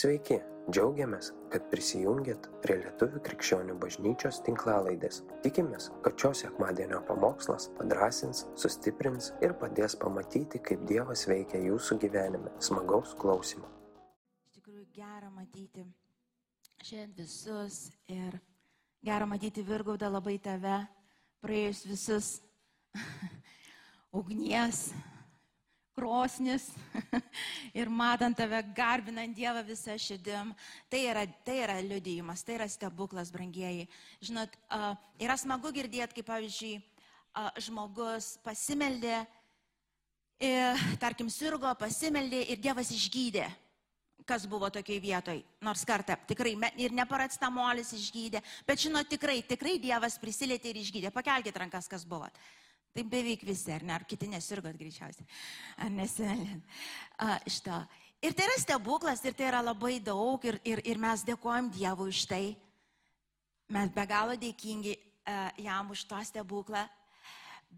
Sveiki, 0.00 0.38
džiaugiamės, 0.72 1.26
kad 1.52 1.66
prisijungiat 1.68 2.46
prie 2.62 2.78
Lietuvų 2.78 3.20
krikščionių 3.26 3.74
bažnyčios 3.82 4.38
tinklalaidės. 4.46 5.18
Tikimės, 5.44 5.90
kad 6.06 6.14
šios 6.22 6.40
sekmadienio 6.46 7.02
pamokslas 7.04 7.66
padrasins, 7.76 8.46
sustiprins 8.62 9.28
ir 9.44 9.52
padės 9.60 9.98
pamatyti, 10.00 10.62
kaip 10.64 10.86
Dievas 10.88 11.26
veikia 11.28 11.60
jūsų 11.66 11.98
gyvenime. 12.06 12.54
Smagaus 12.64 13.12
klausimų. 13.20 13.68
Iš 14.48 14.56
tikrųjų 14.56 14.86
gera 14.96 15.28
matyti 15.34 15.84
šiandien 16.80 17.12
visus 17.18 17.82
ir 18.08 18.40
gera 19.04 19.28
matyti 19.28 19.66
Virgaudą 19.68 20.08
labai 20.14 20.38
tave, 20.40 20.78
praėjus 21.44 21.84
visus 21.90 22.32
ugnies, 24.22 24.86
krosnis 25.96 26.68
ir 27.80 27.90
matant 27.92 28.36
tave, 28.36 28.60
garbinant 28.76 29.34
Dievą 29.36 29.62
visą 29.66 29.96
širdim. 30.00 30.54
Tai 30.90 31.00
yra, 31.12 31.24
tai 31.46 31.58
yra 31.64 31.78
liudijimas, 31.84 32.44
tai 32.46 32.58
yra 32.58 32.68
stebuklas, 32.70 33.32
brangieji. 33.34 33.88
Žinot, 34.24 34.54
yra 35.20 35.36
smagu 35.40 35.72
girdėti, 35.74 36.20
kaip 36.20 36.30
pavyzdžiui, 36.30 36.78
žmogus 37.62 38.34
pasimeldė, 38.44 39.22
ir, 40.42 40.86
tarkim, 41.02 41.30
sirgo, 41.32 41.72
pasimeldė 41.78 42.46
ir 42.50 42.62
Dievas 42.62 42.92
išgydė 42.94 43.48
kas 44.30 44.44
buvo 44.46 44.68
tokiai 44.70 45.00
vietoj. 45.02 45.40
Nors 45.64 45.82
kartą 45.88 46.14
tikrai 46.28 46.52
ir 46.78 46.94
neparastamolis 46.94 47.90
išgydė, 47.96 48.42
bet 48.68 48.84
žinot, 48.84 49.08
tikrai, 49.10 49.40
tikrai 49.42 49.78
Dievas 49.82 50.18
prisilietė 50.22 50.70
ir 50.70 50.80
išgydė. 50.84 51.10
Pakelkite 51.14 51.58
rankas, 51.58 51.88
kas 51.90 52.04
buvo. 52.06 52.28
Tai 52.90 53.04
beveik 53.06 53.44
visi, 53.46 53.70
ar 53.70 53.84
ne, 53.86 53.94
ar 53.94 54.04
kiti 54.08 54.26
nesirgot 54.26 54.74
greičiausiai. 54.78 55.26
Ar 55.84 55.92
nesimelėt. 55.94 56.72
Iš 57.46 57.60
to. 57.66 57.76
Ir 58.20 58.34
tai 58.36 58.48
yra 58.48 58.56
stebuklas, 58.60 59.22
ir 59.24 59.36
tai 59.38 59.46
yra 59.48 59.60
labai 59.62 60.00
daug, 60.02 60.42
ir, 60.44 60.58
ir, 60.66 60.82
ir 60.84 60.98
mes 61.00 61.22
dėkojam 61.24 61.70
Dievui 61.72 62.10
už 62.10 62.24
tai. 62.28 62.44
Mes 63.70 63.92
be 63.94 64.04
galo 64.10 64.34
dėkingi 64.34 64.96
uh, 64.98 65.52
jam 65.62 65.94
už 65.94 66.02
tą 66.10 66.18
stebuklą. 66.26 66.82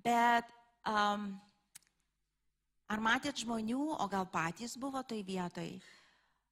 Bet 0.03 0.49
um, 0.89 1.29
ar 2.89 3.05
matėt 3.05 3.45
žmonių, 3.45 3.85
o 4.01 4.09
gal 4.09 4.25
patys 4.33 4.79
buvo 4.81 5.05
toj 5.05 5.21
vietoj, 5.29 5.69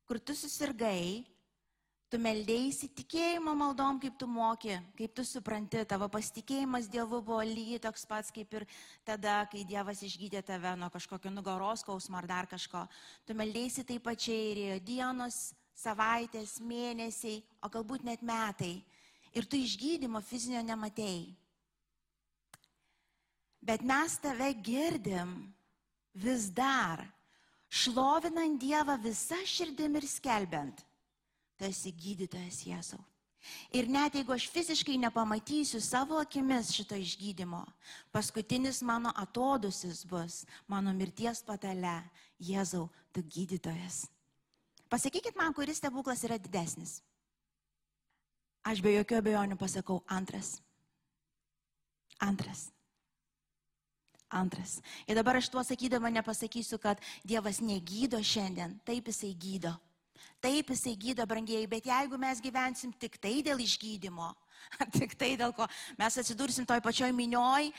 kur 0.05 0.21
tu 0.21 0.37
susirgai, 0.37 1.25
tu 2.11 2.19
meldėjai 2.19 2.89
tikėjimo 2.99 3.53
maldom, 3.55 4.01
kaip 4.03 4.17
tu 4.19 4.27
moki, 4.27 4.75
kaip 4.99 5.13
tu 5.15 5.25
supranti, 5.27 5.85
tavo 5.87 6.09
pasitikėjimas 6.11 6.89
Dievu 6.91 7.21
buvo 7.23 7.39
lygiai 7.47 7.79
toks 7.83 8.03
pats 8.11 8.35
kaip 8.35 8.51
ir 8.59 8.67
tada, 9.07 9.45
kai 9.51 9.63
Dievas 9.65 10.03
išgydė 10.03 10.43
tave 10.47 10.75
nuo 10.81 10.91
kažkokio 10.91 11.31
nugaros 11.31 11.85
skausmo 11.85 12.19
ar 12.19 12.27
dar 12.27 12.51
kažko. 12.51 12.83
Tu 13.27 13.37
meldėjai 13.39 13.87
taip 13.93 14.03
pačiai 14.09 14.51
ir 14.51 14.63
ėjo 14.65 14.81
dienos, 14.91 15.39
savaitės, 15.79 16.59
mėnesiai, 16.61 17.45
o 17.63 17.71
galbūt 17.71 18.05
net 18.05 18.27
metai. 18.27 18.81
Ir 19.31 19.47
tu 19.47 19.61
išgydymo 19.61 20.19
fizinio 20.27 20.65
nematėjai. 20.67 21.31
Bet 23.63 23.87
mes 23.87 24.19
tave 24.19 24.51
girdim 24.67 25.37
vis 26.19 26.49
dar, 26.51 27.05
šlovinant 27.71 28.59
Dievą 28.59 28.97
visą 28.99 29.39
širdim 29.47 30.01
ir 30.01 30.09
skelbiant. 30.11 30.90
Tu 31.61 31.69
esi 31.69 31.91
gydytojas 31.93 32.63
Jėzau. 32.65 33.03
Ir 33.77 33.89
net 33.89 34.15
jeigu 34.17 34.33
aš 34.33 34.47
fiziškai 34.49 34.95
nepamatysiu 35.01 35.81
savo 35.85 36.17
akimis 36.21 36.71
šito 36.73 36.97
išgydymo, 36.97 37.61
paskutinis 38.13 38.81
mano 38.81 39.13
atodusis 39.17 40.07
bus 40.09 40.47
mano 40.69 40.93
mirties 40.97 41.45
patale. 41.45 42.01
Jėzau, 42.41 42.87
tu 43.13 43.21
gydytojas. 43.21 44.07
Pasakykit 44.89 45.37
man, 45.37 45.53
kuris 45.53 45.77
stebuklas 45.77 46.25
yra 46.25 46.41
didesnis. 46.41 47.03
Aš 48.65 48.81
be 48.81 48.95
jokių 48.97 49.21
abejonių 49.21 49.61
pasakau 49.61 50.01
antras. 50.09 50.55
Antras. 52.25 52.71
Antras. 54.33 54.79
Ir 55.05 55.21
dabar 55.21 55.37
aš 55.37 55.53
tuo 55.53 55.61
sakydama 55.65 56.09
nepasakysiu, 56.17 56.81
kad 56.81 56.97
Dievas 57.21 57.61
negydo 57.61 58.21
šiandien. 58.25 58.79
Taip 58.89 59.13
jisai 59.13 59.35
gydo. 59.37 59.77
Taip 60.41 60.71
jisai 60.73 60.95
gydo, 60.97 61.27
brangieji, 61.29 61.69
bet 61.69 61.89
jeigu 61.91 62.19
mes 62.21 62.41
gyvensim 62.41 62.93
tik 62.97 63.19
tai 63.21 63.41
dėl 63.45 63.61
išgydymo, 63.61 64.31
tik 64.99 65.17
tai 65.21 65.35
dėl 65.41 65.53
ko 65.57 65.67
mes 66.01 66.19
atsidursim 66.23 66.67
toj 66.69 66.81
pačioj 66.85 67.11
minioj, 67.17 67.71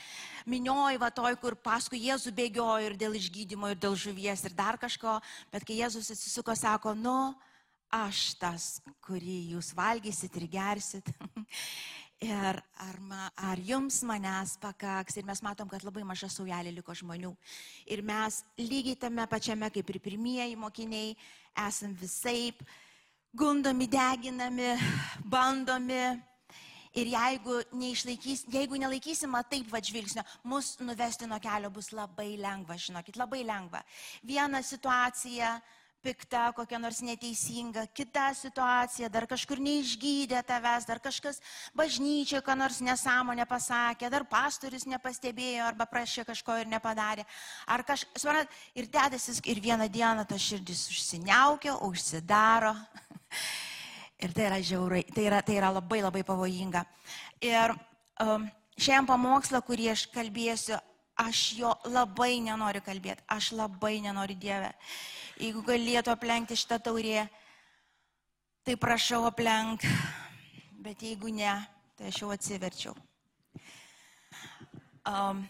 minioj, 0.46 0.98
va 1.02 1.10
toj, 1.14 1.34
kur 1.42 1.56
paskui 1.58 2.04
Jėzų 2.06 2.34
bėgiojo 2.36 2.90
ir 2.90 2.98
dėl 3.00 3.16
išgydymo, 3.18 3.72
ir 3.72 3.80
dėl 3.82 3.98
žuvies, 3.98 4.44
ir 4.46 4.54
dar 4.58 4.78
kažko, 4.78 5.18
bet 5.54 5.66
kai 5.66 5.80
Jėzus 5.80 6.12
atsisuko, 6.14 6.54
sako, 6.58 6.94
nu, 6.98 7.16
aš 7.92 8.32
tas, 8.40 8.68
kurį 9.04 9.56
jūs 9.56 9.74
valgysit 9.76 10.38
ir 10.40 10.48
gersit. 10.54 11.12
Ir 12.22 12.58
ar, 12.78 12.98
ma, 13.02 13.24
ar 13.34 13.58
jums 13.58 13.96
manęs 14.06 14.52
pakaks? 14.62 15.16
Ir 15.18 15.24
mes 15.26 15.40
matom, 15.42 15.66
kad 15.66 15.82
labai 15.82 16.04
maža 16.06 16.28
saujelė 16.30 16.70
liko 16.70 16.94
žmonių. 16.94 17.32
Ir 17.90 18.04
mes 18.06 18.36
lygiai 18.60 18.94
tame 18.94 19.26
pačiame, 19.26 19.66
kaip 19.74 19.90
ir 19.90 19.98
pirmieji 20.04 20.54
mokiniai, 20.54 21.16
esam 21.56 21.94
visaip 21.94 22.62
gundomi, 23.34 23.88
deginami, 23.88 24.76
bandomi. 25.24 26.04
Ir 26.92 27.08
jeigu, 27.08 27.54
neišlaikys, 27.72 28.42
jeigu 28.52 28.76
nelaikysim 28.76 29.32
taip 29.48 29.70
va 29.72 29.80
žvilgsnio, 29.80 30.22
mus 30.44 30.74
nuvesti 30.84 31.24
nuo 31.24 31.38
kelio 31.40 31.70
bus 31.72 31.88
labai 31.96 32.36
lengva, 32.36 32.76
žinokit, 32.76 33.16
labai 33.16 33.40
lengva. 33.48 33.80
Viena 34.22 34.60
situacija 34.60 35.54
pikta, 36.02 36.48
kokia 36.56 36.80
nors 36.82 37.00
neteisinga, 37.04 37.86
kita 37.94 38.28
situacija, 38.36 39.10
dar 39.12 39.26
kažkur 39.30 39.60
neišgydė 39.62 40.42
tavęs, 40.46 40.86
dar 40.88 41.00
kažkas 41.02 41.40
bažnyčioje, 41.78 42.42
ką 42.44 42.56
nors 42.58 42.80
nesąmonę 42.84 43.46
pasakė, 43.50 44.10
dar 44.12 44.26
pastorius 44.28 44.86
nepastebėjo 44.90 45.66
arba 45.70 45.86
prašė 45.90 46.26
kažko 46.28 46.58
ir 46.62 46.70
nepadarė. 46.72 47.26
Ar 47.70 47.86
kažkas, 47.86 48.22
suprantat, 48.24 48.56
ir 48.74 48.90
dedasis, 48.92 49.42
ir 49.46 49.62
vieną 49.62 49.88
dieną 49.92 50.26
ta 50.28 50.38
širdis 50.38 50.88
užsiniaukia, 50.92 51.78
užsidaro. 51.86 52.74
Ir 54.22 54.30
tai 54.30 54.44
yra 54.46 54.58
žiaurai, 54.62 55.00
tai 55.10 55.24
yra, 55.26 55.40
tai 55.42 55.56
yra 55.58 55.72
labai 55.74 55.96
labai 55.98 56.20
pavojinga. 56.22 56.84
Ir 57.42 57.72
um, 58.22 58.44
šiandien 58.78 59.08
pamokslą, 59.08 59.58
kurį 59.66 59.88
aš 59.96 60.04
kalbėsiu, 60.14 60.76
aš 61.22 61.42
jo 61.58 61.70
labai 61.88 62.40
nenoriu 62.42 62.82
kalbėti, 62.84 63.24
aš 63.30 63.52
labai 63.56 64.00
nenoriu 64.04 64.36
Dievę. 64.38 64.72
Jeigu 65.40 65.62
galėtų 65.66 66.12
aplenkti 66.12 66.58
šitą 66.58 66.78
taurę, 66.82 67.24
tai 68.66 68.76
prašau 68.78 69.24
aplenk, 69.26 69.86
bet 70.82 71.02
jeigu 71.02 71.32
ne, 71.34 71.54
tai 71.98 72.10
aš 72.10 72.22
jau 72.22 72.30
atsiverčiau. 72.34 72.94
Um, 75.08 75.42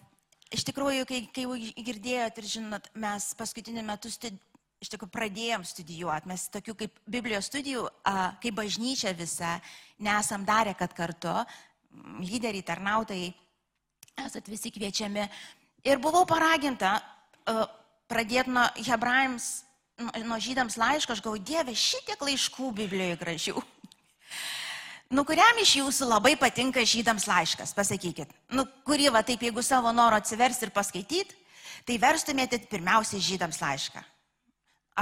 iš 0.52 0.64
tikrųjų, 0.68 1.04
kai, 1.08 1.20
kai 1.32 1.44
jau 1.44 1.56
girdėjot 1.88 2.40
ir 2.40 2.48
žinot, 2.54 2.88
mes 2.96 3.28
paskutiniu 3.36 3.84
metu 3.84 4.12
studi, 4.12 4.40
iš 4.82 4.90
tikrųjų 4.92 5.14
pradėjom 5.14 5.64
studijuoti, 5.68 6.28
mes 6.30 6.46
tokių 6.52 6.74
kaip 6.78 6.96
Biblijos 7.06 7.50
studijų, 7.50 7.84
a, 8.08 8.32
kaip 8.42 8.56
bažnyčia 8.58 9.12
visa, 9.14 9.58
nesam 10.02 10.46
darę, 10.48 10.74
kad 10.78 10.94
kartu, 10.96 11.34
lyderiai, 12.24 12.64
tarnautojai, 12.66 13.30
esat 14.24 14.48
visi 14.50 14.72
kviečiami. 14.74 15.28
Ir 15.82 15.98
buvau 15.98 16.22
paraginta 16.28 16.94
uh, 17.50 17.64
pradėti 18.06 18.52
nuo 18.54 18.68
hebrajams, 18.78 19.48
nuo, 19.98 20.12
nuo 20.28 20.38
žydams 20.38 20.78
laiško, 20.78 21.16
aš 21.16 21.22
galvoju, 21.24 21.42
Dieve, 21.42 21.74
šitiek 21.74 22.20
laiškų 22.22 22.70
Biblijoje 22.76 23.18
gražių. 23.18 23.62
Nu, 25.12 25.26
kuriam 25.28 25.58
iš 25.60 25.74
jūsų 25.80 26.06
labai 26.08 26.36
patinka 26.40 26.80
žydams 26.88 27.26
laiškas, 27.28 27.74
pasakykit. 27.76 28.30
Nu, 28.54 28.64
kurį 28.86 29.10
va 29.12 29.20
taip, 29.26 29.42
jeigu 29.44 29.60
savo 29.60 29.90
noro 29.92 30.16
atsiversti 30.16 30.68
ir 30.68 30.72
paskaityti, 30.72 31.36
tai 31.84 31.98
verstumėte 32.00 32.62
pirmiausiai 32.70 33.20
žydams 33.20 33.60
laišką. 33.60 34.06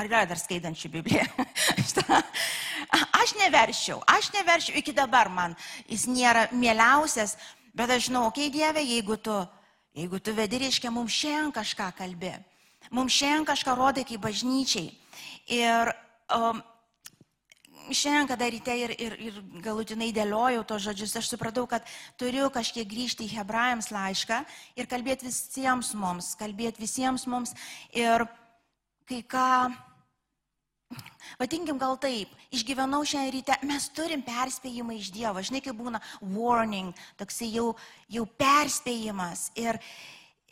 Ar 0.01 0.09
yra 0.09 0.25
dar 0.27 0.41
skaitančių 0.41 0.91
Bibliją? 0.97 1.29
aš 3.21 3.37
neveršiau, 3.39 4.01
aš 4.09 4.33
neveršiau 4.35 4.81
iki 4.81 4.97
dabar 4.97 5.31
man. 5.31 5.55
Jis 5.91 6.09
nėra 6.11 6.49
mieliausias, 6.57 7.37
bet 7.77 7.93
aš 7.93 8.09
žinau, 8.09 8.27
okei 8.31 8.49
okay, 8.49 8.55
Dieve, 8.55 8.83
jeigu 8.87 9.19
tu, 9.21 9.37
jeigu 9.97 10.21
tu 10.23 10.35
vedi, 10.37 10.61
reiškia, 10.65 10.93
mums 10.95 11.15
šiandien 11.15 11.55
kažką 11.55 11.91
kalbė. 11.99 12.35
Mums 12.91 13.15
šiandien 13.15 13.49
kažką 13.49 13.77
rodai 13.79 14.05
kaip 14.09 14.23
bažnyčiai. 14.25 14.91
Ir 15.51 15.93
um, 16.35 16.63
šiandien, 17.91 18.29
kada 18.31 18.49
ryte 18.51 18.75
ir, 18.77 18.95
ir, 18.99 19.17
ir 19.19 19.39
galutinai 19.65 20.11
dėliojau 20.15 20.65
tos 20.67 20.85
žodžius, 20.87 21.17
aš 21.21 21.31
supratau, 21.33 21.67
kad 21.71 21.87
turiu 22.21 22.49
kažkiek 22.53 22.89
grįžti 22.89 23.27
į 23.27 23.35
hebrajams 23.39 23.91
laišką 23.95 24.41
ir 24.79 24.91
kalbėti 24.91 25.29
visiems 25.29 25.93
mums, 25.99 26.35
kalbėti 26.41 26.83
visiems 26.83 27.27
mums. 27.31 27.55
Ir 27.97 28.27
kai 29.11 29.23
ką, 29.27 29.51
vadinkim 31.41 31.79
gal 31.81 31.97
taip, 32.01 32.33
išgyvenau 32.53 33.03
šiandien 33.07 33.35
ryte, 33.39 33.59
mes 33.69 33.89
turim 33.97 34.23
perspėjimą 34.27 34.97
iš 34.99 35.11
Dievo, 35.15 35.43
žinai, 35.45 35.63
kaip 35.65 35.79
būna 35.79 36.01
warning, 36.21 36.93
toksai 37.21 37.51
jau, 37.55 37.71
jau 38.13 38.27
perspėjimas. 38.41 39.49
Ir, 39.61 39.79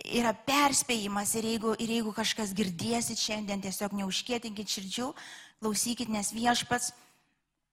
yra 0.05 0.33
perspėjimas 0.47 1.35
ir 1.37 1.51
jeigu, 1.53 1.75
ir 1.83 1.93
jeigu 1.99 2.15
kažkas 2.17 2.55
girdėsit 2.57 3.21
šiandien, 3.21 3.63
tiesiog 3.65 3.97
neužkėtinkit 3.99 4.79
širdžių, 4.79 5.13
Klausykit, 5.59 6.07
nes 6.07 6.29
viešpats 6.31 6.93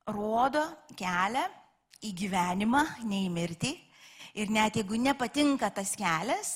rodo 0.09 0.63
kelią 0.97 1.43
į 2.01 2.13
gyvenimą, 2.17 2.81
ne 3.05 3.19
į 3.27 3.29
mirtį. 3.29 3.75
Ir 4.41 4.49
net 4.49 4.79
jeigu 4.79 4.97
nepatinka 4.97 5.69
tas 5.69 5.93
kelias, 5.95 6.55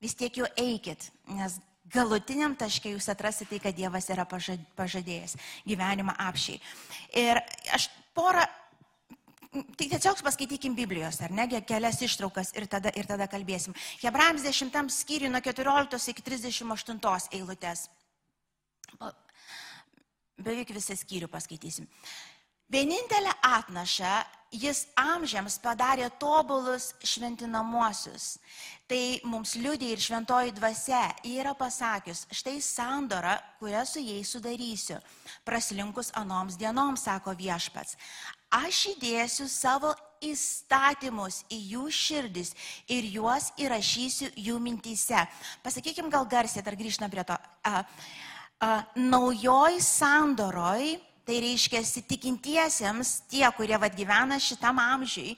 vis 0.00 0.16
tiek 0.16 0.40
jau 0.40 0.48
eikit, 0.58 1.10
nes 1.36 1.58
galutiniam 1.92 2.54
taškai 2.58 2.94
jūs 2.94 3.08
atrasite 3.12 3.50
tai, 3.50 3.60
kad 3.64 3.76
Dievas 3.76 4.08
yra 4.12 4.26
pažadėjęs 4.28 5.36
gyvenimą 5.68 6.14
apšiai. 6.28 6.60
Ir 7.18 7.40
aš 7.74 7.88
porą, 8.16 8.44
tai 9.50 9.88
tiesiog 9.90 10.22
paskaitykim 10.26 10.76
Biblijos, 10.78 11.20
ar 11.24 11.34
ne, 11.34 11.46
kelias 11.66 12.00
ištraukas 12.06 12.54
ir 12.58 12.68
tada, 12.70 12.92
ir 12.94 13.08
tada 13.10 13.26
kalbėsim. 13.30 13.74
Hebrajams 14.02 14.46
10 14.46 14.92
skyriui 14.94 15.32
nuo 15.32 15.42
14 15.42 16.14
iki 16.14 16.26
38 16.26 17.30
eilutės. 17.38 17.88
Beveik 20.40 20.70
visą 20.72 20.96
skyrių 20.96 21.28
paskaitysim. 21.28 21.88
Vienintelę 22.70 23.32
atnašą 23.42 24.12
jis 24.50 24.84
amžiams 24.98 25.58
padarė 25.62 26.08
tobulus 26.18 26.90
šventinamuosius. 27.06 28.36
Tai 28.90 29.02
mums 29.30 29.54
liūdė 29.54 29.92
ir 29.94 30.02
šventoji 30.02 30.54
dvasia. 30.56 31.04
Yra 31.30 31.54
pasakius, 31.54 32.24
štai 32.34 32.58
sandora, 32.64 33.36
kurią 33.60 33.84
su 33.86 34.02
jais 34.02 34.32
sudarysiu. 34.34 34.98
Praslinkus 35.46 36.10
anoms 36.18 36.58
dienoms, 36.58 37.06
sako 37.06 37.36
viešpats. 37.38 37.96
Aš 38.50 38.88
įdėsiu 38.96 39.46
savo 39.46 39.92
įstatymus 40.20 41.44
į 41.54 41.58
jų 41.74 41.84
širdis 41.94 42.50
ir 42.90 43.06
juos 43.14 43.52
įrašysiu 43.62 44.32
jų 44.34 44.58
mintyse. 44.60 45.22
Pasakykim 45.62 46.10
gal 46.10 46.26
garsiai, 46.28 46.64
dar 46.66 46.76
grįžtame 46.76 47.12
prie 47.12 47.24
to. 47.28 47.38
A, 47.64 47.84
a, 48.60 48.72
naujoj 48.98 49.78
sandoroj 49.84 50.98
Tai 51.30 51.36
reiškia, 51.38 51.78
tikintiesiems, 52.10 53.10
tie, 53.30 53.44
kurie 53.54 53.76
vad 53.78 53.94
gyvena 53.94 54.34
šitam 54.42 54.80
amžiui, 54.82 55.36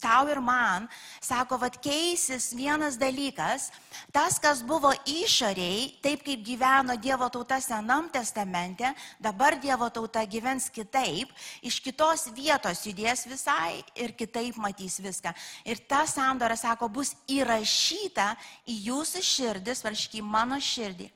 tau 0.00 0.24
ir 0.32 0.38
man, 0.40 0.86
sako, 1.20 1.58
vad 1.60 1.74
keisis 1.84 2.46
vienas 2.56 2.94
dalykas, 2.96 3.66
tas, 4.08 4.38
kas 4.40 4.62
buvo 4.64 4.94
išoriai, 5.04 5.98
taip 6.00 6.22
kaip 6.24 6.40
gyveno 6.46 6.96
Dievo 6.96 7.28
tauta 7.28 7.58
Senam 7.60 8.08
testamente, 8.08 8.88
dabar 9.20 9.58
Dievo 9.60 9.90
tauta 9.92 10.22
gyvens 10.24 10.70
kitaip, 10.72 11.28
iš 11.60 11.76
kitos 11.84 12.24
vietos 12.32 12.80
judės 12.88 13.26
visai 13.28 13.82
ir 14.00 14.14
kitaip 14.16 14.56
matys 14.56 14.96
viską. 14.96 15.34
Ir 15.68 15.84
ta 15.84 16.06
sandora, 16.08 16.56
sako, 16.56 16.88
bus 16.88 17.12
įrašyta 17.28 18.30
į 18.64 18.78
jūsų 18.88 19.20
širdis, 19.34 19.84
varšky 19.84 20.24
mano 20.24 20.56
širdį. 20.56 21.10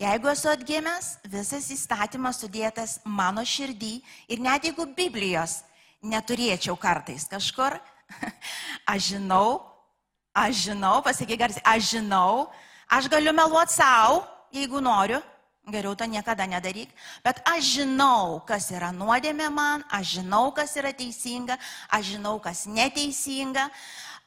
Jeigu 0.00 0.30
esu 0.32 0.48
atgimęs, 0.48 1.18
visas 1.28 1.66
įstatymas 1.74 2.38
sudėtas 2.40 2.94
mano 3.04 3.42
širdį 3.44 3.98
ir 4.32 4.40
net 4.40 4.64
jeigu 4.64 4.86
Biblijos 4.96 5.58
neturėčiau 6.00 6.72
kartais 6.80 7.26
kažkur, 7.28 7.76
aš 8.92 9.10
žinau, 9.10 9.60
aš 10.32 10.64
žinau, 10.70 10.94
pasakyk 11.04 11.42
garsiai, 11.42 11.66
aš 11.68 11.90
žinau, 11.98 12.48
aš 12.88 13.10
galiu 13.12 13.36
meluoti 13.36 13.76
savo, 13.76 14.24
jeigu 14.56 14.80
noriu, 14.80 15.20
geriau 15.68 15.92
to 15.92 16.08
niekada 16.08 16.48
nedaryk, 16.48 16.88
bet 17.20 17.44
aš 17.44 17.76
žinau, 17.82 18.40
kas 18.48 18.72
yra 18.72 18.94
nuodėmė 18.96 19.52
man, 19.52 19.84
aš 19.92 20.16
žinau, 20.16 20.46
kas 20.56 20.80
yra 20.80 20.96
teisinga, 20.96 21.60
aš 21.92 22.14
žinau, 22.16 22.38
kas 22.40 22.64
neteisinga. 22.64 23.68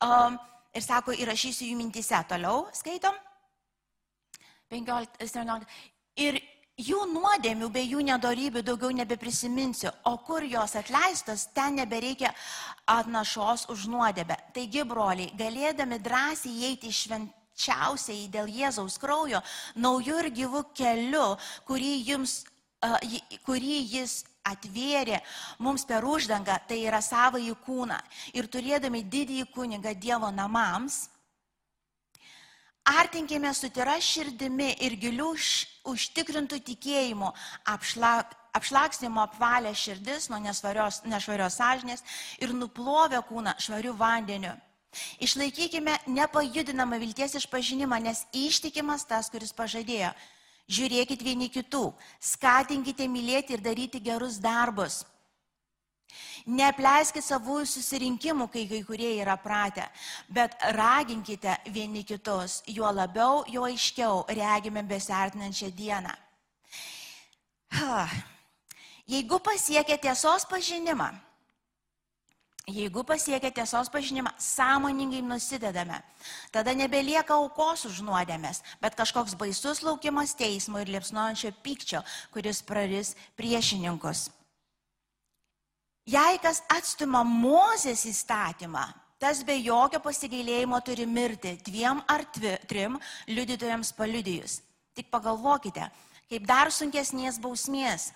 Um, 0.06 0.38
ir 0.70 0.86
sako, 0.86 1.18
įrašysiu 1.18 1.74
jų 1.74 1.82
mintise. 1.82 2.22
Toliau 2.30 2.68
skaitom. 2.78 3.18
15, 4.74 5.22
17. 5.22 5.70
Ir 6.24 6.40
jų 6.80 7.04
nuodėmių 7.12 7.70
bei 7.74 7.86
jų 7.92 8.02
nedarybių 8.08 8.64
daugiau 8.66 8.92
nebeprisiminsiu, 8.96 9.92
o 10.10 10.18
kur 10.26 10.44
jos 10.44 10.76
atleistos, 10.80 11.48
ten 11.54 11.78
nebereikia 11.78 12.34
atnašos 12.90 13.68
už 13.70 13.86
nuodėmę. 13.94 14.38
Taigi, 14.56 14.84
broliai, 14.88 15.32
galėdami 15.38 16.02
drąsiai 16.02 16.54
įeiti 16.66 16.92
švenčiausiai 16.94 18.28
dėl 18.34 18.50
Jėzaus 18.50 18.98
kraujo, 19.02 19.44
naujų 19.76 20.20
ir 20.24 20.32
gyvų 20.42 20.66
kelių, 20.74 21.28
kurį, 21.70 21.94
jums, 22.10 22.44
uh, 22.86 22.98
kurį 23.46 23.80
jis 23.94 24.24
atvėrė 24.44 25.22
mums 25.64 25.86
per 25.88 26.04
uždangą, 26.04 26.58
tai 26.68 26.82
yra 26.88 27.00
savąjį 27.02 27.56
kūną. 27.64 28.00
Ir 28.36 28.50
turėdami 28.52 29.06
didįjį 29.08 29.48
kunigą 29.54 29.94
Dievo 29.96 30.32
namams, 30.34 31.06
Artinkime 32.84 33.54
su 33.54 33.70
tyra 33.72 33.96
širdimi 34.04 34.74
ir 34.84 34.98
gilių 35.00 35.30
užtikrintų 35.88 36.58
tikėjimų 36.68 37.30
apšlak, 37.72 38.34
apšlaksnimo 38.60 39.24
apvalę 39.24 39.72
širdis 39.72 40.28
nuo 40.28 40.42
nesvarios, 40.44 41.00
nešvarios 41.08 41.56
sąžinės 41.62 42.04
ir 42.44 42.52
nuplovę 42.52 43.22
kūną 43.30 43.56
švarių 43.56 43.96
vandeniu. 43.96 44.52
Išlaikykime 45.24 45.96
nepajudinamą 46.12 47.00
vilties 47.00 47.38
išpažinimą, 47.40 48.02
nes 48.04 48.26
ištikimas 48.36 49.08
tas, 49.08 49.32
kuris 49.32 49.56
pažadėjo. 49.56 50.12
Žiūrėkit 50.68 51.24
vieni 51.24 51.48
kitų, 51.52 51.86
skatinkite 52.20 53.08
mylėti 53.08 53.56
ir 53.56 53.64
daryti 53.64 54.04
gerus 54.04 54.38
darbus 54.44 55.06
Neapleiskite 56.46 57.24
savųjų 57.24 57.66
susirinkimų, 57.72 58.50
kai 58.52 58.66
kai 58.68 58.82
kurie 58.84 59.14
yra 59.22 59.38
pratę, 59.40 59.86
bet 60.28 60.58
raginkite 60.76 61.56
vieni 61.72 62.04
kitus, 62.04 62.62
juo 62.68 62.92
labiau, 62.92 63.44
juo 63.48 63.64
aiškiau 63.70 64.26
regime 64.28 64.84
besartinančią 64.84 65.72
dieną. 65.72 66.16
Jeigu 69.08 69.40
pasiekia 69.44 69.98
tiesos 69.98 70.46
pažinimą, 70.48 71.10
jeigu 72.68 73.04
pasiekia 73.04 73.52
tiesos 73.52 73.90
pažinimą, 73.92 74.32
sąmoningai 74.40 75.22
nusidedame, 75.22 76.02
tada 76.52 76.72
nebelieka 76.74 77.36
aukos 77.36 77.86
už 77.86 78.00
nuodėmės, 78.08 78.64
bet 78.80 78.96
kažkoks 78.96 79.36
baisus 79.36 79.84
laukimas 79.84 80.36
teismo 80.36 80.80
ir 80.80 80.88
liepsnojančio 80.88 81.52
pykčio, 81.64 82.04
kuris 82.32 82.64
praris 82.64 83.16
priešininkus. 83.36 84.30
Jei 86.04 86.40
kas 86.44 86.60
atstumia 86.68 87.22
Mozės 87.24 88.04
įstatymą, 88.10 88.84
tas 89.24 89.40
be 89.48 89.56
jokio 89.56 90.02
pasigailėjimo 90.04 90.82
turi 90.84 91.06
mirti 91.08 91.54
dviem 91.64 92.02
ar 92.12 92.26
tvi, 92.36 92.58
trim 92.68 92.98
liudytojams 93.32 93.94
paliudijus. 93.96 94.58
Tik 94.94 95.08
pagalvokite, 95.14 95.88
kaip 96.28 96.44
dar 96.50 96.74
sunkesnės 96.76 97.40
bausmės. 97.40 98.12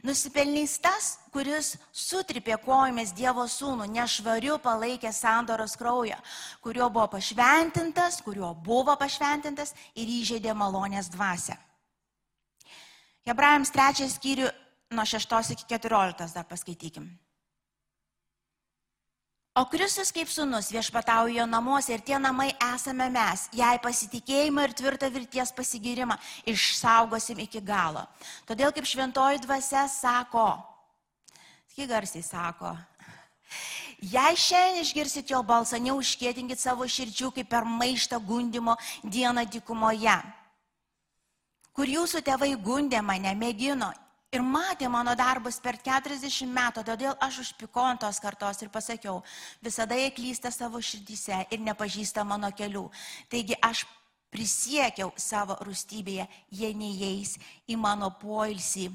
Nusipelnys 0.00 0.78
tas, 0.80 1.10
kuris 1.28 1.74
sutripė 1.92 2.56
kojomis 2.64 3.12
Dievo 3.12 3.44
sūnų, 3.44 3.90
nešvariu 3.92 4.56
palaikė 4.64 5.12
sandoros 5.12 5.76
kraują, 5.76 6.16
kuriuo 6.64 6.88
buvo 6.88 7.10
pašventintas, 7.18 8.22
kuriuo 8.24 8.54
buvo 8.56 8.96
pašventintas 8.96 9.74
ir 9.92 10.08
įžeidė 10.08 10.56
malonės 10.56 11.12
dvasę. 11.12 11.58
Hebrajams 13.28 13.74
trečias 13.74 14.16
skyrių 14.16 14.48
nuo 14.96 15.04
6 15.04 15.52
iki 15.52 15.68
14 15.76 16.32
dar 16.32 16.48
paskaitykim. 16.48 17.10
O 19.56 19.64
Kristus 19.64 20.10
kaip 20.12 20.28
sunus 20.28 20.66
viešpataujo 20.68 21.46
namuose 21.48 21.94
ir 21.94 22.02
tie 22.04 22.18
namai 22.20 22.50
esame 22.74 23.06
mes, 23.08 23.46
jei 23.56 23.78
pasitikėjimą 23.80 24.66
ir 24.66 24.74
tvirtą 24.76 25.08
vilties 25.14 25.52
pasigirimą 25.56 26.18
išsaugosim 26.52 27.40
iki 27.40 27.62
galo. 27.64 28.02
Todėl 28.44 28.74
kaip 28.76 28.84
šventoji 28.84 29.40
dvasia 29.46 29.86
sako, 29.88 30.44
tik 31.72 31.88
garsiai 31.88 32.20
sako, 32.20 32.74
jei 34.04 34.36
šiandien 34.36 34.84
išgirsit 34.84 35.32
jo 35.32 35.40
balsą, 35.40 35.80
neužkėtinkit 35.80 36.60
savo 36.60 36.84
širdžių 36.84 37.32
kaip 37.38 37.48
per 37.48 37.64
maištą 37.64 38.20
gundimo 38.20 38.76
dieną 39.00 39.48
dykumoje, 39.56 40.18
kur 41.72 41.96
jūsų 41.96 42.20
tėvai 42.28 42.52
gundė 42.60 43.00
mane, 43.00 43.32
mėgino 43.40 43.88
ir 44.34 44.42
matė 44.42 44.88
mano 44.90 45.14
darbus 45.18 45.58
per 45.62 45.78
40 45.82 46.48
metų, 46.50 46.84
todėl 46.86 47.14
aš 47.22 47.42
užpikau 47.44 47.84
ant 47.86 48.02
tos 48.02 48.18
kartos 48.22 48.62
ir 48.62 48.72
pasakiau, 48.72 49.22
visada 49.62 49.98
jie 49.98 50.10
klysta 50.14 50.50
savo 50.50 50.80
širdyse 50.82 51.46
ir 51.50 51.62
nepažįsta 51.62 52.24
mano 52.24 52.50
kelių. 52.50 52.88
Taigi 53.30 53.58
aš 53.62 53.86
prisiekiau 54.34 55.12
savo 55.16 55.56
rūstybėje, 55.64 56.26
jie 56.50 56.72
neįeis 56.74 57.36
į 57.70 57.78
mano 57.80 58.10
poilsį. 58.20 58.90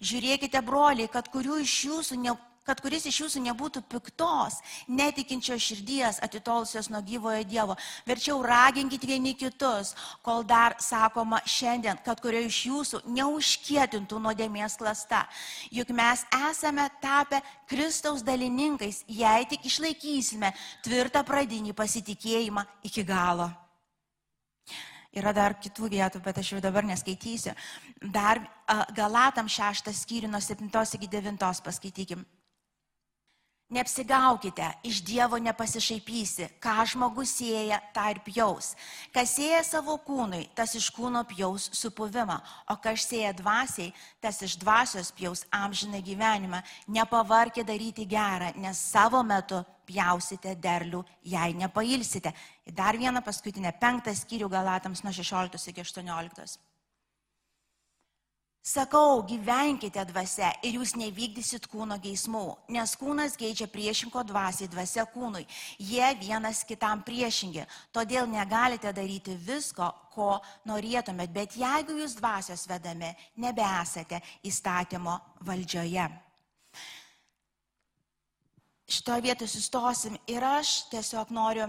Žiūrėkite, 0.00 0.62
broliai, 0.62 1.10
kad 1.10 1.28
kurių 1.32 1.58
iš 1.64 1.74
jūsų 1.88 2.18
ne, 2.22 2.36
kad 2.66 2.80
kuris 2.82 3.06
iš 3.10 3.18
jūsų 3.24 3.42
nebūtų 3.48 3.82
piktos, 3.90 4.60
netikinčio 4.86 5.56
širdies 5.58 6.20
atitolusios 6.22 6.88
nuo 6.92 7.02
gyvojo 7.02 7.42
Dievo. 7.48 7.76
Verčiau 8.06 8.38
raginkit 8.44 9.02
vieni 9.06 9.34
kitus, 9.38 9.94
kol 10.22 10.44
dar 10.46 10.76
sakoma 10.82 11.40
šiandien, 11.46 11.98
kad 12.04 12.22
kurio 12.22 12.44
iš 12.46 12.60
jūsų 12.68 13.02
neužkietintų 13.18 14.20
nuodėmės 14.22 14.78
klasta. 14.78 15.24
Juk 15.74 15.90
mes 15.96 16.22
esame 16.50 16.86
tapę 17.02 17.42
Kristaus 17.70 18.22
dalininkais, 18.22 19.02
jei 19.08 19.48
tik 19.50 19.66
išlaikysime 19.66 20.52
tvirtą 20.86 21.24
pradinį 21.26 21.74
pasitikėjimą 21.74 22.64
iki 22.86 23.04
galo. 23.06 23.50
Yra 25.12 25.34
dar 25.36 25.58
kitų 25.60 25.90
vietų, 25.92 26.22
bet 26.24 26.38
aš 26.40 26.54
jau 26.54 26.60
dabar 26.64 26.86
neskaitysiu. 26.88 27.52
Dar 28.00 28.40
Galatam 28.96 29.50
šeštas 29.50 30.06
skyrių 30.06 30.30
nuo 30.32 30.40
7 30.40 30.70
iki 30.96 31.08
9 31.12 31.60
paskaitykim. 31.66 32.24
Neapsigaukite, 33.72 34.66
iš 34.84 34.98
Dievo 35.00 35.38
nepasišaipysi, 35.40 36.50
ką 36.60 36.82
žmogus 36.90 37.30
sieja, 37.38 37.78
tą 37.96 38.10
ir 38.12 38.18
pjaus. 38.20 38.74
Kas 39.14 39.30
sieja 39.38 39.62
savo 39.64 39.94
kūnui, 39.96 40.42
tas 40.52 40.74
iš 40.76 40.90
kūno 40.92 41.22
pjaus 41.30 41.70
supuvimą, 41.78 42.36
o 42.68 42.76
kas 42.76 43.06
sieja 43.08 43.30
dvasiai, 43.32 43.94
tas 44.20 44.42
iš 44.44 44.58
dvasios 44.60 45.08
pjaus 45.16 45.46
amžiną 45.48 46.02
gyvenimą. 46.04 46.60
Nepavarkite 46.92 47.64
daryti 47.70 48.04
gerą, 48.04 48.50
nes 48.60 48.76
savo 48.92 49.22
metu 49.24 49.62
pjausite 49.88 50.52
derlių, 50.52 51.00
jei 51.24 51.56
nepailsite. 51.56 52.34
Ir 52.68 52.76
dar 52.76 53.00
vieną 53.00 53.24
paskutinę, 53.24 53.72
penktą 53.80 54.12
skyrių 54.12 54.52
Galatams 54.52 55.00
nuo 55.00 55.16
16 55.16 55.72
iki 55.72 55.80
18. 55.80 56.71
Sakau, 58.62 59.24
gyvenkite 59.26 60.04
dvasia 60.06 60.52
ir 60.62 60.76
jūs 60.78 60.92
nevykdysit 60.94 61.64
kūno 61.66 61.96
geismų, 61.98 62.44
nes 62.70 62.92
kūnas 62.94 63.34
geidžia 63.34 63.66
priešinko 63.66 64.22
dvasiai, 64.28 64.70
dvasia 64.70 65.02
kūnui. 65.10 65.42
Jie 65.82 66.12
vienas 66.20 66.60
kitam 66.62 67.02
priešingi, 67.02 67.64
todėl 67.90 68.30
negalite 68.30 68.92
daryti 68.94 69.34
visko, 69.34 69.88
ko 70.14 70.36
norėtumėt, 70.70 71.32
bet 71.34 71.56
jeigu 71.58 71.96
jūs 72.04 72.14
dvasios 72.20 72.62
vedami, 72.70 73.10
nebesate 73.42 74.22
įstatymo 74.46 75.16
valdžioje. 75.42 76.06
Šitoje 78.92 79.26
vietoje 79.26 79.56
sustosim 79.56 80.14
ir 80.30 80.46
aš 80.46 80.84
tiesiog 80.92 81.34
noriu 81.34 81.66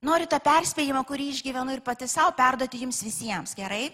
Noriu 0.00 0.24
tą 0.32 0.38
perspėjimą, 0.40 1.02
kurį 1.04 1.26
išgyvenu 1.28 1.74
ir 1.76 1.82
pati 1.84 2.06
savo 2.08 2.32
perduoti 2.32 2.78
jums 2.80 3.02
visiems, 3.04 3.52
gerai? 3.52 3.90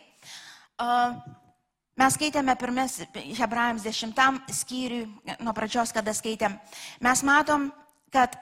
Mes 1.97 2.12
skaitėme 2.12 2.52
pirmes 2.61 2.99
Hebrajams 3.38 3.87
dešimtam 3.87 4.42
skyriui, 4.52 5.06
nuo 5.40 5.54
pradžios, 5.56 5.95
kada 5.97 6.12
skaitėm. 6.12 6.59
Mes 7.00 7.23
matom, 7.25 7.71
kad 8.12 8.37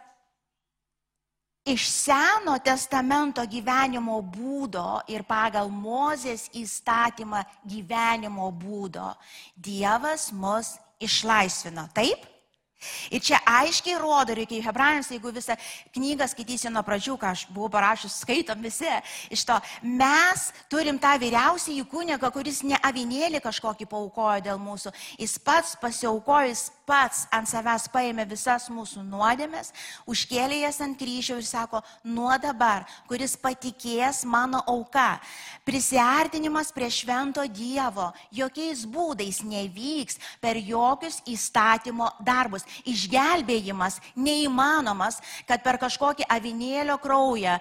iš 1.71 1.87
Seno 1.87 2.59
testamento 2.59 3.45
gyvenimo 3.47 4.19
būdo 4.27 5.05
ir 5.07 5.23
pagal 5.23 5.71
Mozės 5.71 6.49
įstatymą 6.53 7.45
gyvenimo 7.63 8.51
būdo 8.51 9.13
Dievas 9.55 10.33
mus 10.35 10.75
išlaisvino. 10.99 11.87
Taip? 11.95 12.34
Ir 13.15 13.23
čia 13.25 13.41
aiškiai 13.47 13.99
rodo, 14.01 14.35
reikia 14.37 14.59
į 14.59 14.65
Hebrajams, 14.67 15.11
jeigu 15.15 15.33
visą 15.35 15.57
knygą 15.95 16.29
skaitysi 16.31 16.73
nuo 16.73 16.85
pradžių, 16.87 17.17
ką 17.21 17.33
aš 17.35 17.47
buvau 17.55 17.71
parašęs, 17.73 18.21
skaitom 18.25 18.63
visi 18.65 18.91
iš 19.35 19.45
to, 19.49 19.59
mes 19.83 20.49
turim 20.73 20.99
tą 21.03 21.15
vyriausiąjį 21.23 21.87
kūnigą, 21.91 22.31
kuris 22.35 22.63
ne 22.67 22.79
avinėlį 22.83 23.43
kažkokį 23.45 23.89
paukojo 23.91 24.45
dėl 24.45 24.61
mūsų, 24.63 24.95
jis 25.19 25.39
pats 25.45 25.77
pasiaukojo, 25.83 26.53
jis 26.53 26.69
pats 26.87 27.25
ant 27.35 27.49
savęs 27.49 27.89
paėmė 27.93 28.27
visas 28.29 28.69
mūsų 28.73 29.03
nuodėmės, 29.09 29.73
užkėlė 30.11 30.63
jas 30.63 30.81
ant 30.85 30.99
kryžiaus 31.01 31.45
ir 31.45 31.49
sako, 31.49 31.81
nuo 32.05 32.33
dabar, 32.41 32.85
kuris 33.09 33.37
patikės 33.41 34.25
mano 34.29 34.61
auka, 34.71 35.19
prisartinimas 35.65 36.73
prie 36.75 36.91
švento 36.93 37.45
Dievo 37.49 38.11
jokiais 38.33 38.85
būdais 38.89 39.43
nevyks 39.45 40.21
per 40.41 40.61
jokius 40.61 41.21
įstatymo 41.31 42.11
darbus. 42.25 42.67
Išgelbėjimas 42.89 44.01
neįmanomas, 44.17 45.21
kad 45.49 45.65
per 45.65 45.81
kažkokį 45.83 46.29
avinėlio 46.29 46.99
kraują, 47.03 47.59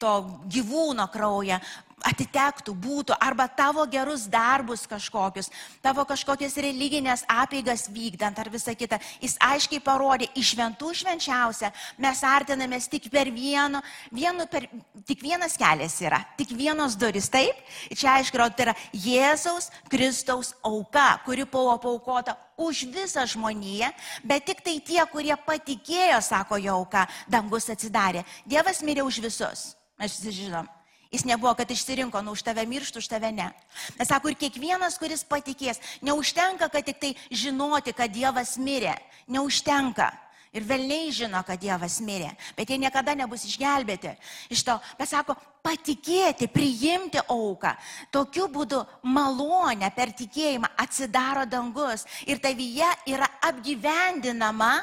to 0.00 0.14
gyvūno 0.48 1.08
kraują 1.12 1.60
atitektų, 2.04 2.74
būtų, 2.78 3.16
arba 3.20 3.46
tavo 3.48 3.84
gerus 3.90 4.26
darbus 4.30 4.84
kažkokius, 4.90 5.50
tavo 5.84 6.04
kažkokias 6.08 6.56
religinės 6.60 7.24
apeigas 7.30 7.86
vykdant 7.92 8.38
ar 8.38 8.50
visą 8.52 8.74
kitą. 8.76 8.98
Jis 9.22 9.36
aiškiai 9.42 9.82
parodė, 9.84 10.28
iš 10.36 10.54
šventų 10.54 10.92
švenčiausia 11.00 11.72
mes 12.02 12.22
artinamės 12.28 12.88
tik 12.92 13.08
per 13.12 13.30
vieno, 13.34 13.82
vienu, 14.12 14.46
per, 14.50 14.68
tik 15.08 15.24
vienas 15.24 15.56
kelias 15.60 15.96
yra, 16.04 16.20
tik 16.38 16.54
vienos 16.56 16.98
duris, 17.00 17.30
taip? 17.32 17.58
Ir 17.90 18.00
čia 18.00 18.18
aiškiai, 18.18 18.50
tai 18.54 18.68
yra 18.68 18.76
Jėzaus 18.92 19.70
Kristaus 19.90 20.54
auka, 20.64 21.14
kuri 21.24 21.48
buvo 21.48 21.76
paukota 21.82 22.36
už 22.56 22.84
visą 22.92 23.24
žmoniją, 23.26 23.90
bet 24.22 24.46
tik 24.46 24.62
tai 24.62 24.78
tie, 24.84 25.02
kurie 25.10 25.34
patikėjo, 25.46 26.20
sako 26.22 26.60
jo 26.62 26.78
auka, 26.78 27.08
dangus 27.30 27.68
atsidarė. 27.72 28.24
Dievas 28.46 28.82
mirė 28.86 29.06
už 29.06 29.22
visus. 29.24 29.72
Mes 29.98 30.14
visi 30.18 30.44
žinom. 30.44 30.68
Jis 31.14 31.22
nebuvo, 31.28 31.52
kad 31.54 31.70
išsirinko, 31.70 32.18
nu 32.26 32.32
už 32.34 32.42
tave 32.42 32.64
mirštų, 32.66 32.98
už 32.98 33.06
tave 33.06 33.30
ne. 33.30 33.46
Nes 33.94 34.08
sako, 34.10 34.32
ir 34.32 34.38
kiekvienas, 34.40 34.98
kuris 34.98 35.22
patikės, 35.22 35.78
neužtenka, 36.02 36.66
kad 36.72 36.82
tik 36.88 36.98
tai 36.98 37.12
žinoti, 37.30 37.94
kad 37.94 38.10
Dievas 38.10 38.56
mirė. 38.58 38.96
Neužtenka. 39.30 40.10
Ir 40.54 40.66
velniai 40.66 41.12
žino, 41.14 41.38
kad 41.46 41.58
Dievas 41.58 42.00
mirė, 42.02 42.32
bet 42.54 42.70
jie 42.70 42.78
niekada 42.78 43.14
nebus 43.18 43.42
išgelbėti. 43.46 44.12
Iš 44.54 44.62
to, 44.66 44.76
bet 44.98 45.10
sako, 45.10 45.34
patikėti, 45.62 46.50
priimti 46.50 47.22
auką. 47.30 47.72
Tokiu 48.14 48.46
būdu 48.50 48.82
malonę 49.06 49.90
per 49.94 50.10
tikėjimą 50.14 50.74
atsidaro 50.82 51.46
dangus 51.46 52.06
ir 52.26 52.42
tavyje 52.42 52.90
yra 53.10 53.30
apgyvendinama, 53.50 54.76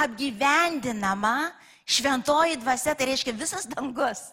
apgyvendinama 0.00 1.36
šventoji 1.84 2.60
dvasia, 2.60 2.96
tai 2.96 3.12
reiškia 3.12 3.36
visas 3.36 3.68
dangus. 3.68 4.28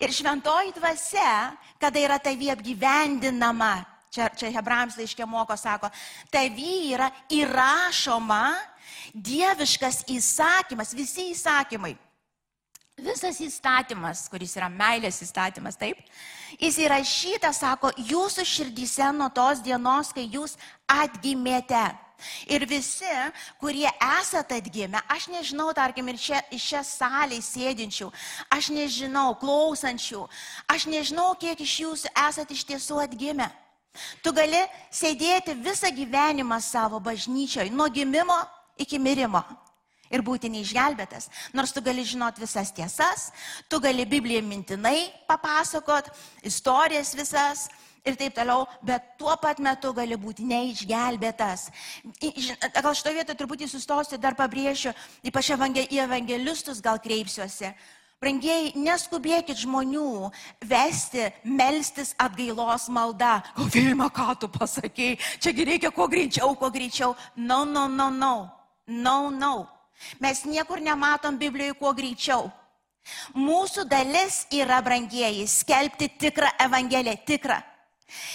Ir 0.00 0.12
šventoji 0.14 0.74
dvasia, 0.76 1.52
kada 1.80 2.00
yra 2.00 2.18
tavy 2.22 2.50
apgyvendinama, 2.52 3.72
čia, 4.14 4.28
čia 4.36 4.50
Hebrams 4.54 4.98
laiškė 4.98 5.26
moko, 5.28 5.56
sako, 5.58 5.90
tavy 6.30 6.92
yra 6.94 7.10
įrašoma 7.34 8.44
dieviškas 9.14 10.04
įsakymas, 10.10 10.94
visi 10.94 11.30
įsakymai. 11.34 11.96
Visas 13.00 13.38
įstatymas, 13.40 14.26
kuris 14.28 14.52
yra 14.58 14.68
meilės 14.68 15.22
įstatymas, 15.24 15.78
taip, 15.80 16.02
jis 16.60 16.76
įrašytas, 16.84 17.62
sako, 17.62 17.94
jūsų 17.96 18.44
širdyse 18.44 19.08
nuo 19.16 19.30
tos 19.32 19.62
dienos, 19.64 20.12
kai 20.12 20.26
jūs 20.28 20.58
atgimėte. 20.84 21.80
Ir 22.50 22.66
visi, 22.68 23.14
kurie 23.60 23.88
esate 24.20 24.58
atgimę, 24.60 25.02
aš 25.08 25.28
nežinau, 25.32 25.70
tarkim, 25.76 26.08
ir 26.12 26.20
čia, 26.20 26.42
čia 26.56 26.82
salėje 26.86 27.46
sėdinčių, 27.46 28.10
aš 28.52 28.70
nežinau, 28.74 29.34
klausančių, 29.40 30.26
aš 30.70 30.86
nežinau, 30.90 31.32
kiek 31.40 31.60
iš 31.60 31.80
jūsų 31.84 32.14
esate 32.28 32.56
iš 32.56 32.66
tiesų 32.72 33.02
atgimę. 33.06 33.50
Tu 34.22 34.30
gali 34.32 34.60
sėdėti 34.94 35.56
visą 35.58 35.90
gyvenimą 35.90 36.60
savo 36.62 37.00
bažnyčioje, 37.02 37.72
nuo 37.74 37.88
gimimo 37.90 38.38
iki 38.78 39.00
mirimo 39.02 39.42
ir 40.10 40.22
būti 40.26 40.50
neišgelbėtas. 40.50 41.28
Nors 41.54 41.72
tu 41.74 41.82
gali 41.82 42.04
žinot 42.06 42.38
visas 42.42 42.72
tiesas, 42.74 43.30
tu 43.70 43.80
gali 43.82 44.06
Bibliją 44.06 44.42
mintinai 44.46 45.10
papasakot, 45.30 46.10
istorijas 46.46 47.14
visas, 47.18 47.68
ir 48.04 48.16
taip 48.16 48.34
toliau, 48.36 48.66
bet 48.82 49.14
tuo 49.18 49.34
pat 49.40 49.60
metu 49.62 49.92
gali 49.96 50.16
būti 50.16 50.44
neišgelbėtas. 50.48 51.68
Gal 52.80 52.92
šito 52.96 53.14
vietoje 53.14 53.38
truputį 53.38 53.70
sustosiu, 53.70 54.18
dar 54.18 54.36
pabrėšiu, 54.38 54.94
ypač 55.26 55.52
į 55.52 56.02
evangelistus 56.04 56.80
gal 56.80 57.00
kreipsiuosi. 57.02 57.74
Brangiai, 58.20 58.74
neskubėkit 58.76 59.62
žmonių 59.62 60.28
vesti, 60.68 61.30
melstis 61.42 62.12
atgailos 62.20 62.90
malda. 62.92 63.38
O 63.56 63.64
Vilma, 63.64 64.10
ką 64.12 64.34
tu 64.42 64.48
pasakėjai, 64.52 65.16
čiagi 65.40 65.64
reikia 65.64 65.88
kuo 65.88 66.04
greičiau, 66.04 66.52
kuo 66.52 66.68
greičiau. 66.68 67.14
No, 67.36 67.64
no, 67.64 67.86
no, 67.88 68.10
no. 68.12 68.34
No, 68.86 69.30
no. 69.30 69.64
Mes 70.20 70.44
niekur 70.44 70.84
nematom 70.84 71.38
Biblijoje 71.40 71.78
kuo 71.80 71.94
greičiau. 71.96 72.50
Mūsų 73.32 73.86
dalis 73.88 74.42
yra, 74.52 74.82
brangieji, 74.84 75.46
skelbti 75.48 76.10
tikrą 76.20 76.52
evangeliją, 76.60 77.16
tikrą. 77.24 77.56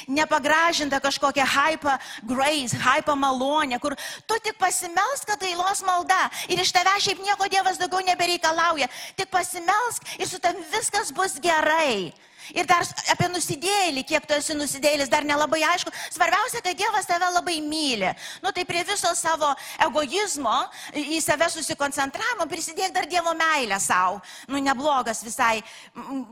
Nepagražinta 0.07 0.99
kažkokia 1.03 1.45
hypa 1.45 1.97
grace, 2.23 2.77
hypa 2.77 3.15
malonė, 3.15 3.79
kur 3.79 3.95
tu 4.27 4.39
tik 4.43 4.59
pasimelsk, 4.61 5.27
kad 5.29 5.41
dailos 5.41 5.83
malda 5.87 6.29
ir 6.49 6.61
iš 6.61 6.73
tave 6.75 6.93
šiaip 6.99 7.23
nieko 7.23 7.49
Dievas 7.51 7.79
daugiau 7.81 8.03
nebereikalauja. 8.05 8.89
Tik 9.15 9.31
pasimelsk 9.33 10.19
ir 10.19 10.29
su 10.29 10.39
tam 10.39 10.59
viskas 10.71 11.11
bus 11.15 11.39
gerai. 11.43 12.13
Ir 12.53 12.67
dar 12.69 12.85
apie 13.09 13.29
nusidėlį, 13.31 14.03
kiek 14.05 14.25
tu 14.27 14.35
esi 14.37 14.53
nusidėlis, 14.57 15.09
dar 15.09 15.25
nelabai 15.25 15.63
aišku. 15.71 15.93
Svarbiausia, 16.13 16.61
kad 16.61 16.77
Dievas 16.77 17.09
tave 17.09 17.31
labai 17.33 17.57
myli. 17.63 18.11
Nu 18.43 18.51
tai 18.53 18.65
prie 18.69 18.83
viso 18.85 19.09
savo 19.17 19.49
egoizmo, 19.87 20.53
į 20.93 21.17
save 21.23 21.49
susikoncentravimo 21.55 22.45
prisidėk 22.51 22.93
dar 22.93 23.09
Dievo 23.09 23.33
meilę 23.37 23.79
savo. 23.81 24.21
Nu 24.51 24.61
neblogas 24.61 25.23
visai 25.25 25.63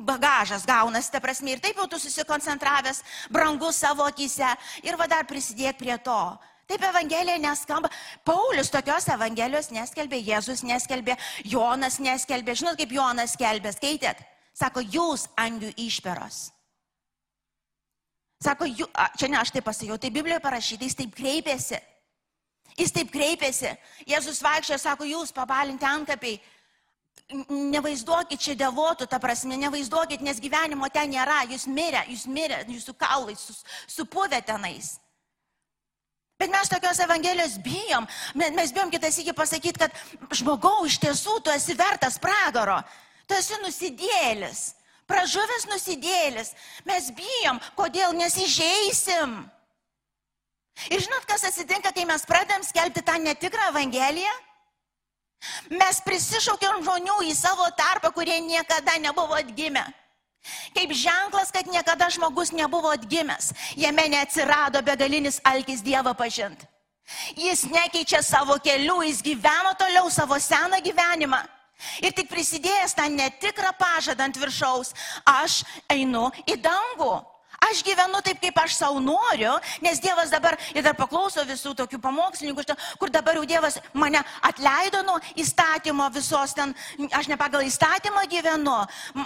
bagažas 0.05 0.67
gaunas, 0.69 1.09
ta 1.09 1.23
prasme. 1.23 1.55
Ir 1.55 1.63
taip 1.63 1.79
jau 1.81 1.89
tu 1.89 1.99
susikoncentravęs, 2.01 3.03
brangus 3.33 3.81
savo 3.81 4.05
akise. 4.05 4.53
Ir 4.85 4.99
va 4.99 5.09
dar 5.09 5.25
prisidėk 5.29 5.79
prie 5.81 5.97
to. 6.03 6.21
Taip 6.67 6.83
Evangelija 6.87 7.37
neskamba. 7.43 7.89
Paulius 8.25 8.71
tokios 8.71 9.09
Evangelijos 9.11 9.67
neskelbė, 9.75 10.21
Jėzus 10.23 10.63
neskelbė, 10.63 11.17
Jonas 11.43 11.99
neskelbė. 11.99 12.55
Žinot, 12.55 12.79
kaip 12.79 12.95
Jonas 12.95 13.35
skelbė, 13.35 13.73
skaitėt? 13.75 14.23
Sako, 14.53 14.83
jūs 14.85 15.27
angių 15.39 15.71
išperos. 15.81 16.51
Sako, 18.43 18.67
jų, 18.67 18.87
a, 18.93 19.07
čia 19.17 19.29
ne 19.31 19.39
aš 19.39 19.53
taip 19.55 19.65
pasakiau, 19.65 19.97
tai 19.97 20.11
Biblijoje 20.13 20.43
parašyta, 20.43 20.85
jis 20.85 20.97
taip 20.99 21.13
kreipėsi. 21.15 21.79
Jis 22.77 22.91
taip 22.93 23.11
kreipėsi. 23.13 23.71
Jėzus 24.09 24.41
vaikščiojo, 24.43 24.79
sako, 24.81 25.07
jūs 25.07 25.31
pabalinti 25.35 25.87
antkapiai. 25.87 26.41
Nevaizduokit 27.49 28.41
čia 28.41 28.55
devotų, 28.59 29.07
ta 29.09 29.17
prasme, 29.21 29.55
nevaizduokit, 29.61 30.21
nes 30.25 30.41
gyvenimo 30.43 30.89
ten 30.93 31.13
nėra. 31.13 31.43
Jūs 31.49 31.65
mirė, 31.71 32.03
jūs 32.11 32.25
mirė, 32.27 32.59
jūsų 32.67 32.97
kaulai 32.99 33.37
supuvę 33.37 34.41
tenais. 34.45 34.97
Bet 36.41 36.51
mes 36.51 36.67
tokios 36.69 36.99
Evangelijos 36.99 37.55
bijom. 37.63 38.09
Mes 38.35 38.73
bijom 38.75 38.91
kitas 38.91 39.17
iki 39.21 39.33
pasakyti, 39.37 39.85
kad 39.85 40.35
žmogau, 40.35 40.83
iš 40.89 40.97
tiesų 40.99 41.39
tu 41.45 41.53
esi 41.53 41.77
vertas 41.79 42.19
pragaro. 42.19 42.81
Tu 43.27 43.37
esi 43.39 43.59
nusidėlis. 43.63 44.61
Pražuvęs 45.07 45.67
nusidėlis. 45.71 46.53
Mes 46.87 47.09
bijom, 47.15 47.59
kodėl 47.77 48.15
nesižeisim. 48.17 49.35
Ir 50.89 51.03
žinot, 51.03 51.25
kas 51.29 51.43
atsitinka, 51.47 51.91
kai 51.93 52.05
mes 52.09 52.25
pradėm 52.25 52.63
skelbti 52.65 53.03
tą 53.05 53.19
netikrą 53.21 53.69
Evangeliją? 53.73 54.33
Mes 55.75 55.99
prisišaukėm 56.05 56.81
žmonių 56.85 57.19
į 57.27 57.33
savo 57.35 57.67
tarpą, 57.77 58.13
kurie 58.15 58.39
niekada 58.41 58.95
nebuvo 59.01 59.35
atgimę. 59.37 59.83
Kaip 60.75 60.91
ženklas, 60.91 61.51
kad 61.55 61.67
niekada 61.71 62.09
žmogus 62.11 62.51
nebuvo 62.51 62.91
atgimęs, 62.91 63.53
jame 63.79 64.07
neatsirado 64.11 64.81
begalinis 64.83 65.39
alkis 65.43 65.83
Dievą 65.83 66.15
pažinti. 66.15 66.67
Jis 67.35 67.65
nekeičia 67.67 68.21
savo 68.23 68.55
kelių, 68.63 69.03
jis 69.07 69.21
gyveno 69.23 69.75
toliau 69.79 70.09
savo 70.11 70.39
seną 70.39 70.79
gyvenimą. 70.83 71.43
Ir 72.03 72.15
tik 72.15 72.31
prisidėjęs 72.31 72.97
tą 72.97 73.09
netikrą 73.11 73.73
pažadą 73.79 74.29
ant 74.29 74.39
viršaus, 74.39 74.93
aš 75.25 75.61
einu 75.91 76.29
į 76.47 76.59
dangų. 76.63 77.13
Aš 77.63 77.83
gyvenu 77.85 78.19
taip, 78.25 78.41
kaip 78.41 78.57
aš 78.59 78.75
savo 78.75 78.99
noriu, 78.99 79.53
nes 79.83 80.01
Dievas 80.03 80.31
dabar, 80.33 80.57
ir 80.75 80.83
dar 80.83 80.95
paklauso 80.97 81.43
visų 81.47 81.71
tokių 81.79 81.99
pamokslininkų, 82.03 82.65
kur 82.99 83.11
dabar 83.13 83.37
jau 83.39 83.45
Dievas 83.47 83.77
mane 83.95 84.19
atleido 84.43 85.03
nuo 85.05 85.15
įstatymo 85.39 86.09
visos 86.11 86.55
ten, 86.57 86.73
aš 87.11 87.29
ne 87.31 87.37
pagal 87.39 87.63
įstatymą 87.63 88.25
gyvenu, 88.31 88.75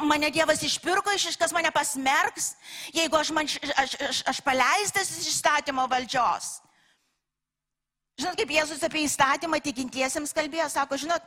mane 0.06 0.30
Dievas 0.34 0.62
išpirko 0.68 1.16
iš 1.18 1.32
iškas, 1.32 1.56
mane 1.56 1.72
pasmerks, 1.74 2.54
jeigu 2.94 3.18
aš, 3.18 3.34
man, 3.34 3.50
aš, 3.50 3.98
aš, 4.12 4.22
aš 4.30 4.44
paleistas 4.46 5.16
iš 5.18 5.32
įstatymo 5.34 5.88
valdžios. 5.90 6.60
Žinot, 8.18 8.38
kaip 8.38 8.54
Jėzus 8.54 8.86
apie 8.86 9.04
įstatymą 9.06 9.60
tikintiesiems 9.66 10.34
kalbėjo, 10.34 10.70
sako, 10.74 10.98
žinot, 10.98 11.26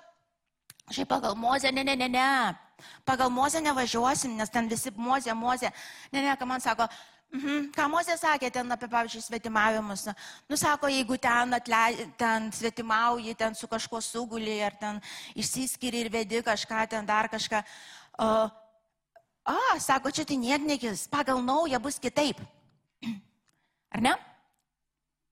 šiaip 0.91 1.09
pagal 1.09 1.39
mozę, 1.39 1.73
ne, 1.73 1.85
ne, 1.85 1.97
ne, 1.97 2.09
ne. 2.09 2.31
Pagal 3.05 3.31
Mozę 3.31 3.61
nevažiuosim, 3.61 4.37
nes 4.37 4.51
ten 4.51 4.69
visi 4.69 4.93
Mozė, 4.97 5.35
Mozė. 5.37 5.73
Ne, 6.13 6.23
ne, 6.23 6.35
ką 6.37 6.47
man 6.49 6.61
sako, 6.61 6.87
mhm, 7.35 7.71
ką 7.75 7.89
Mozė 7.93 8.17
sakė 8.21 8.51
ten 8.55 8.73
apie, 8.73 8.89
pavyzdžiui, 8.91 9.25
svetimavimus. 9.27 10.07
Nu, 10.49 10.59
sako, 10.61 10.91
jeigu 10.93 11.19
ten, 11.21 11.55
atlei, 11.57 12.07
ten 12.21 12.51
svetimauji, 12.53 13.37
ten 13.39 13.55
su 13.55 13.69
kažkuo 13.71 14.01
sugulį, 14.05 14.57
ar 14.67 14.79
ten 14.81 15.03
išsiskiri 15.35 16.07
ir 16.07 16.13
vedi 16.13 16.43
kažką, 16.47 16.87
ten 16.95 17.07
dar 17.07 17.31
kažką. 17.33 17.63
O, 18.21 18.31
a, 19.51 19.59
sako, 19.81 20.13
čia 20.15 20.25
tai 20.29 20.41
nieknekis, 20.41 21.07
pagal 21.13 21.43
naują 21.45 21.81
bus 21.83 22.01
kitaip. 22.01 22.41
Ar 23.95 24.03
ne? 24.05 24.13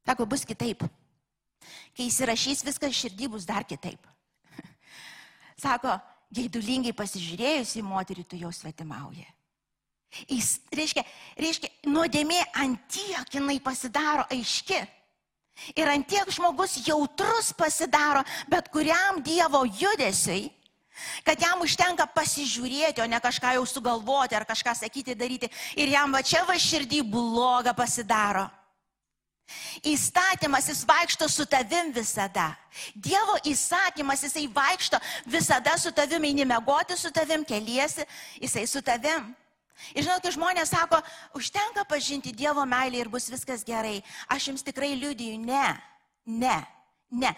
Sako, 0.09 0.25
bus 0.27 0.45
kitaip. 0.49 0.83
Kai 1.95 2.07
įsirašys 2.09 2.65
viskas 2.65 2.97
širdį 2.97 3.29
bus 3.35 3.45
dar 3.47 3.67
kitaip. 3.69 4.01
Sako, 5.59 5.97
gaidulingai 6.35 6.95
pasižiūrėjus 6.97 7.75
į 7.81 7.85
moterį, 7.87 8.25
tu 8.29 8.39
jau 8.39 8.53
svetimauji. 8.55 9.27
Jis, 10.29 10.55
reiškia, 10.73 11.03
reiškia, 11.37 11.71
nuodėmė 11.91 12.39
antiek 12.57 13.35
jinai 13.35 13.59
pasidaro 13.61 14.25
aiški. 14.33 14.79
Ir 15.75 15.91
antiek 15.91 16.31
žmogus 16.31 16.79
jautrus 16.87 17.51
pasidaro 17.59 18.23
bet 18.49 18.71
kuriam 18.71 19.19
Dievo 19.27 19.65
judesiui, 19.67 20.47
kad 21.27 21.41
jam 21.43 21.61
užtenka 21.63 22.07
pasižiūrėti, 22.15 23.03
o 23.03 23.09
ne 23.11 23.19
kažką 23.23 23.57
jau 23.59 23.67
sugalvoti 23.67 24.39
ar 24.39 24.47
kažką 24.47 24.75
sakyti, 24.79 25.19
daryti. 25.19 25.51
Ir 25.77 25.91
jam 25.93 26.15
va 26.15 26.23
čia 26.23 26.45
va 26.47 26.57
širdį 26.59 27.03
bloga 27.11 27.75
pasidaro. 27.75 28.47
Įstatymas 29.87 30.69
jis 30.69 30.83
vaikšto 30.89 31.29
su 31.29 31.47
tavim 31.49 31.93
visada. 31.95 32.51
Dievo 32.95 33.39
įsakymas 33.49 34.23
jisai 34.27 34.45
vaikšto 34.53 35.01
visada 35.27 35.77
su 35.81 35.93
tavim, 35.93 36.25
eini 36.29 36.45
mėgoti 36.49 36.97
su 36.99 37.11
tavim, 37.15 37.45
keliesi, 37.49 38.05
jisai 38.43 38.67
su 38.69 38.83
tavim. 38.85 39.33
Ir 39.95 40.05
žinot, 40.05 40.21
kai 40.21 40.35
žmonės 40.35 40.73
sako, 40.75 40.99
užtenka 41.39 41.85
pažinti 41.89 42.35
Dievo 42.35 42.65
meilį 42.69 43.05
ir 43.05 43.11
bus 43.13 43.31
viskas 43.31 43.65
gerai, 43.65 44.03
aš 44.29 44.51
jums 44.51 44.67
tikrai 44.67 44.93
liudiju, 44.99 45.39
ne, 45.41 45.69
ne, 46.27 46.59
ne. 47.11 47.33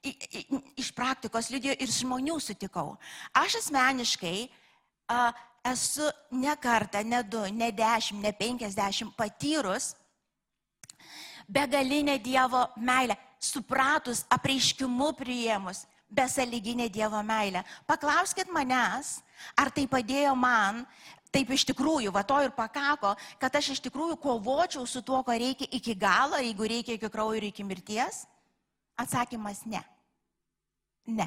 I, 0.00 0.14
i, 0.32 0.42
iš 0.80 0.94
praktikos 0.96 1.50
liudiju 1.52 1.74
ir 1.76 1.90
žmonių 1.92 2.38
sutikau. 2.40 2.94
Aš 3.36 3.58
asmeniškai 3.58 4.46
a, 5.12 5.26
esu 5.68 6.06
ne 6.32 6.54
kartą, 6.56 7.02
ne 7.04 7.20
du, 7.26 7.42
ne 7.52 7.68
dešimt, 7.74 8.22
ne 8.24 8.32
penkisdešimt 8.32 9.12
patyrus, 9.18 9.92
begalinę 11.50 12.18
Dievo 12.18 12.68
meilę, 12.76 13.16
supratus, 13.40 14.24
apreiškimu 14.30 15.10
priėmus, 15.18 15.84
besaliginę 16.10 16.88
Dievo 16.90 17.22
meilę. 17.22 17.64
Paklauskit 17.86 18.50
manęs, 18.54 19.18
ar 19.58 19.70
tai 19.74 19.86
padėjo 19.90 20.34
man, 20.38 20.84
taip 21.34 21.50
iš 21.54 21.66
tikrųjų, 21.70 22.12
va 22.14 22.22
to 22.26 22.38
ir 22.44 22.54
pakako, 22.54 23.14
kad 23.42 23.56
aš 23.58 23.74
iš 23.74 23.82
tikrųjų 23.86 24.18
kovočiau 24.22 24.86
su 24.86 25.02
tuo, 25.02 25.22
ko 25.26 25.34
reikia 25.34 25.66
iki 25.70 25.94
galo, 25.98 26.38
jeigu 26.38 26.70
reikia 26.70 26.98
iki 26.98 27.10
kraujo 27.10 27.38
ir 27.38 27.50
iki 27.50 27.66
mirties? 27.66 28.24
Atsakymas 28.98 29.64
ne. 29.66 29.82
Ne. 31.10 31.26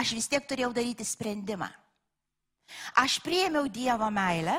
Aš 0.00 0.14
vis 0.16 0.28
tiek 0.30 0.44
turėjau 0.48 0.72
daryti 0.72 1.04
sprendimą. 1.04 1.68
Aš 3.00 3.18
priėmiau 3.24 3.68
Dievo 3.72 4.08
meilę, 4.12 4.56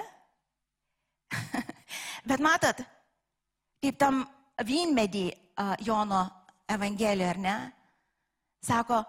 bet 2.30 2.42
matot, 2.42 2.82
kaip 3.82 3.98
tam 4.02 4.24
vynmedį 4.66 5.26
Jono 5.86 6.24
Evangelijoje, 6.70 7.30
ar 7.30 7.40
ne? 7.42 7.58
Sako, 8.64 9.00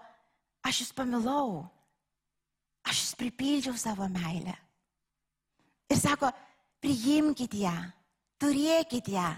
aš 0.63 0.83
jūs 0.83 0.91
pamilau, 0.95 1.63
aš 2.87 3.03
jūs 3.03 3.15
pripildžiau 3.19 3.77
savo 3.79 4.07
meilę. 4.11 4.55
Ir 5.91 5.99
sako, 5.99 6.31
priimkite 6.81 7.65
ją, 7.65 7.75
turėkite 8.39 9.11
ją 9.15 9.29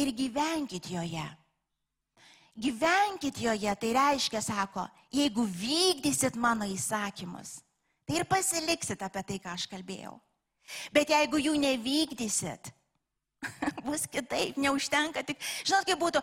ir 0.00 0.12
gyvenkite 0.16 0.94
joje. 0.94 1.26
Gyvenkite 2.56 3.44
joje, 3.44 3.74
tai 3.76 3.92
reiškia, 3.92 4.40
sako, 4.40 4.86
jeigu 5.12 5.44
vykdysit 5.44 6.38
mano 6.40 6.64
įsakymus, 6.64 7.58
tai 8.08 8.22
ir 8.22 8.24
pasiliksit 8.28 9.04
apie 9.04 9.22
tai, 9.28 9.36
ką 9.44 9.52
aš 9.52 9.66
kalbėjau. 9.68 10.14
Bet 10.96 11.12
jeigu 11.12 11.38
jų 11.38 11.52
nevykdysit, 11.60 12.72
bus 13.86 14.06
kitaip, 14.10 14.56
neužtenka 14.60 15.22
tik, 15.26 15.40
žinot, 15.66 15.86
kaip 15.88 16.00
būtų, 16.00 16.22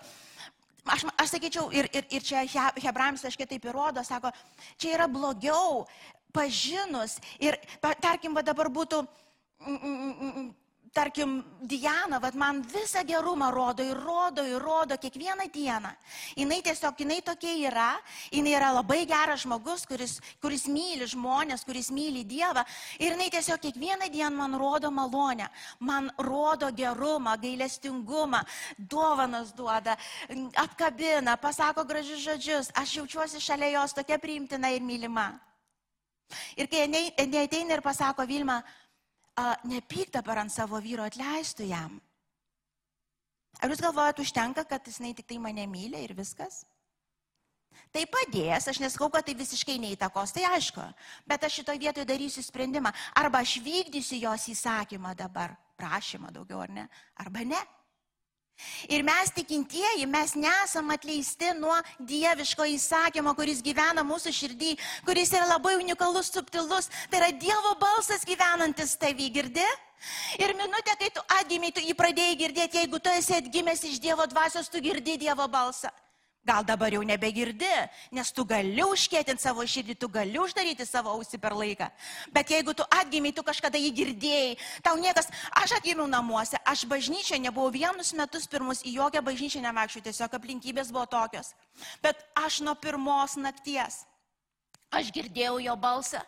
aš, 0.95 1.06
aš 1.17 1.36
sakyčiau, 1.36 1.69
ir, 1.76 1.89
ir, 1.93 2.08
ir 2.10 2.26
čia 2.26 2.43
Hebrams 2.84 3.26
aš 3.28 3.38
kitaip 3.39 3.65
įrodo, 3.69 4.04
sako, 4.06 4.34
čia 4.78 4.95
yra 4.97 5.08
blogiau 5.12 5.86
pažinus 6.34 7.19
ir, 7.39 7.58
tarkim, 8.02 8.34
va 8.34 8.43
dabar 8.45 8.71
būtų, 8.73 9.04
mm, 9.62 9.80
mm, 9.80 10.13
mm, 10.30 10.52
tarkim, 10.93 11.43
Diana, 11.62 12.19
vad 12.19 12.36
man 12.36 12.62
visą 12.62 13.01
gerumą 13.06 13.51
rodo 13.51 13.84
ir 13.84 13.97
rodo 13.97 14.45
ir 14.45 14.62
rodo 14.62 14.97
kiekvieną 14.97 15.49
dieną. 15.53 15.89
Jis 16.38 16.63
tiesiog, 16.63 16.99
jinai 16.99 17.21
tokia 17.21 17.53
yra, 17.69 17.89
jinai 18.32 18.53
yra 18.53 18.71
labai 18.71 19.06
geras 19.10 19.41
žmogus, 19.41 19.88
kuris, 19.89 20.19
kuris 20.41 20.67
myli 20.67 21.08
žmonės, 21.10 21.65
kuris 21.65 21.89
myli 21.89 22.23
Dievą. 22.23 22.63
Ir 22.99 23.15
jinai 23.15 23.29
tiesiog 23.34 23.60
kiekvieną 23.60 24.10
dieną 24.13 24.38
man 24.38 24.56
rodo 24.56 24.91
malonę, 24.91 25.49
man 25.79 26.12
rodo 26.17 26.71
gerumą, 26.71 27.38
gailestingumą, 27.41 28.43
dovanas 28.77 29.53
duoda, 29.53 29.97
apkabina, 30.56 31.38
pasako 31.38 31.84
gražius 31.84 32.21
žodžius. 32.21 32.71
Aš 32.75 32.99
jaučiuosi 32.99 33.41
šalia 33.41 33.79
jos 33.79 33.93
tokia 33.93 34.19
priimtina 34.19 34.69
ir 34.69 34.82
mylima. 34.82 35.32
Ir 36.58 36.67
kai 36.67 36.86
jinai 36.86 37.12
ateina 37.43 37.77
ir 37.77 37.82
pasako 37.82 38.25
Vilma, 38.25 38.62
nepyk 39.63 40.12
dabar 40.13 40.43
ant 40.43 40.52
savo 40.54 40.80
vyro, 40.82 41.06
atleistų 41.08 41.67
jam. 41.69 41.98
Ar 43.62 43.72
jūs 43.72 43.82
galvojate, 43.82 44.22
užtenka, 44.22 44.65
kad 44.65 44.86
jis 44.88 45.00
tik 45.15 45.28
tai 45.28 45.38
mane 45.38 45.65
myli 45.67 46.04
ir 46.04 46.13
viskas? 46.13 46.65
Tai 47.93 48.04
padės, 48.10 48.67
aš 48.69 48.80
nesakau, 48.82 49.10
kad 49.13 49.26
tai 49.26 49.36
visiškai 49.38 49.78
neįtakos, 49.82 50.34
tai 50.34 50.46
aišku, 50.50 50.82
bet 51.30 51.43
aš 51.46 51.60
šitoje 51.60 51.82
vietoje 51.82 52.06
darysiu 52.06 52.43
sprendimą. 52.46 52.91
Arba 53.17 53.41
aš 53.41 53.60
vykdysiu 53.65 54.19
jos 54.22 54.48
įsakymą 54.50 55.13
dabar, 55.17 55.56
prašymą 55.78 56.34
daugiau 56.34 56.62
ar 56.65 56.74
ne, 56.74 56.88
arba 57.22 57.46
ne. 57.46 57.62
Ir 58.88 59.04
mes 59.04 59.32
tikintieji, 59.34 60.06
mes 60.08 60.36
nesam 60.36 60.92
atleisti 60.94 61.54
nuo 61.58 61.76
dieviško 62.00 62.68
įsakymo, 62.76 63.34
kuris 63.38 63.63
gyvena 63.66 64.04
mūsų 64.06 64.34
širdį, 64.36 64.76
kuris 65.08 65.34
yra 65.34 65.48
labai 65.56 65.76
unikalus, 65.80 66.32
subtilus. 66.34 66.92
Tai 67.10 67.22
yra 67.22 67.32
Dievo 67.34 67.74
balsas 67.82 68.28
gyvenantis 68.28 68.96
tavį, 69.02 69.32
girdi? 69.39 69.66
Ir 70.38 70.54
minutę, 70.60 70.96
kai 71.00 71.10
tu 71.16 71.24
atgimiai, 71.39 71.74
tu 71.76 71.84
jį 71.84 71.96
pradėjai 71.98 72.39
girdėti, 72.39 72.82
jeigu 72.84 73.00
tu 73.00 73.12
esi 73.18 73.38
atgimęs 73.39 73.86
iš 73.88 74.02
Dievo 74.04 74.28
dvasios, 74.28 74.70
tu 74.70 74.84
girdi 74.84 75.18
Dievo 75.18 75.48
balsą. 75.48 75.92
Gal 76.43 76.65
dabar 76.67 76.91
jau 76.91 76.99
nebegirdi, 77.08 77.71
nes 78.12 78.32
tu 78.36 78.43
gali 78.43 78.84
užkėtinti 78.84 79.39
savo 79.39 79.63
širdį, 79.63 79.95
tu 79.95 80.10
gali 80.12 80.36
uždaryti 80.41 80.84
savo 80.84 81.13
ausį 81.15 81.39
per 81.39 81.56
laiką. 81.56 81.88
Bet 82.36 82.51
jeigu 82.51 82.73
tu 82.75 82.84
atgimiai, 82.91 83.32
tu 83.32 83.45
kažkada 83.47 83.79
jį 83.79 83.93
girdėjai, 84.01 84.58
tau 84.84 84.99
niekas, 84.99 85.32
aš 85.56 85.77
atgimiau 85.79 86.03
namuose, 86.12 86.60
aš 86.67 86.84
bažnyčia 86.91 87.39
nebuvau 87.39 87.71
vienus 87.71 88.12
metus 88.12 88.49
pirmus 88.51 88.84
į 88.84 88.97
jokią 88.97 89.23
bažnyčią 89.23 89.63
nevaikščiu, 89.63 90.03
tiesiog 90.10 90.36
aplinkybės 90.36 90.91
buvo 90.91 91.08
tokios. 91.15 91.53
Bet 92.03 92.19
aš 92.36 92.60
nuo 92.67 92.75
pirmos 92.75 93.39
nakties, 93.39 94.03
aš 94.91 95.15
girdėjau 95.15 95.62
jo 95.63 95.79
balsą, 95.79 96.25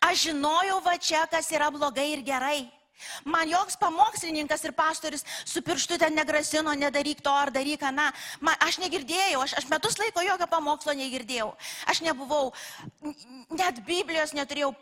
aš 0.00 0.30
žinojau 0.30 0.80
va 0.88 0.96
čia, 0.96 1.26
kas 1.28 1.52
yra 1.52 1.68
blogai 1.68 2.14
ir 2.16 2.24
gerai. 2.24 2.70
Man 3.24 3.50
joks 3.50 3.78
pamokslininkas 3.80 4.64
ir 4.64 4.74
pastorius 4.76 5.24
su 5.44 5.62
pirštu 5.62 5.98
ten 6.00 6.14
negrasino, 6.14 6.74
nedaryk 6.74 7.22
to 7.24 7.32
ar 7.32 7.52
daryk 7.54 7.82
aną. 7.88 8.10
Man, 8.40 8.56
aš 8.66 8.80
negirdėjau, 8.82 9.42
aš, 9.44 9.56
aš 9.60 9.68
metus 9.72 9.98
laiko 10.00 10.24
jokio 10.24 10.48
pamokslo 10.50 10.94
negirdėjau. 10.96 11.50
Aš 11.90 12.04
nebuvau, 12.06 12.52
net 13.50 13.82
Biblijos 13.86 14.34
neturėjau. 14.36 14.74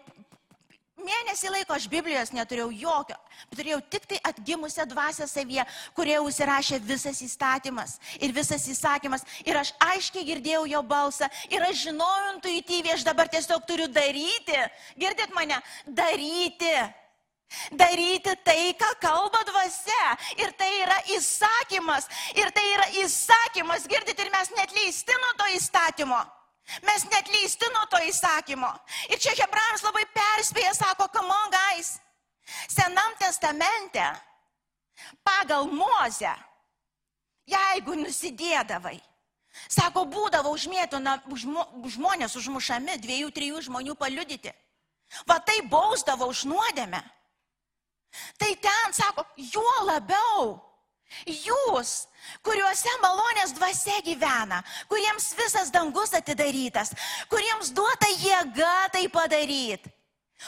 Mėnesį 0.98 1.50
laiko 1.54 1.76
aš 1.76 1.86
Biblijos 1.86 2.32
neturėjau 2.34 2.72
jokio, 2.74 3.16
turėjau 3.54 3.78
tik 3.92 4.06
tai 4.10 4.18
atgimusią 4.26 4.82
dvasę 4.90 5.28
savyje, 5.30 5.62
kurie 5.94 6.16
užsirašė 6.18 6.80
visas 6.82 7.20
įstatymas 7.22 7.94
ir 8.18 8.34
visas 8.34 8.66
įsakymas. 8.66 9.22
Ir 9.46 9.60
aš 9.60 9.70
aiškiai 9.92 10.26
girdėjau 10.26 10.64
jo 10.66 10.82
balsą 10.82 11.30
ir 11.54 11.62
aš 11.68 11.84
žinojau 11.86 12.32
intuityviai, 12.34 12.96
aš 12.96 13.06
dabar 13.06 13.30
tiesiog 13.30 13.62
turiu 13.68 13.86
daryti. 13.86 14.58
Girdit 14.98 15.34
mane? 15.38 15.62
Daryti 15.86 16.74
Daryti 17.72 18.34
tai, 18.44 18.74
ką 18.76 18.90
kalba 19.00 19.40
dvasia. 19.48 20.16
Ir 20.36 20.52
tai 20.52 20.68
yra 20.82 20.98
įsakymas. 21.16 22.08
Ir 22.36 22.50
tai 22.52 22.64
yra 22.74 22.88
įsakymas, 23.02 23.88
girdit, 23.88 24.18
ir 24.20 24.30
mes 24.32 24.52
net 24.56 24.74
leisti 24.76 25.16
nuo 25.16 25.32
to 25.38 25.48
įstatymo. 25.56 26.20
Mes 26.84 27.04
net 27.08 27.30
leisti 27.32 27.70
nuo 27.72 27.86
to 27.88 28.00
įsakymo. 28.04 28.68
Ir 29.08 29.16
čia 29.16 29.32
Hebrajams 29.38 29.86
labai 29.86 30.04
perspėja, 30.12 30.74
sako, 30.76 31.08
come 31.08 31.32
on, 31.32 31.50
guys. 31.54 31.96
Senam 32.68 33.16
testamente, 33.20 34.04
pagal 35.24 35.68
Mozę, 35.72 36.32
jeigu 37.48 37.96
nusidėdavai, 37.96 38.98
sako, 39.68 40.04
būdavo 40.08 40.52
užmėtona, 40.52 41.18
užmo, 41.32 41.64
žmonės 41.88 42.36
užmušami, 42.40 43.00
dviejų, 43.00 43.32
trijų 43.32 43.64
žmonių 43.68 43.96
paliudyti. 43.96 44.52
Va 45.28 45.38
tai 45.40 45.62
bausdavo 45.64 46.28
už 46.28 46.44
nuodėmę. 46.48 47.00
Tai 48.38 48.50
ten 48.62 48.96
sako, 48.96 49.26
juo 49.36 49.74
labiau 49.88 50.56
jūs, 51.24 52.06
kuriuose 52.44 52.94
malonės 53.02 53.54
dvasia 53.56 54.00
gyvena, 54.04 54.60
kuriems 54.90 55.30
visas 55.38 55.70
dangus 55.72 56.12
atidarytas, 56.16 56.92
kuriems 57.32 57.72
duota 57.76 58.10
jėga 58.18 58.90
tai 58.92 59.06
padaryti. 59.12 59.94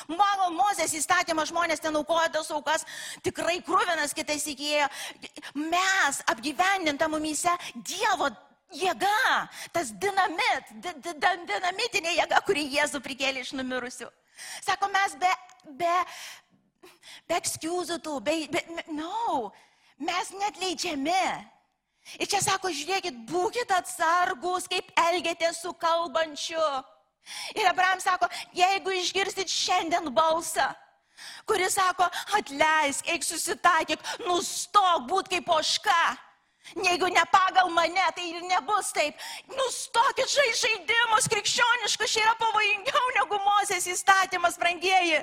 Mano 0.06 0.52
Mozės 0.54 0.92
įstatymą 0.94 1.42
žmonės 1.48 1.82
ten 1.82 1.96
aukoja 1.98 2.28
tas 2.30 2.50
aukas, 2.54 2.84
tikrai 3.26 3.56
krūvinas 3.66 4.14
kitais 4.14 4.44
įkėjo. 4.52 4.86
Mes 5.58 6.20
apgyvendinta 6.30 7.08
mumyse 7.10 7.50
Dievo 7.74 8.30
jėga, 8.70 9.48
tas 9.74 9.90
dinamit, 9.90 10.70
di, 10.78 10.94
di, 11.02 11.32
dinamitinė 11.50 12.14
jėga, 12.20 12.38
kuri 12.46 12.68
Jėzų 12.70 13.02
prikėlė 13.02 13.42
iš 13.42 13.52
numirusių. 13.58 14.06
Sako, 14.62 14.92
mes 14.94 15.18
be, 15.18 15.32
be 15.82 15.96
be 17.28 17.38
ekskuzų 17.38 18.00
tų, 18.04 18.18
be, 18.26 18.36
be, 18.52 18.62
no, 18.94 19.50
mes 19.98 20.32
net 20.40 20.60
leidžiami. 20.62 21.24
Ir 22.18 22.26
čia 22.30 22.40
sako, 22.42 22.72
žiūrėkit, 22.74 23.18
būkite 23.28 23.76
atsargus, 23.76 24.66
kaip 24.70 24.88
elgėtės 24.98 25.60
su 25.62 25.72
kalbančiu. 25.78 26.62
Ir 27.54 27.68
Abraham 27.68 28.00
sako, 28.02 28.26
jeigu 28.56 28.94
išgirsit 28.96 29.52
šiandien 29.52 30.08
balsą, 30.14 30.70
kuris 31.46 31.76
sako, 31.76 32.08
atleisk, 32.38 33.06
eik 33.12 33.26
susitaikyk, 33.26 34.02
nustok 34.24 35.06
būt 35.10 35.30
kaip 35.36 35.54
oška. 35.54 36.00
Jeigu 36.76 37.08
ne 37.10 37.22
pagal 37.32 37.70
mane, 37.74 38.02
tai 38.14 38.26
ir 38.30 38.42
nebus 38.46 38.92
taip. 38.94 39.16
Nustokit 39.50 40.28
žai 40.30 40.50
žaidimus 40.60 41.26
krikščioniškus, 41.32 42.12
čia 42.12 42.22
yra 42.22 42.34
pavojingiau 42.38 43.06
negu 43.16 43.40
Mozės 43.42 43.88
įstatymas, 43.90 44.58
brangieji. 44.60 45.22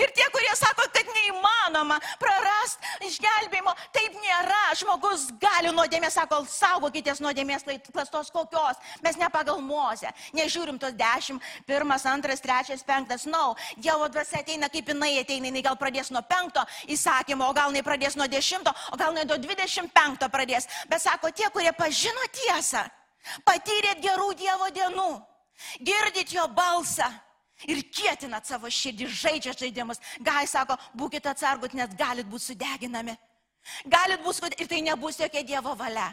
Ir 0.00 0.08
tie, 0.16 0.24
kurie 0.32 0.54
sako, 0.56 0.86
kad 0.94 1.08
neįmanoma 1.12 1.98
prarast 2.20 2.80
išgelbėjimo, 3.04 3.74
taip 3.92 4.14
nėra. 4.16 4.60
Žmogus 4.80 5.26
gali 5.42 5.72
nuodėmės, 5.76 6.16
sako, 6.16 6.40
saugokitės 6.48 7.20
nuodėmės 7.20 7.66
klastos 7.92 8.32
kokios. 8.32 8.80
Mes 9.04 9.18
ne 9.20 9.28
pagal 9.32 9.60
mozę, 9.60 10.08
nežiūrim 10.32 10.80
tos 10.80 10.96
dešimt, 10.96 11.44
pirmas, 11.68 12.06
antras, 12.08 12.40
trečias, 12.40 12.84
penktas. 12.86 13.26
Na, 13.28 13.36
no. 13.36 13.54
Dievo 13.76 14.08
dvasia 14.08 14.40
ateina 14.40 14.72
kaip 14.72 14.88
jinai 14.88 15.18
ateina, 15.20 15.50
jinai 15.50 15.64
gal 15.66 15.76
pradės 15.76 16.12
nuo 16.14 16.24
penkto 16.24 16.64
įsakymo, 16.88 17.50
o 17.50 17.56
gal 17.56 17.68
jinai 17.68 17.84
pradės 17.84 18.16
nuo 18.16 18.28
dešimto, 18.30 18.72
o 18.92 18.96
gal 18.96 19.12
nuo 19.12 19.36
dvidešimt 19.36 19.92
penkto 19.92 20.32
pradės. 20.32 20.68
Bet 20.88 21.04
sako, 21.04 21.30
tie, 21.36 21.52
kurie 21.52 21.74
pažino 21.76 22.24
tiesą, 22.40 22.86
patyrėt 23.44 24.00
gerų 24.00 24.32
Dievo 24.38 24.72
dienų, 24.72 25.10
girdit 25.84 26.32
jo 26.32 26.48
balsą 26.56 27.12
ir 27.66 27.82
kietinat 27.90 28.46
savo 28.46 28.70
širdį, 28.70 29.08
žaidžiat 29.08 29.64
žaidimus. 29.64 30.00
Gai 30.20 30.46
sako, 30.46 30.76
būkite 30.94 31.32
atsargut, 31.32 31.74
nes 31.74 31.94
galit 31.98 32.28
būti 32.28 32.52
sudeginami. 32.52 33.16
Galit 33.84 34.22
būti, 34.22 34.54
ir 34.60 34.70
tai 34.70 34.80
nebus 34.84 35.18
jokia 35.20 35.42
Dievo 35.42 35.74
valia. 35.76 36.08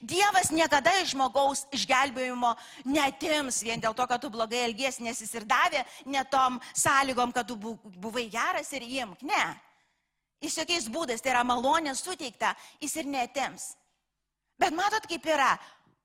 Dievas 0.00 0.50
niekada 0.54 0.92
iš 1.02 1.12
žmogaus 1.12 1.66
išgelbėjimo 1.74 2.52
netims 2.88 3.58
vien 3.66 3.82
dėl 3.82 3.96
to, 3.98 4.06
kad 4.08 4.22
tu 4.22 4.30
blogai 4.32 4.62
elgiesi, 4.64 5.02
nes 5.04 5.20
jis 5.20 5.34
ir 5.36 5.44
davė 5.44 5.82
netom 6.06 6.60
sąlygom, 6.72 7.34
kad 7.34 7.48
tu 7.48 7.56
buvai 7.58 8.28
geras 8.32 8.72
ir 8.72 8.86
imk. 8.86 9.20
Ne. 9.26 9.44
Jis 10.40 10.56
jokiais 10.60 10.88
būdais, 10.92 11.20
tai 11.20 11.34
yra 11.34 11.42
malonė 11.44 11.96
suteikta, 11.96 12.54
jis 12.80 12.96
ir 13.00 13.10
netims. 13.10 13.74
Bet 14.60 14.72
matot, 14.72 15.04
kaip 15.08 15.24
yra, 15.28 15.56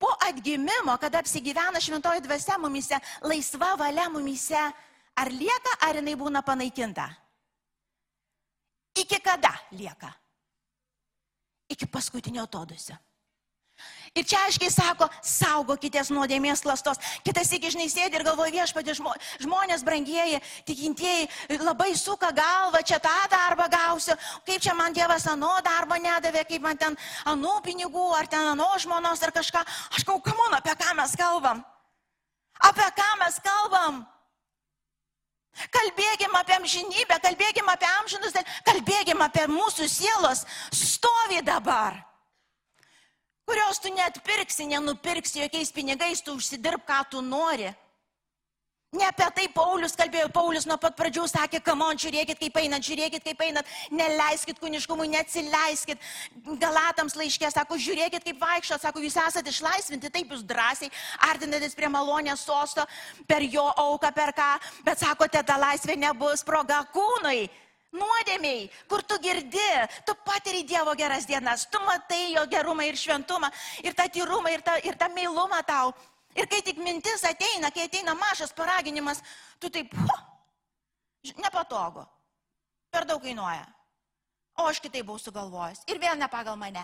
po 0.01 0.09
atgimimo, 0.25 0.97
kada 0.97 1.21
apsigyvena 1.21 1.79
šventoji 1.79 2.25
dvasia 2.25 2.57
mumise, 2.57 2.97
laisva 3.21 3.75
valia 3.77 4.09
mumise, 4.09 4.61
ar 5.15 5.29
lieka, 5.29 5.77
ar 5.85 6.01
jinai 6.01 6.17
būna 6.17 6.41
panaikinta? 6.41 7.05
Iki 8.97 9.21
kada 9.21 9.53
lieka? 9.77 10.09
Iki 11.69 11.87
paskutinio 11.87 12.43
atodusio. 12.43 12.97
Ir 14.11 14.25
čia 14.27 14.41
aiškiai 14.43 14.67
sako, 14.67 15.05
saugokitės 15.23 16.09
nuodėmės 16.11 16.59
klastos. 16.65 16.99
Kitas 17.23 17.47
iki 17.55 17.69
žinai 17.71 17.85
sėdi 17.87 18.17
ir 18.19 18.25
galvoja 18.27 18.51
viešpatė, 18.51 18.91
žmonės 19.39 19.85
brangieji, 19.87 20.41
tikintieji 20.67 21.29
labai 21.61 21.93
suka 21.95 22.33
galvą, 22.35 22.81
čia 22.83 22.99
tą 22.99 23.13
darbą 23.31 23.69
gausiu, 23.71 24.17
kaip 24.43 24.59
čia 24.59 24.75
man 24.75 24.91
Dievas 24.91 25.29
ano 25.31 25.53
darbo 25.63 25.95
nedavė, 25.95 26.43
kaip 26.49 26.67
man 26.67 26.81
ten 26.81 26.99
anų 27.31 27.55
pinigų, 27.63 28.09
ar 28.17 28.27
ten 28.27 28.51
ano 28.51 28.67
žmonos, 28.83 29.23
ar 29.23 29.31
kažką. 29.31 29.63
Aš 29.95 30.03
kau, 30.03 30.19
kamun, 30.19 30.59
apie 30.59 30.75
ką 30.75 30.91
mes 30.99 31.15
kalbam? 31.15 31.63
Apie 32.67 32.91
ką 32.99 33.09
mes 33.23 33.39
kalbam? 33.47 34.03
Kalbėkim 35.71 36.35
apie 36.35 36.59
amžinybę, 36.59 37.23
kalbėkim 37.23 37.71
apie 37.71 37.87
amžinus, 38.01 38.39
kalbėkim 38.67 39.23
apie 39.23 39.47
mūsų 39.47 39.87
sielos 39.87 40.43
stovi 40.75 41.39
dabar 41.47 42.10
kurios 43.51 43.79
tu 43.83 43.91
net 43.91 44.23
pirksi, 44.23 44.65
nenupirksi 44.71 45.43
jokiais 45.43 45.71
pinigais, 45.75 46.23
tu 46.23 46.35
užsidirb, 46.39 46.83
ką 46.87 47.03
tu 47.11 47.21
nori. 47.21 47.73
Ne 48.91 49.05
apie 49.07 49.23
tai 49.31 49.45
Paulius 49.47 49.93
kalbėjo, 49.95 50.27
Paulius 50.35 50.65
nuo 50.67 50.75
pat 50.75 50.97
pradžių 50.99 51.23
sakė, 51.31 51.61
kamon, 51.63 51.95
žiūrėkit 51.95 52.39
kaip 52.41 52.57
einat, 52.59 52.83
žiūrėkit 52.83 53.23
kaip 53.23 53.43
einat, 53.45 53.69
neleiskit 53.87 54.59
kuniškumui, 54.59 55.07
neatsileiskit. 55.13 56.03
Galatams 56.59 57.15
laiškė, 57.15 57.47
sako, 57.55 57.79
žiūrėkit 57.79 58.27
kaip 58.27 58.43
vaikščio, 58.43 58.81
sako, 58.83 59.03
jūs 59.05 59.15
esate 59.23 59.55
išlaisvinti, 59.55 60.11
taip 60.11 60.35
jūs 60.35 60.43
drąsiai 60.43 60.91
artinatės 61.29 61.79
prie 61.79 61.87
malonės 61.87 62.43
sosto, 62.43 62.83
per 63.31 63.47
jo 63.47 63.69
auką, 63.71 64.11
per 64.11 64.35
ką, 64.35 64.51
bet 64.83 64.99
sakote, 64.99 65.39
ta 65.39 65.55
laisvė 65.63 65.95
nebus 66.03 66.43
proga 66.43 66.83
kūnui 66.91 67.47
nuodėmiai, 67.95 68.69
kur 68.89 69.03
tu 69.03 69.17
girdi, 69.23 69.67
tu 70.05 70.15
patiri 70.25 70.63
Dievo 70.67 70.93
geras 70.95 71.27
dienas, 71.27 71.67
tu 71.71 71.79
matai 71.85 72.33
jo 72.35 72.45
gerumą 72.51 72.87
ir 72.87 72.97
šventumą, 72.99 73.51
ir 73.83 73.95
tą 73.97 74.07
tyrumą, 74.09 74.53
ir 74.53 74.63
tą, 74.65 74.77
ir 74.85 74.97
tą 74.99 75.11
meilumą 75.13 75.61
tau. 75.67 75.93
Ir 76.35 76.47
kai 76.47 76.61
tik 76.63 76.79
mintis 76.79 77.25
ateina, 77.27 77.71
kai 77.75 77.89
ateina 77.89 78.15
mažas 78.15 78.53
paraginimas, 78.55 79.19
tu 79.59 79.69
taip, 79.69 79.91
ho, 79.93 80.17
nepatogu, 81.43 82.05
per 82.91 83.05
daug 83.05 83.21
kainuoja. 83.23 83.67
O 84.59 84.67
aš 84.67 84.79
kitaip 84.83 85.05
buvau 85.07 85.19
sugalvojęs 85.19 85.85
ir 85.91 85.99
vėl 85.99 86.17
ne 86.19 86.27
pagal 86.31 86.57
mane. 86.59 86.83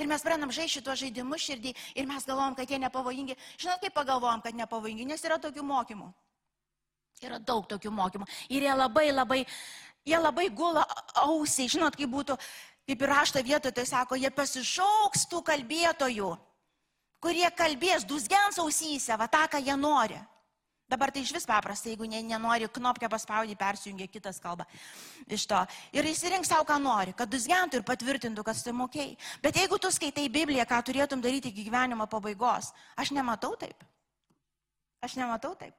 Ir 0.00 0.08
mes 0.08 0.22
pradedam 0.24 0.50
žaisti 0.54 0.78
šituos 0.78 0.98
žaidimus 1.02 1.44
širdį 1.44 1.74
ir 2.00 2.06
mes 2.08 2.24
galvom, 2.26 2.56
kad 2.58 2.70
jie 2.70 2.78
nepavojingi. 2.80 3.36
Žinot, 3.60 3.82
kaip 3.82 3.94
pagalvojom, 3.94 4.42
kad 4.42 4.56
nepavojingi, 4.56 5.06
nes 5.06 5.24
yra 5.26 5.38
tokių 5.42 5.64
mokymų. 5.68 6.08
Yra 7.22 7.38
daug 7.38 7.68
tokių 7.70 7.92
mokymų. 7.94 8.26
Ir 8.50 8.66
jie 8.66 8.72
labai, 8.74 9.10
labai, 9.12 9.40
jie 10.06 10.18
labai 10.18 10.48
gula 10.50 10.84
ausiai. 11.22 11.70
Žinot, 11.70 11.96
kaip 11.98 12.10
būtų, 12.12 12.36
kaip 12.88 13.04
ir 13.04 13.12
rašto 13.12 13.42
vietoje, 13.44 13.74
tai 13.76 13.86
sako, 13.88 14.18
jie 14.20 14.30
pasišauks 14.34 15.28
tų 15.30 15.42
kalbėtojų, 15.46 16.32
kurie 17.22 17.48
kalbės, 17.56 18.06
dusgens 18.08 18.58
ausyse, 18.58 19.16
va 19.16 19.30
tą, 19.30 19.46
ką 19.50 19.62
jie 19.62 19.76
nori. 19.78 20.20
Dabar 20.92 21.08
tai 21.08 21.22
iš 21.24 21.30
vis 21.32 21.46
paprasta, 21.48 21.88
jeigu 21.88 22.04
ne, 22.04 22.18
nenori 22.26 22.66
knopkę 22.68 23.08
paspaudyti, 23.08 23.56
persijungia 23.56 24.10
kitas 24.12 24.36
kalba 24.42 24.66
iš 25.24 25.46
to. 25.48 25.60
Ir 25.96 26.04
įsirink 26.10 26.44
savo, 26.44 26.66
ką 26.68 26.76
nori, 26.82 27.14
kad 27.16 27.30
dusgentų 27.32 27.80
ir 27.80 27.86
patvirtintų, 27.88 28.44
kad 28.44 28.60
tai 28.60 28.74
mokėjai. 28.76 29.14
Bet 29.40 29.56
jeigu 29.56 29.78
tu 29.80 29.88
skaitai 29.94 30.26
Bibliją, 30.28 30.66
ką 30.68 30.82
turėtum 30.84 31.22
daryti 31.24 31.48
iki 31.48 31.64
gyvenimo 31.70 32.04
pabaigos, 32.12 32.74
aš 32.98 33.14
nematau 33.16 33.54
taip. 33.56 33.86
Aš 35.00 35.16
nematau 35.16 35.54
taip. 35.56 35.72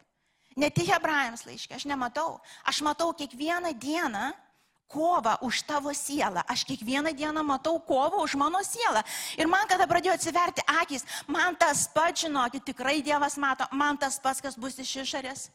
Ne 0.59 0.69
tik 0.69 0.91
hebrajams 0.93 1.45
laiškė, 1.47 1.77
aš 1.77 1.85
nematau. 1.89 2.39
Aš 2.69 2.81
matau 2.85 3.11
kiekvieną 3.17 3.73
dieną 3.79 4.31
kovą 4.93 5.41
už 5.41 5.65
tavo 5.65 5.89
sielą. 5.93 6.45
Aš 6.47 6.65
kiekvieną 6.69 7.13
dieną 7.17 7.41
matau 7.43 7.79
kovą 7.81 8.21
už 8.21 8.35
mano 8.35 8.61
sielą. 8.61 9.01
Ir 9.37 9.49
man, 9.49 9.65
kada 9.67 9.89
pradėjo 9.89 10.13
atsiverti 10.13 10.61
akis, 10.81 11.05
man 11.27 11.57
tas 11.57 11.87
pats, 11.89 12.21
žinokit, 12.21 12.61
tikrai 12.65 13.01
Dievas 13.01 13.37
mato, 13.37 13.65
man 13.71 13.97
tas 13.97 14.19
pats, 14.21 14.41
kas 14.41 14.55
bus 14.55 14.77
iš 14.77 14.95
išorės. 15.01 15.49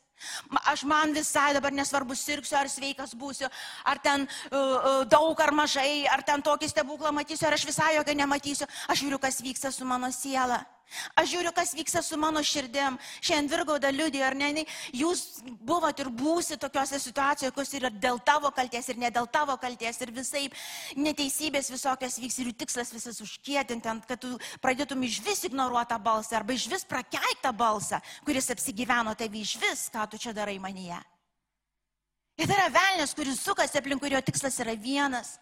Aš 0.66 0.82
man 0.82 1.14
visai 1.14 1.54
dabar 1.54 1.70
nesvarbu, 1.70 2.16
sirgsiu 2.18 2.58
ar 2.58 2.66
sveikas 2.66 3.14
būsiu, 3.14 3.46
ar 3.86 4.00
ten 4.02 4.26
uh, 4.26 4.58
uh, 4.58 5.04
daug 5.06 5.38
ar 5.38 5.54
mažai, 5.54 6.08
ar 6.10 6.24
ten 6.26 6.42
tokį 6.42 6.72
stebuklą 6.72 7.14
matysiu, 7.14 7.46
ar 7.46 7.54
aš 7.54 7.68
visai 7.70 7.94
jokio 7.94 8.16
nematysiu. 8.18 8.66
Aš 8.90 9.04
žiūriu, 9.04 9.20
kas 9.22 9.38
vyksta 9.44 9.70
su 9.70 9.86
mano 9.86 10.10
siela. 10.10 10.64
Aš 11.18 11.32
žiūriu, 11.34 11.52
kas 11.54 11.74
vyksta 11.76 12.02
su 12.02 12.16
mano 12.20 12.40
širdim. 12.44 12.96
Šiandien 13.20 13.50
Virgauda 13.52 13.90
liūdė, 13.92 14.22
ar 14.24 14.36
ne, 14.38 14.64
jūs 14.96 15.42
buvot 15.68 16.00
ir 16.00 16.08
būsi 16.08 16.56
tokiuose 16.60 17.00
situacijose, 17.02 17.54
kus 17.54 17.74
yra 17.76 17.90
dėl 17.92 18.20
tavo 18.24 18.50
kalties 18.54 18.88
ir 18.88 19.00
ne 19.00 19.10
dėl 19.12 19.28
tavo 19.32 19.56
kalties 19.60 20.00
ir 20.04 20.12
visai 20.16 20.46
neteisybės 20.96 21.70
visokios 21.72 22.18
vyks 22.22 22.38
ir 22.40 22.50
jų 22.50 22.56
tikslas 22.64 22.92
visas 22.94 23.20
užkėtinti, 23.24 23.94
kad 24.08 24.22
tu 24.22 24.34
pradėtum 24.64 25.04
iš 25.04 25.20
vis 25.26 25.44
ignoruotą 25.48 26.00
balsą 26.02 26.40
arba 26.40 26.56
iš 26.56 26.68
vis 26.72 26.86
prakeiktą 26.88 27.52
balsą, 27.52 28.00
kuris 28.24 28.50
apsigyveno 28.54 29.14
tavi 29.18 29.44
iš 29.44 29.58
vis, 29.60 29.88
ką 29.92 30.08
tu 30.10 30.20
čia 30.20 30.32
darai 30.36 30.58
manyje. 30.62 31.00
Ir 32.38 32.46
tai 32.46 32.54
yra 32.54 32.70
velnės, 32.70 33.12
kuris 33.18 33.42
sukasi 33.42 33.80
aplink, 33.80 34.00
kurio 34.00 34.20
tikslas 34.22 34.60
yra 34.62 34.76
vienas 34.78 35.36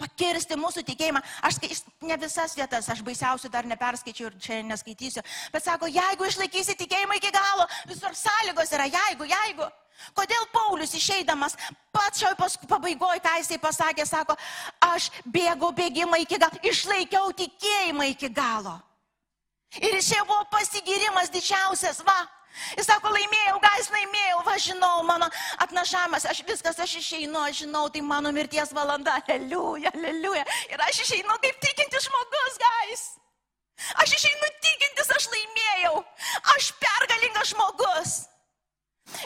pakirsti 0.00 0.58
mūsų 0.58 0.84
tikėjimą. 0.86 1.22
Aš 1.46 1.60
ne 2.02 2.16
visas 2.20 2.56
vietas, 2.58 2.88
aš 2.92 3.02
baisiausių 3.06 3.50
dar 3.52 3.68
neperskaičiau 3.68 4.30
ir 4.30 4.38
čia 4.42 4.62
neskaitysiu, 4.66 5.22
bet 5.52 5.64
sako, 5.64 5.90
jeigu 5.92 6.26
išlaikysi 6.28 6.76
tikėjimą 6.80 7.18
iki 7.20 7.32
galo, 7.34 7.68
visur 7.90 8.14
sąlygos 8.16 8.74
yra, 8.76 8.88
jeigu, 8.90 9.28
jeigu. 9.30 9.70
Kodėl 10.16 10.46
Paulius 10.50 10.94
išeidamas 10.98 11.54
pačioj 11.94 12.32
pabaigoje, 12.66 13.20
ką 13.22 13.36
jisai 13.38 13.58
pasakė, 13.62 14.06
sako, 14.08 14.34
aš 14.82 15.10
bėgau 15.30 15.70
bėgimą 15.76 16.18
iki 16.24 16.40
galo, 16.42 16.58
išlaikiau 16.66 17.30
tikėjimą 17.38 18.08
iki 18.10 18.32
galo. 18.32 18.80
Ir 19.80 20.00
čia 20.04 20.24
buvo 20.28 20.42
pasigirimas 20.52 21.30
didžiausias, 21.32 22.02
va, 22.04 22.18
Jis 22.76 22.86
sako, 22.88 23.12
laimėjau, 23.14 23.56
gais 23.64 23.88
laimėjau, 23.92 24.40
va 24.46 24.56
žinau, 24.60 25.02
mano 25.08 25.28
atnašamas, 25.64 26.26
aš 26.28 26.42
viskas, 26.48 26.80
aš 26.84 26.96
išeinu, 27.00 27.40
aš 27.40 27.62
žinau, 27.64 27.86
tai 27.92 28.02
mano 28.04 28.32
mirties 28.34 28.74
valanda, 28.76 29.16
aleliuja, 29.22 29.92
aleliuja. 29.96 30.44
Ir 30.72 30.84
aš 30.88 31.02
išeinu 31.06 31.38
kaip 31.44 31.60
tikintis 31.64 32.08
žmogus, 32.08 32.58
gais. 32.64 33.06
Aš 34.04 34.12
išeinu 34.18 34.50
tikintis, 34.64 35.14
aš 35.16 35.30
laimėjau, 35.32 35.94
aš 36.56 36.68
pergalingas 36.82 37.54
žmogus. 37.54 38.18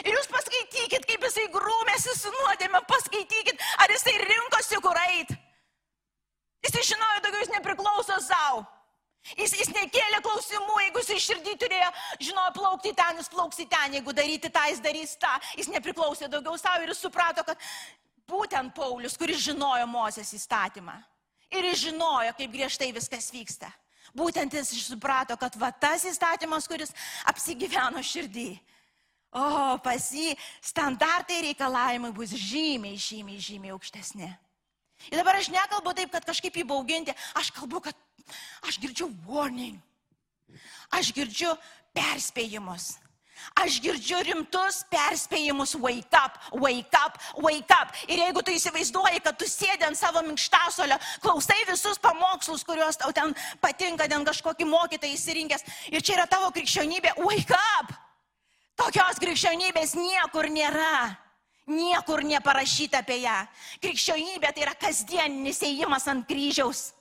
Ir 0.03 0.15
jūs 0.15 0.31
paskaitykit, 0.31 1.05
kaip 1.07 1.27
jisai 1.27 1.45
grūmėsi 1.53 2.15
su 2.17 2.31
nuodėme, 2.33 2.81
paskaitykit, 2.89 3.61
ar 3.83 3.93
jisai 3.93 4.15
rinkosi 4.23 4.81
kur 4.83 4.97
eit. 5.03 5.35
Jisai 6.65 6.83
žinojo, 6.89 7.21
daugiau 7.23 7.43
jis 7.43 7.53
nepriklauso 7.53 8.17
savo. 8.25 8.65
Jis, 9.35 9.57
jis 9.59 9.73
nekėlė 9.75 10.21
klausimų, 10.23 10.77
jeigu 10.85 11.03
jis 11.03 11.11
iširdį 11.17 11.57
turėjo, 11.59 11.89
žinojo, 12.29 12.53
plaukti 12.55 12.93
ten, 12.95 13.19
jis 13.19 13.31
plauks 13.33 13.59
į 13.59 13.67
ten, 13.73 13.97
jeigu 13.97 14.15
daryti 14.15 14.51
tą, 14.53 14.63
jis 14.71 14.79
darys 14.83 15.17
tą. 15.19 15.33
Jis 15.59 15.67
nepriklausė 15.73 16.29
daugiau 16.31 16.55
savo 16.59 16.85
ir 16.85 16.93
jis 16.93 17.03
suprato, 17.03 17.43
kad 17.43 17.59
būtent 18.29 18.71
Paulius, 18.75 19.17
kuris 19.19 19.43
žinojo 19.43 19.89
Mozės 19.89 20.31
įstatymą 20.37 20.95
ir 21.51 21.67
jis 21.71 21.83
žinojo, 21.87 22.31
kaip 22.37 22.55
griežtai 22.55 22.89
viskas 22.95 23.29
vyksta. 23.33 23.69
Būtent 24.15 24.53
jis 24.55 24.71
suprato, 24.87 25.35
kad 25.39 25.55
va 25.59 25.71
tas 25.75 26.05
įstatymas, 26.07 26.67
kuris 26.69 26.93
apsigyveno 27.27 28.01
širdį, 28.03 28.49
o 29.35 29.75
pas 29.83 30.09
jį 30.15 30.33
standartai 30.63 31.41
reikalavimai 31.49 32.13
bus 32.15 32.31
žymiai, 32.31 32.95
žymiai, 32.95 33.41
žymiai 33.43 33.75
aukštesni. 33.75 34.31
Ir 35.11 35.19
dabar 35.19 35.37
aš 35.37 35.51
nekalbu 35.53 35.93
taip, 35.93 36.11
kad 36.15 36.25
kažkaip 36.25 36.55
įbauginti, 36.63 37.13
aš 37.37 37.51
kalbu, 37.53 37.83
kad 37.85 38.06
Aš 38.67 38.79
girdžiu 38.83 39.09
warning. 39.27 39.77
Aš 40.93 41.11
girdžiu 41.15 41.53
perspėjimus. 41.95 42.95
Aš 43.57 43.77
girdžiu 43.81 44.19
rimtus 44.25 44.81
perspėjimus, 44.91 45.75
wake 45.81 46.17
up, 46.17 46.37
wake 46.51 46.97
up, 46.97 47.19
wake 47.41 47.73
up. 47.73 47.93
Ir 48.09 48.21
jeigu 48.25 48.41
tu 48.43 48.53
įsivaizduoji, 48.53 49.21
kad 49.23 49.37
tu 49.37 49.47
sėdi 49.49 49.85
ant 49.87 49.97
savo 49.97 50.23
minkštasolio, 50.25 50.97
klausai 51.23 51.59
visus 51.69 52.01
pamokslus, 52.01 52.65
kuriuos 52.67 52.99
tau 52.99 53.13
ten 53.15 53.35
patinka, 53.61 54.09
ten 54.09 54.25
kažkokį 54.27 54.67
mokytą 54.67 55.09
įsirinkęs, 55.13 55.65
ir 55.93 56.01
čia 56.01 56.17
yra 56.17 56.27
tavo 56.29 56.49
krikščionybė, 56.55 57.13
wake 57.21 57.61
up. 57.77 57.93
Tokios 58.77 59.21
krikščionybės 59.21 59.95
niekur 59.97 60.49
nėra. 60.53 61.15
Niekur 61.67 62.21
neparašyta 62.23 63.01
apie 63.03 63.23
ją. 63.25 63.41
Krikščionybė 63.83 64.53
tai 64.55 64.63
yra 64.63 64.75
kasdieninis 64.79 65.59
ėjimas 65.67 66.05
ant 66.07 66.23
kryžiaus. 66.29 66.91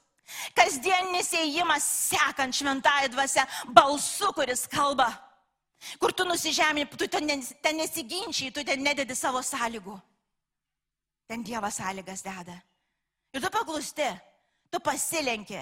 Kasdieninis 0.57 1.31
įėjimas 1.39 1.85
sekant 2.11 2.55
šventąją 2.55 3.13
dvasę 3.13 3.47
balsu, 3.75 4.33
kuris 4.35 4.67
kalba. 4.71 5.09
Kur 6.01 6.13
tu 6.13 6.25
nusižemini, 6.25 6.89
tu 6.91 7.07
ten, 7.07 7.29
ten 7.63 7.77
nesiginčiai, 7.79 8.51
tu 8.51 8.65
ten 8.65 8.83
nededi 8.83 9.15
savo 9.15 9.43
sąlygų. 9.45 9.95
Ten 11.29 11.43
Dievas 11.47 11.79
sąlygas 11.79 12.23
deda. 12.27 12.57
Ir 13.35 13.43
tu 13.43 13.51
paklusti, 13.51 14.07
tu 14.71 14.81
pasilenki. 14.81 15.61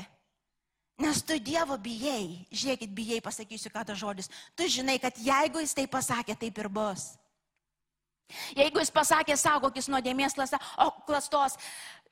Nes 1.02 1.22
tu 1.26 1.36
Dievo 1.42 1.76
bijai. 1.80 2.46
Žiūrėkit, 2.54 2.92
bijai, 2.94 3.20
pasakysiu, 3.24 3.72
ką 3.74 3.82
tas 3.88 3.98
žodis. 3.98 4.30
Tu 4.54 4.68
žinai, 4.70 5.00
kad 5.02 5.16
jeigu 5.18 5.64
jis 5.64 5.74
tai 5.74 5.88
pasakė, 5.90 6.36
taip 6.38 6.60
ir 6.62 6.68
bus. 6.70 7.14
Jeigu 8.56 8.80
jis 8.80 8.92
pasakė, 8.94 9.36
saugokis 9.38 9.90
nuodėmės 9.92 10.34
klasta, 10.36 10.58
o 10.80 10.88
klastos, 11.06 11.58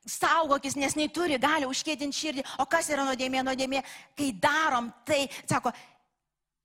saugokis, 0.07 0.77
nes 0.77 0.97
jinai 0.97 1.09
turi 1.15 1.39
gali 1.41 1.69
užkėdinti 1.69 2.19
širdį. 2.19 2.45
O 2.63 2.67
kas 2.71 2.91
yra 2.93 3.07
nuodėmė? 3.07 3.45
Nuodėmė, 3.47 3.83
kai 4.19 4.33
darom 4.43 4.91
tai, 5.07 5.25
sako, 5.47 5.73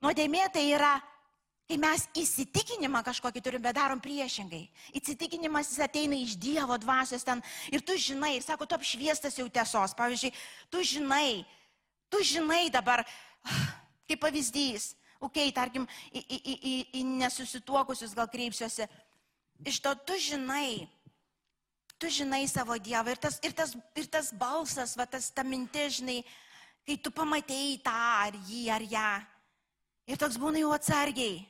nuodėmė 0.03 0.47
tai 0.53 0.65
yra, 0.73 0.95
kai 1.67 1.77
mes 1.81 2.05
įsitikinimą 2.17 3.03
kažkokį 3.05 3.43
turim, 3.43 3.63
bet 3.63 3.75
darom 3.77 4.01
priešingai. 4.03 4.63
Įsitikinimas 4.97 5.73
jis 5.73 5.83
ateina 5.83 6.17
iš 6.17 6.37
Dievo 6.39 6.77
dvasios 6.79 7.25
ten 7.27 7.43
ir 7.71 7.83
tu 7.85 7.97
žinai, 7.99 8.37
sako, 8.43 8.65
tu 8.65 8.77
apšviestas 8.77 9.37
jau 9.37 9.47
tiesos. 9.51 9.95
Pavyzdžiui, 9.97 10.31
tu 10.71 10.83
žinai, 10.83 11.43
tu 12.09 12.23
žinai 12.23 12.67
dabar, 12.73 13.03
kaip 14.07 14.21
pavyzdys, 14.23 14.93
okei, 15.19 15.49
okay, 15.49 15.55
tarkim, 15.55 15.89
į, 16.13 16.23
į, 16.23 16.55
į, 16.55 16.75
į 17.01 17.03
nesusituokusius 17.19 18.15
gal 18.17 18.31
kreipsiuosi. 18.31 18.87
Iš 19.65 19.79
to 19.81 19.93
tu 20.05 20.17
žinai, 20.21 20.87
tu 21.97 22.09
žinai 22.13 22.45
savo 22.47 22.77
Dievą 22.77 23.15
ir 23.15 23.17
tas, 23.21 23.39
ir 23.41 23.53
tas, 23.57 23.73
ir 23.97 24.05
tas 24.05 24.29
balsas, 24.31 24.93
va, 24.97 25.07
tas 25.09 25.31
ta 25.33 25.43
mintis, 25.43 25.97
žinai, 25.97 26.21
kai 26.85 26.97
tu 27.01 27.11
pamatėjai 27.11 27.79
tą 27.83 27.97
ar 27.97 28.37
jį 28.47 28.63
ar 28.71 28.85
ją. 28.85 29.11
Ir 30.07 30.19
toks 30.21 30.37
būna 30.39 30.61
jau 30.61 30.71
atsargiai. 30.75 31.41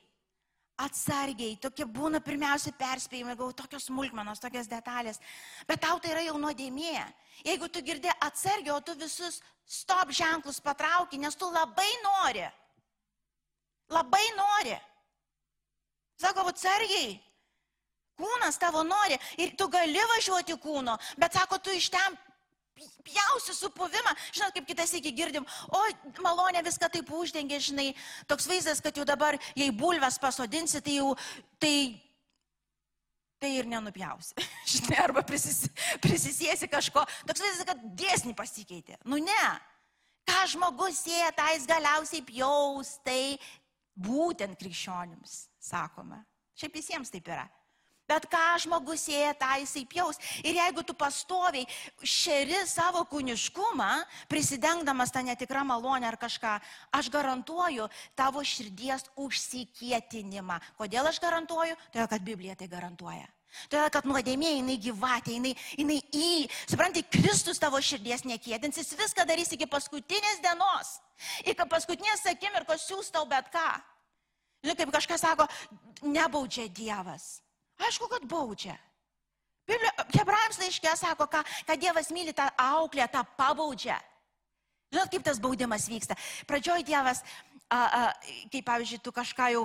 Atsargiai, 0.77 1.57
tokie 1.57 1.85
būna 1.89 2.21
pirmiausia 2.21 2.71
perspėjimai, 2.77 3.35
gau 3.37 3.49
tokios 3.53 3.87
smulkmenos, 3.89 4.41
tokios 4.41 4.69
detalės. 4.69 5.19
Bet 5.65 5.81
tau 5.81 5.97
tai 6.01 6.11
yra 6.13 6.23
jau 6.27 6.37
nuodėmė. 6.37 7.01
Jeigu 7.45 7.69
tu 7.69 7.81
girdė 7.85 8.13
atsargiai, 8.21 8.75
o 8.75 8.81
tu 8.81 8.93
visus 8.97 9.41
stop 9.65 10.13
ženklus 10.13 10.61
patrauki, 10.61 11.17
nes 11.21 11.35
tu 11.35 11.49
labai 11.49 11.89
nori. 12.05 12.45
Labai 13.89 14.25
nori. 14.37 14.77
Sako, 16.17 16.47
atsargiai, 16.49 17.17
Kūnas 18.17 18.57
tavo 18.57 18.81
nori 18.85 19.17
ir 19.37 19.53
tu 19.57 19.67
gali 19.69 20.01
važiuoti 20.15 20.57
kūno, 20.61 20.97
bet 21.21 21.37
sako, 21.37 21.59
tu 21.61 21.73
iš 21.73 21.91
ten 21.93 22.17
pjausi 23.05 23.53
su 23.53 23.69
puvimą. 23.73 24.13
Žinot, 24.33 24.53
kaip 24.55 24.67
kitas 24.67 24.93
iki 24.97 25.13
girdim, 25.15 25.45
o 25.73 25.83
malonė 26.23 26.63
viską 26.65 26.89
taip 26.93 27.11
uždengia, 27.13 27.59
žinai, 27.63 27.91
toks 28.29 28.47
vaizdas, 28.49 28.81
kad 28.83 28.97
jau 28.97 29.05
dabar, 29.07 29.37
jei 29.57 29.71
bulves 29.73 30.19
pasodinsi, 30.21 30.81
tai 30.85 30.97
jau, 30.99 31.13
tai, 31.61 31.73
tai 33.41 33.53
ir 33.59 33.69
nenupjausi. 33.69 34.37
Žinai, 34.73 34.99
arba 35.05 35.23
prisis, 35.25 35.67
prisisėsi 36.03 36.69
kažko. 36.71 37.05
Toks 37.29 37.43
vaizdas, 37.43 37.67
kad 37.69 37.83
dėsnį 37.97 38.35
pasikeitė. 38.37 38.97
Nu 39.05 39.21
ne. 39.21 39.43
Ką 40.27 40.41
žmogus 40.51 41.05
sėja, 41.05 41.29
tai 41.31 41.53
jis 41.55 41.69
galiausiai 41.69 42.25
pjaus, 42.27 42.97
tai 43.05 43.37
būtent 43.95 44.57
krikščionims 44.59 45.45
sakome. 45.63 46.19
Šiaip 46.57 46.75
visiems 46.75 47.13
taip 47.13 47.29
yra. 47.31 47.45
Bet 48.07 48.27
ką 48.31 48.43
žmogus 48.63 49.03
sėja, 49.03 49.33
tą 49.35 49.49
jisai 49.59 49.83
pjaus. 49.89 50.19
Ir 50.39 50.55
jeigu 50.55 50.83
tu 50.87 50.95
pastoviai 50.95 51.67
šeri 51.99 52.61
savo 52.69 53.03
kūniškumą, 53.09 53.89
prisidengdamas 54.31 55.11
tą 55.11 55.25
netikrą 55.27 55.65
malonę 55.67 56.07
ar 56.07 56.15
kažką, 56.19 56.53
aš 56.95 57.09
garantuoju 57.11 57.89
tavo 58.15 58.43
širdies 58.47 59.09
užsikietinimą. 59.19 60.61
Kodėl 60.79 61.09
aš 61.11 61.19
garantuoju? 61.23 61.75
Todėl, 61.91 62.07
kad 62.13 62.23
Biblija 62.23 62.55
tai 62.55 62.69
garantuoja. 62.71 63.27
Todėl, 63.71 63.89
kad 63.91 64.07
nuodėmė 64.07 64.53
jinai 64.53 64.77
gyvatė, 64.79 65.33
jinai, 65.37 65.53
jinai 65.79 65.97
į, 66.13 66.47
supranti, 66.69 67.03
Kristus 67.11 67.59
tavo 67.59 67.79
širdies 67.83 68.23
nekėdins, 68.27 68.77
jis 68.77 68.93
viską 68.99 69.25
darys 69.27 69.51
iki 69.55 69.67
paskutinės 69.71 70.39
dienos. 70.43 70.93
Iki 71.43 71.67
paskutinės 71.71 72.23
akimirkos 72.31 72.85
siūs 72.87 73.11
tau 73.11 73.25
bet 73.29 73.49
ką. 73.53 73.67
Žinai, 74.63 74.77
kaip 74.79 74.93
kažkas 74.95 75.23
sako, 75.23 75.47
nebaudžia 76.05 76.67
Dievas. 76.69 77.46
Aišku, 77.85 78.09
kad 78.09 78.25
baudžia. 78.25 78.77
Hebrajams 79.67 80.61
laiškė 80.61 80.93
sako, 80.95 81.27
ką, 81.27 81.41
kad 81.67 81.79
Dievas 81.79 82.09
myli 82.15 82.33
tą 82.35 82.47
auklę, 82.55 83.07
tą 83.11 83.23
pabaudžia. 83.37 83.97
Žinot, 84.93 85.11
kaip 85.11 85.23
tas 85.27 85.41
baudimas 85.43 85.89
vyksta. 85.91 86.15
Pradžioj 86.47 86.85
Dievas, 86.87 87.19
a, 87.67 87.79
a, 87.79 88.03
kaip 88.47 88.63
pavyzdžiui, 88.63 89.01
tu 89.03 89.11
kažką 89.11 89.49
jau 89.51 89.63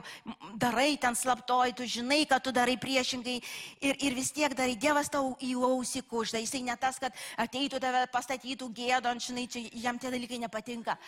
darai 0.58 0.96
ten 0.98 1.14
slaptoj, 1.14 1.70
tu 1.78 1.86
žinai, 1.86 2.24
kad 2.26 2.42
tu 2.42 2.50
darai 2.50 2.74
priešingai 2.74 3.36
ir, 3.38 3.94
ir 4.02 4.18
vis 4.18 4.32
tiek 4.34 4.50
darai. 4.58 4.74
Dievas 4.74 5.06
tau 5.06 5.36
į 5.38 5.52
ausį 5.62 6.02
kužda. 6.10 6.42
Jisai 6.42 6.64
ne 6.66 6.74
tas, 6.74 6.98
kad 6.98 7.14
ateitų 7.38 7.78
tave 7.78 8.02
pastatytų 8.10 8.72
gėdon, 8.74 9.22
žinai, 9.22 9.46
čia 9.46 9.62
jam 9.86 10.02
tie 10.02 10.10
dalykai 10.10 10.42
nepatinka. 10.42 10.98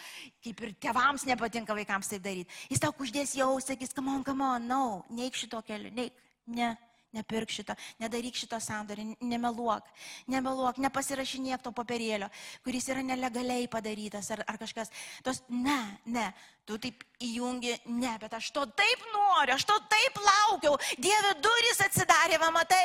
Kaip 0.47 0.63
ir 0.63 0.79
tėvams 0.87 1.27
nepatinka 1.27 1.75
vaikams 1.75 2.15
taip 2.15 2.23
daryti. 2.23 2.63
Jis 2.71 2.87
tau 2.87 2.95
kuždės 2.95 3.35
jau, 3.35 3.51
sakys, 3.59 3.91
come 3.91 4.15
on, 4.15 4.23
come 4.23 4.47
on, 4.47 4.71
no, 4.71 4.85
neik 5.11 5.35
šito 5.35 5.59
keliu, 5.67 5.91
neik, 5.91 6.15
ne. 6.47 6.77
Nepirk 7.15 7.53
šito, 7.55 7.77
nedaryk 8.03 8.37
šito 8.39 8.59
sandorį, 8.63 9.07
nemeluok, 9.23 9.87
nemeluok, 10.33 10.81
nepasirašinėk 10.83 11.63
to 11.63 11.71
papirėlio, 11.75 12.29
kuris 12.67 12.89
yra 12.91 13.05
nelegaliai 13.07 13.69
padarytas 13.71 14.33
ar, 14.35 14.43
ar 14.51 14.59
kažkas. 14.61 14.91
Tos, 15.27 15.43
ne, 15.49 15.79
ne, 16.11 16.27
tu 16.67 16.79
taip 16.83 17.05
įjungi, 17.23 17.77
ne, 17.95 18.15
bet 18.23 18.35
aš 18.39 18.51
to 18.57 18.65
taip 18.79 19.05
noriu, 19.13 19.55
aš 19.55 19.69
to 19.69 19.79
taip 19.93 20.19
laukiau. 20.27 20.75
Dieve 20.99 21.37
duris 21.45 21.85
atsidarė, 21.87 22.41
va 22.43 22.51
matai. 22.55 22.83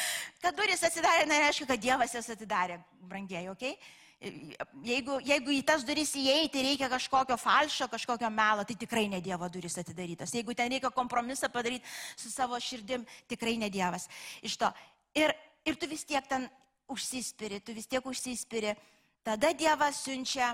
Kad 0.42 0.56
duris 0.56 0.84
atsidarė, 0.84 1.24
nereiškia, 1.28 1.66
kad 1.68 1.80
Dievas 1.80 2.14
jas 2.16 2.30
atidarė, 2.32 2.78
brangieji, 3.08 3.50
okei? 3.52 3.74
Okay? 3.76 3.99
Jeigu, 4.20 5.16
jeigu 5.24 5.52
į 5.54 5.60
tas 5.66 5.84
duris 5.86 6.12
įeiti 6.18 6.62
reikia 6.64 6.90
kažkokio 6.92 7.36
falšo, 7.40 7.88
kažkokio 7.88 8.28
melo, 8.32 8.64
tai 8.68 8.76
tikrai 8.76 9.06
ne 9.08 9.20
Dievo 9.24 9.48
duris 9.48 9.78
atidarytas. 9.80 10.34
Jeigu 10.36 10.54
ten 10.54 10.70
reikia 10.72 10.90
kompromisą 10.92 11.48
padaryti 11.52 11.88
su 12.16 12.30
savo 12.30 12.58
širdim, 12.60 13.06
tikrai 13.28 13.56
ne 13.60 13.70
Dievas. 13.72 14.08
Iš 14.44 14.58
to. 14.60 14.70
Ir, 15.16 15.32
ir 15.64 15.76
tu 15.80 15.88
vis 15.88 16.04
tiek 16.04 16.26
ten 16.28 16.48
užsispiri, 16.90 17.62
tu 17.64 17.72
vis 17.76 17.88
tiek 17.88 18.04
užsispiri. 18.04 18.76
Tada 19.24 19.54
Dievas 19.56 20.04
siunčia 20.04 20.52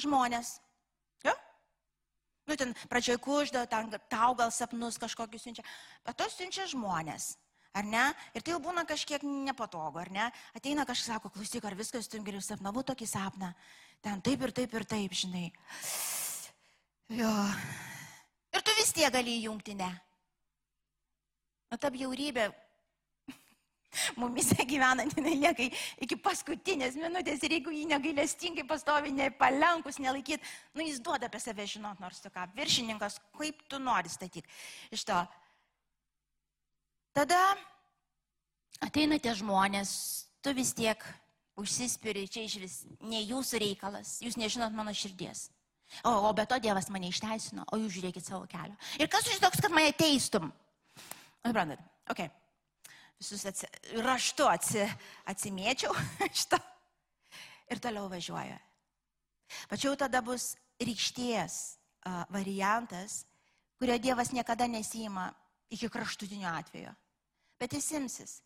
žmonės. 0.00 0.56
Jo? 1.24 1.36
Nu, 2.48 2.56
ten 2.56 2.72
pradžioj 2.88 3.20
kužda, 3.20 3.66
ten 3.68 3.92
tau 4.08 4.34
gal 4.38 4.52
sapnus 4.52 4.96
kažkokius 5.00 5.44
siunčia. 5.44 5.64
Bet 6.06 6.16
to 6.16 6.28
siunčia 6.32 6.68
žmonės 6.70 7.34
ar 7.76 7.84
ne? 7.84 8.04
Ir 8.34 8.44
tai 8.44 8.54
jau 8.54 8.60
būna 8.62 8.86
kažkiek 8.88 9.24
nepatogu, 9.26 10.00
ar 10.00 10.10
ne? 10.12 10.30
Ateina 10.56 10.86
kažkas, 10.88 11.12
sako, 11.12 11.32
klausyk, 11.34 11.64
ar 11.68 11.76
viskas, 11.76 12.08
tu 12.08 12.20
geriau 12.24 12.44
sapnavau 12.44 12.84
tokį 12.86 13.08
sapną. 13.10 13.52
Ten 14.04 14.22
taip 14.24 14.44
ir 14.46 14.54
taip 14.56 14.74
ir 14.76 14.86
taip, 14.88 15.16
žinai. 15.16 15.50
Jo. 17.12 17.32
Ir 18.56 18.64
tu 18.64 18.76
vis 18.80 18.92
tiek 18.96 19.12
gali 19.12 19.40
įjungti 19.42 19.76
ne. 19.76 19.90
O 21.72 21.76
ta 21.80 21.90
bjaurybė 21.92 22.46
mumise 24.20 24.64
gyvenant, 24.68 25.12
jinai 25.18 25.34
lieka 25.36 25.66
iki 26.04 26.18
paskutinės 26.22 26.96
minutės 27.00 27.42
ir 27.44 27.56
jeigu 27.58 27.74
jį 27.74 27.86
negailestingai 27.90 28.64
pastovi, 28.68 29.12
nepalenkus, 29.16 29.98
nelaikyt, 30.02 30.44
nu 30.76 30.86
jis 30.86 31.02
duoda 31.04 31.28
apie 31.28 31.40
save 31.42 31.66
žinot, 31.68 32.00
nors 32.00 32.22
tu 32.22 32.32
ką, 32.32 32.46
viršininkas, 32.56 33.18
kaip 33.36 33.66
tu 33.68 33.80
nori 33.82 34.12
statyti. 34.12 34.46
Iš 34.94 35.04
to 35.10 35.18
Tada 37.16 37.38
ateina 38.84 39.16
tie 39.16 39.32
žmonės, 39.32 39.90
tu 40.44 40.52
vis 40.52 40.74
tiek 40.76 41.00
užsispiri, 41.56 42.26
čia 42.28 42.42
iš 42.44 42.56
vis 42.60 42.74
ne 43.00 43.22
jūsų 43.24 43.60
reikalas, 43.62 44.18
jūs 44.20 44.34
nežinot 44.36 44.74
mano 44.76 44.92
širdies. 44.92 45.46
O, 46.04 46.10
o 46.28 46.32
be 46.36 46.44
to 46.44 46.58
Dievas 46.60 46.90
mane 46.92 47.08
išteisino, 47.08 47.64
o 47.72 47.78
jūs 47.80 47.94
žiūrėkit 47.94 48.26
savo 48.26 48.42
kelią. 48.50 48.76
Ir 49.00 49.08
kas 49.08 49.30
už 49.32 49.38
toks, 49.40 49.62
kad 49.64 49.72
mane 49.72 49.94
teistum? 49.96 50.50
Suprantat, 51.40 51.80
ok. 52.12 52.20
Visus 53.16 53.46
atsi, 53.48 53.70
raštu 54.04 54.50
atsi, 54.52 54.84
atsimėčiau 55.32 55.96
šitą 56.42 56.60
ir 57.72 57.80
toliau 57.80 58.10
važiuoju. 58.12 58.60
Tačiau 59.72 59.96
tada 59.96 60.20
bus 60.26 60.50
rykšties 60.84 61.58
variantas, 62.28 63.22
kurio 63.80 63.96
Dievas 64.04 64.36
niekada 64.36 64.68
nesima 64.68 65.30
iki 65.72 65.88
kraštutinio 65.88 66.52
atvejo 66.52 66.92
bet 67.60 67.76
jis 67.76 67.90
imsis. 67.98 68.36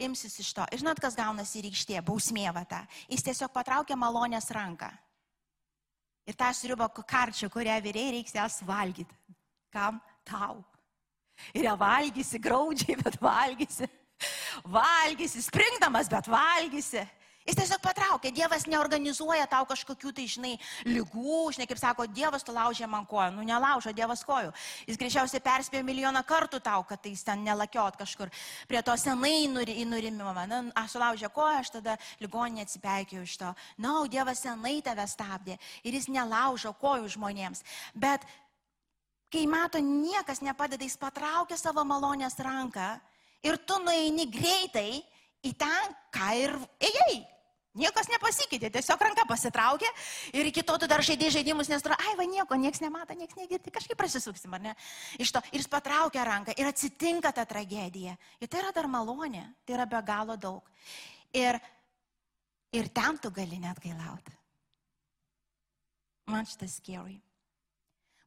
Imsis 0.00 0.38
iš 0.40 0.52
to. 0.56 0.64
Ir 0.72 0.80
žinot, 0.80 1.00
kas 1.00 1.16
gaunasi 1.18 1.62
rykštė, 1.66 1.98
bausmė 2.04 2.48
vata. 2.54 2.84
Jis 3.12 3.24
tiesiog 3.26 3.52
patraukia 3.52 3.96
malonės 3.98 4.48
ranką. 4.54 4.88
Ir 6.26 6.34
tą 6.34 6.48
sriubą 6.56 6.88
karčią, 6.96 7.50
kurią 7.52 7.76
vyriai 7.84 8.16
reiks 8.16 8.34
jas 8.34 8.62
valgyti. 8.66 9.14
Kam? 9.70 10.00
Tau. 10.26 10.64
Ir 11.54 11.68
ją 11.68 11.76
valgysi, 11.78 12.40
graudžiai, 12.42 12.96
bet 13.04 13.20
valgysi. 13.22 13.88
Valgysi, 14.64 15.44
springdamas, 15.44 16.08
bet 16.10 16.30
valgysi. 16.32 17.04
Jis 17.46 17.54
tiesiog 17.54 17.78
patraukia, 17.78 18.32
Dievas 18.34 18.64
neorganizuoja 18.66 19.44
tau 19.46 19.62
kažkokių 19.70 20.10
tai, 20.16 20.24
žinai, 20.26 20.52
lygų, 20.82 21.52
žinai, 21.54 21.68
kaip 21.70 21.78
sako, 21.78 22.06
Dievas 22.10 22.42
tu 22.42 22.50
laužė 22.50 22.88
man 22.90 23.04
koją, 23.06 23.28
nu 23.36 23.44
nelaužo 23.46 23.92
Dievas 23.94 24.24
kojų. 24.26 24.50
Jis 24.88 24.98
greičiausiai 24.98 25.42
perspėjo 25.44 25.84
milijoną 25.86 26.24
kartų 26.26 26.58
tau, 26.64 26.82
kad 26.88 27.04
tai 27.04 27.12
ten 27.28 27.44
nelakiot 27.46 28.00
kažkur 28.00 28.32
prie 28.66 28.82
to 28.82 28.96
senai 28.98 29.46
nurimimo. 29.46 30.32
Na, 30.50 30.58
aš 30.82 30.96
sulaužė 30.96 31.30
koją, 31.30 31.60
aš 31.62 31.70
tada 31.76 31.94
ligoninė 32.18 32.66
atsipeikėjau 32.66 33.22
iš 33.22 33.36
to. 33.44 33.52
Na, 33.78 33.92
no, 33.92 33.94
Dievas 34.10 34.42
senai 34.42 34.80
tave 34.82 35.06
stabdė 35.06 35.54
ir 35.86 35.94
jis 35.94 36.10
nelaužo 36.10 36.74
kojų 36.82 37.14
žmonėms. 37.14 37.62
Bet 37.94 38.26
kai 39.30 39.46
mato, 39.46 39.78
niekas 39.78 40.42
nepadeda, 40.42 40.82
jis 40.82 40.98
patraukia 40.98 41.54
savo 41.62 41.86
malonės 41.86 42.34
ranką 42.42 42.96
ir 43.46 43.62
tu 43.62 43.78
nueini 43.86 44.26
greitai 44.26 44.98
į 45.46 45.54
ten, 45.54 45.96
ką 46.10 46.34
ir 46.42 46.58
ėjai. 46.82 47.35
Niekas 47.76 48.08
nepasikeitė, 48.08 48.70
tiesiog 48.72 49.02
ranka 49.04 49.26
pasitraukė 49.28 49.88
ir 50.36 50.48
iki 50.48 50.64
to 50.64 50.76
tu 50.80 50.88
dar 50.88 51.02
žaidėjai 51.04 51.34
žaidimus, 51.38 51.68
nes 51.68 51.84
tu, 51.84 51.92
ai, 51.92 52.14
va 52.16 52.24
nieko, 52.28 52.56
niekas 52.56 52.80
nemato, 52.80 53.16
niekas 53.18 53.36
negirdi, 53.36 53.72
kažkaip 53.74 53.98
prasisuksim, 54.00 54.54
ar 54.56 54.64
ne? 54.64 54.72
Iš 55.20 55.34
to 55.36 55.42
ir 55.50 55.60
jis 55.60 55.68
patraukia 55.72 56.24
ranką 56.24 56.54
ir 56.56 56.70
atsitinka 56.70 57.34
ta 57.36 57.44
tragedija. 57.44 58.16
Ir 58.40 58.48
tai 58.48 58.62
yra 58.62 58.72
dar 58.76 58.88
malonė, 58.88 59.44
tai 59.66 59.76
yra 59.76 59.86
be 59.90 60.00
galo 60.08 60.38
daug. 60.40 60.72
Ir, 61.36 61.60
ir 62.72 62.88
ten 62.96 63.20
tu 63.20 63.32
gali 63.34 63.60
net 63.60 63.82
gailauti. 63.84 64.32
Man 66.32 66.48
šitas 66.48 66.80
scary. 66.80 67.20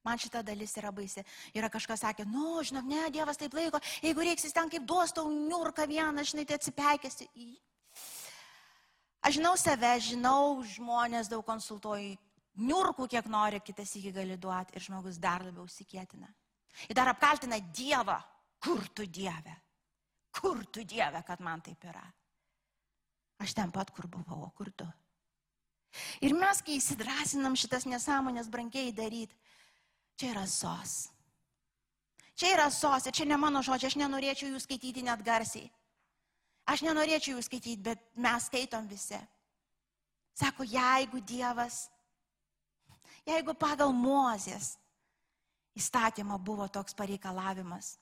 Man 0.06 0.20
šita 0.22 0.44
dalis 0.46 0.78
yra 0.80 0.92
baisi. 0.96 1.24
Yra 1.58 1.68
kažkas 1.74 2.06
sakė, 2.06 2.24
nu, 2.30 2.62
žinok, 2.64 2.86
ne, 2.88 3.02
Dievas 3.12 3.40
taip 3.40 3.58
laiko, 3.58 3.82
jeigu 4.02 4.24
reiksis 4.24 4.56
ten 4.56 4.70
kaip 4.72 4.86
duos 4.88 5.12
tau 5.16 5.28
niurką 5.34 5.90
vieną, 5.90 6.24
žinai, 6.24 6.46
tai 6.48 6.60
atsipeikėsi. 6.60 7.28
Aš 9.22 9.36
žinau 9.40 9.56
save, 9.60 9.94
žinau 10.00 10.62
žmonės, 10.64 11.28
daug 11.32 11.44
konsultuoju, 11.48 12.16
niurkų 12.60 13.08
kiek 13.12 13.28
nori, 13.32 13.60
kitas 13.64 13.92
iki 14.00 14.14
gali 14.16 14.38
duoti 14.40 14.78
ir 14.78 14.86
žmogus 14.86 15.20
dar 15.20 15.44
labiau 15.44 15.68
sikėtina. 15.68 16.30
Ir 16.88 16.96
dar 16.96 17.12
apkaltina 17.12 17.60
Dievą. 17.60 18.20
Kur 18.60 18.88
tu 18.96 19.06
Dieve? 19.08 19.56
Kur 20.36 20.66
tu 20.68 20.84
Dieve, 20.84 21.22
kad 21.28 21.40
man 21.44 21.62
taip 21.64 21.84
yra? 21.88 22.04
Aš 23.40 23.56
ten 23.56 23.72
pat, 23.72 23.92
kur 23.96 24.08
buvau, 24.12 24.44
o 24.48 24.50
kur 24.56 24.72
tu? 24.76 24.88
Ir 26.22 26.36
mes, 26.38 26.60
kai 26.62 26.76
įsidrasinam 26.78 27.56
šitas 27.58 27.88
nesąmonės 27.90 28.50
brangiai 28.52 28.92
daryti, 28.96 29.36
čia 30.20 30.34
yra 30.34 30.44
sos. 30.48 31.10
Čia 32.40 32.54
yra 32.56 32.68
sos 32.72 33.08
ir 33.08 33.16
čia 33.16 33.26
ne 33.28 33.40
mano 33.40 33.64
žodžiai, 33.66 33.90
aš 33.90 33.98
nenorėčiau 34.00 34.52
jų 34.52 34.60
skaityti 34.64 35.04
net 35.08 35.24
garsiai. 35.26 35.72
Aš 36.70 36.84
nenorėčiau 36.86 37.38
jų 37.38 37.44
skaityti, 37.46 37.82
bet 37.82 38.02
mes 38.20 38.46
skaitom 38.50 38.86
visi. 38.90 39.18
Sako, 40.38 40.64
jeigu 40.70 41.20
Dievas, 41.26 41.88
jeigu 43.28 43.56
pagal 43.58 43.92
Mozės 43.96 44.76
įstatymą 45.80 46.38
buvo 46.44 46.68
toks 46.72 46.96
pareikalavimas, 46.98 47.96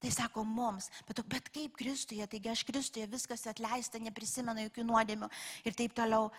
tai 0.00 0.10
sako 0.12 0.42
mums, 0.44 0.88
bet, 1.08 1.20
bet 1.30 1.48
kaip 1.52 1.76
Kristuje, 1.78 2.26
taigi 2.28 2.50
aš 2.52 2.64
Kristuje 2.68 3.06
viskas 3.08 3.46
atleista, 3.50 4.00
neprisimenu 4.02 4.66
jokių 4.66 4.84
nuodėmių 4.90 5.28
ir 5.64 5.76
taip 5.78 5.94
toliau. 5.96 6.30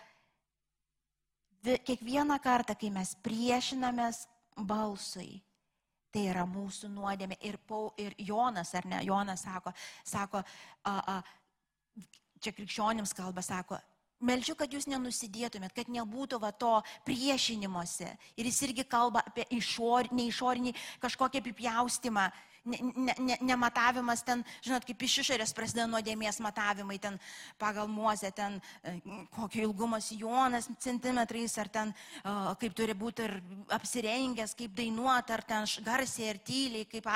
Vi- 1.66 1.78
Kiekvieną 1.82 2.36
kartą, 2.42 2.76
kai 2.78 2.90
mes 2.94 3.14
priešinamės 3.24 4.26
balsui, 4.56 5.42
tai 6.12 6.26
yra 6.30 6.46
mūsų 6.48 6.90
nuodėmė. 6.94 7.38
Ir, 7.48 7.58
Pau, 7.68 7.90
ir 8.00 8.14
Jonas, 8.18 8.74
ar 8.78 8.86
ne, 8.88 9.02
Jonas 9.06 9.44
sako, 9.46 9.72
sako 10.04 10.42
a, 10.84 10.94
a, 10.94 11.18
čia 12.40 12.52
krikščionims 12.56 13.14
kalba, 13.16 13.44
sako, 13.44 13.78
Meldžiu, 14.24 14.54
kad 14.56 14.72
jūs 14.72 14.86
nenusidėtumėt, 14.88 15.74
kad 15.76 15.90
nebūtų 15.92 16.38
va 16.40 16.48
to 16.56 16.78
priešinimuose. 17.04 18.08
Ir 18.40 18.48
jis 18.48 18.62
irgi 18.64 18.86
kalba 18.88 19.20
apie 19.28 19.44
išor, 19.52 20.08
neišorinį 20.16 20.72
kažkokį 21.02 21.42
apipjaustimą, 21.42 22.24
ne, 22.64 22.78
ne, 22.96 23.14
ne, 23.18 23.36
nematavimas 23.44 24.24
ten, 24.24 24.40
žinot, 24.64 24.86
kaip 24.88 25.04
iš 25.04 25.18
išorės 25.22 25.52
prasideda 25.56 25.84
nuodėmės 25.90 26.40
matavimai, 26.40 26.96
ten 27.02 27.20
pagal 27.60 27.92
muozę, 27.92 28.32
ten 28.32 28.56
e, 28.80 28.96
kokio 29.36 29.66
ilgumo 29.68 30.00
sijonas 30.00 30.70
centimetrais, 30.80 31.58
ar 31.60 31.68
ten 31.68 31.92
o, 32.24 32.56
kaip 32.60 32.72
turi 32.76 32.96
būti 32.96 33.28
ir 33.28 33.38
apsirengęs, 33.76 34.56
kaip 34.58 34.74
dainuoti, 34.80 35.36
ar 35.36 35.44
ten 35.44 35.68
garsiai 35.84 36.32
ir 36.32 36.40
tyliai. 36.40 36.88
Kaip, 36.90 37.12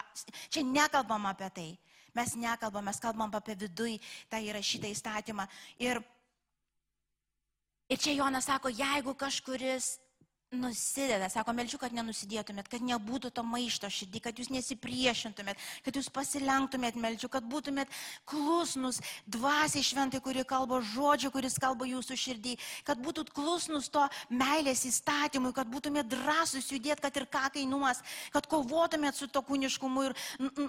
čia 0.52 0.68
nekalbam 0.68 1.32
apie 1.32 1.50
tai. 1.56 1.70
Mes 2.14 2.36
nekalbam, 2.36 2.84
mes 2.84 2.98
kalbam 3.00 3.32
apie 3.34 3.54
vidui 3.56 4.00
tą 4.30 4.40
įrašytą 4.42 4.90
įstatymą. 4.90 5.46
Ir 5.80 6.02
Ir 7.90 7.98
čia 7.98 8.12
Jonas 8.14 8.46
sako, 8.46 8.70
jeigu 8.70 9.14
kažkuris 9.14 9.98
nusideda, 10.50 11.28
sako, 11.30 11.52
melčiu, 11.54 11.78
kad 11.78 11.92
nenusidėtumėt, 11.94 12.66
kad 12.70 12.82
nebūtų 12.82 13.30
to 13.34 13.42
maišto 13.46 13.86
širdį, 13.86 14.20
kad 14.24 14.38
jūs 14.40 14.48
nesipriešintumėt, 14.50 15.58
kad 15.86 15.94
jūs 15.94 16.08
pasilenktumėt, 16.10 16.96
melčiu, 16.98 17.28
kad 17.30 17.44
būtumėt 17.46 17.90
klusnus 18.26 18.98
dvasiai 19.30 19.84
šventai, 19.86 20.18
kuri 20.24 20.42
kalba 20.42 20.80
žodžiu, 20.82 21.30
kuris 21.30 21.54
kalba 21.62 21.86
jūsų 21.86 22.18
širdį, 22.18 22.56
kad 22.88 22.98
būtumėt 22.98 23.30
klusnus 23.36 23.86
to 23.94 24.02
meilės 24.26 24.82
įstatymui, 24.90 25.52
kad 25.54 25.70
būtumėt 25.70 26.10
drąsus 26.10 26.72
judėti, 26.74 27.04
kad 27.06 27.22
ir 27.22 27.28
ką 27.30 27.44
kainuos, 27.54 28.02
kad 28.34 28.50
kovotumėt 28.50 29.20
su 29.20 29.30
to 29.30 29.44
kūniškumu 29.46 30.08
ir 30.08 30.16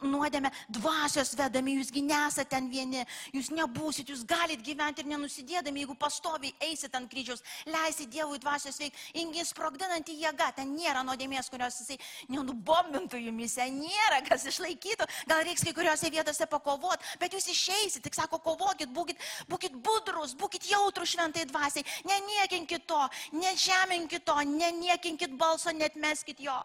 nuodėme 0.05 0.53
dvasios 0.69 1.33
vedami, 1.39 1.79
jūsgi 1.79 2.05
nesate 2.05 2.51
ten 2.53 2.69
vieni, 2.69 3.01
jūs 3.33 3.49
nebūsit, 3.49 4.13
jūs 4.13 4.27
galite 4.29 4.61
gyventi 4.61 5.01
ir 5.01 5.09
nenusidėdami, 5.15 5.85
jeigu 5.85 5.97
pastoviai 5.97 6.53
eisit 6.69 6.93
ant 6.93 7.09
kryžiaus, 7.09 7.41
leisit 7.65 8.11
Dievui 8.11 8.41
dvasios 8.43 8.77
veikti, 8.81 9.21
ingi 9.21 9.41
sprogdinanti 9.71 10.15
jėga, 10.19 10.51
ten 10.55 10.73
nėra 10.75 11.03
nuodėmės, 11.05 11.49
kurios 11.49 11.79
jisai 11.79 11.97
nenubombintų 12.29 13.19
jumise, 13.21 13.63
nėra 13.71 14.21
kas 14.27 14.45
išlaikytų, 14.49 15.07
gal 15.27 15.43
reiks 15.45 15.63
kai 15.63 15.73
kuriuose 15.73 16.11
vietose 16.11 16.47
pakovoti, 16.47 17.05
bet 17.19 17.33
jūs 17.33 17.47
išeisit, 17.51 18.03
tik 18.03 18.15
sako, 18.15 18.39
kovokit, 18.43 18.91
būkit, 18.91 19.17
būkit 19.47 19.77
budrus, 19.83 20.35
būkit 20.35 20.67
jautrus 20.71 21.13
šventai 21.15 21.45
dvasiai, 21.47 21.85
neniekinkit 22.05 22.85
to, 22.87 22.99
nežeminkit 23.31 24.25
to, 24.25 24.35
neniekinkit 24.43 25.37
balso, 25.39 25.71
net 25.71 25.95
meskit 25.95 26.39
jo. 26.39 26.57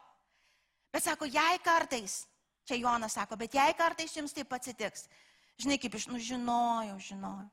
Bet 0.93 1.07
sako, 1.07 1.29
jei 1.31 1.61
kartais, 1.63 2.25
čia 2.67 2.81
Jonas 2.81 3.15
sako, 3.15 3.39
bet 3.39 3.55
jei 3.55 3.75
kartais 3.79 4.17
jums 4.17 4.35
taip 4.35 4.53
atsitiks, 4.53 5.07
žinai, 5.63 5.79
kaip 5.79 5.95
iš, 5.95 6.11
nu 6.11 6.19
žinojau, 6.19 6.99
žinojau. 6.99 7.51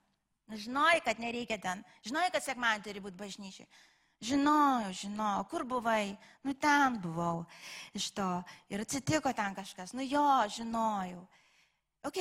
Žinojai, 0.53 0.99
kad 1.05 1.21
nereikia 1.23 1.55
ten, 1.57 1.79
žinojai, 2.03 2.33
kad 2.35 2.43
sekmadienį 2.43 2.83
turi 2.83 3.01
būti 3.05 3.15
bažnyčiai. 3.15 3.67
Žinojau, 4.23 4.93
žinojau, 4.95 5.43
kur 5.51 5.65
buvai, 5.67 6.15
nu 6.47 6.53
ten 6.55 6.95
buvau. 7.01 7.43
Iš 7.91 8.13
to. 8.15 8.27
Ir 8.71 8.85
atsitiko 8.85 9.33
ten 9.35 9.55
kažkas, 9.55 9.91
nu 9.91 10.05
jo, 10.05 10.23
žinojau. 10.47 11.25
Ok, 12.07 12.19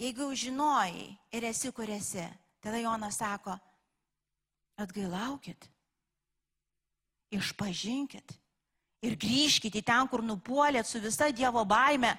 jeigu 0.00 0.28
jau 0.28 0.36
žinojai 0.36 1.06
ir 1.32 1.46
esi, 1.48 1.72
kur 1.72 1.88
esi, 1.88 2.26
tada 2.60 2.80
Jonas 2.80 3.16
sako, 3.20 3.56
atgailaukit, 4.80 5.68
išpažinkit. 7.32 8.36
Ir 9.00 9.16
grįžkite 9.16 9.80
į 9.80 9.86
ten, 9.86 10.08
kur 10.12 10.20
nupuolėt 10.20 10.88
su 10.88 11.00
visa 11.00 11.30
Dievo 11.32 11.64
baime, 11.64 12.12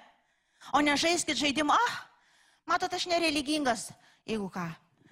o 0.73 0.81
ne 0.81 0.95
žaiskit 0.97 1.37
žaidimą, 1.37 1.77
ah, 1.77 1.99
matot, 2.65 2.93
aš 2.93 3.05
nereligingas, 3.11 3.91
jeigu 4.25 4.49
ką. 4.49 4.65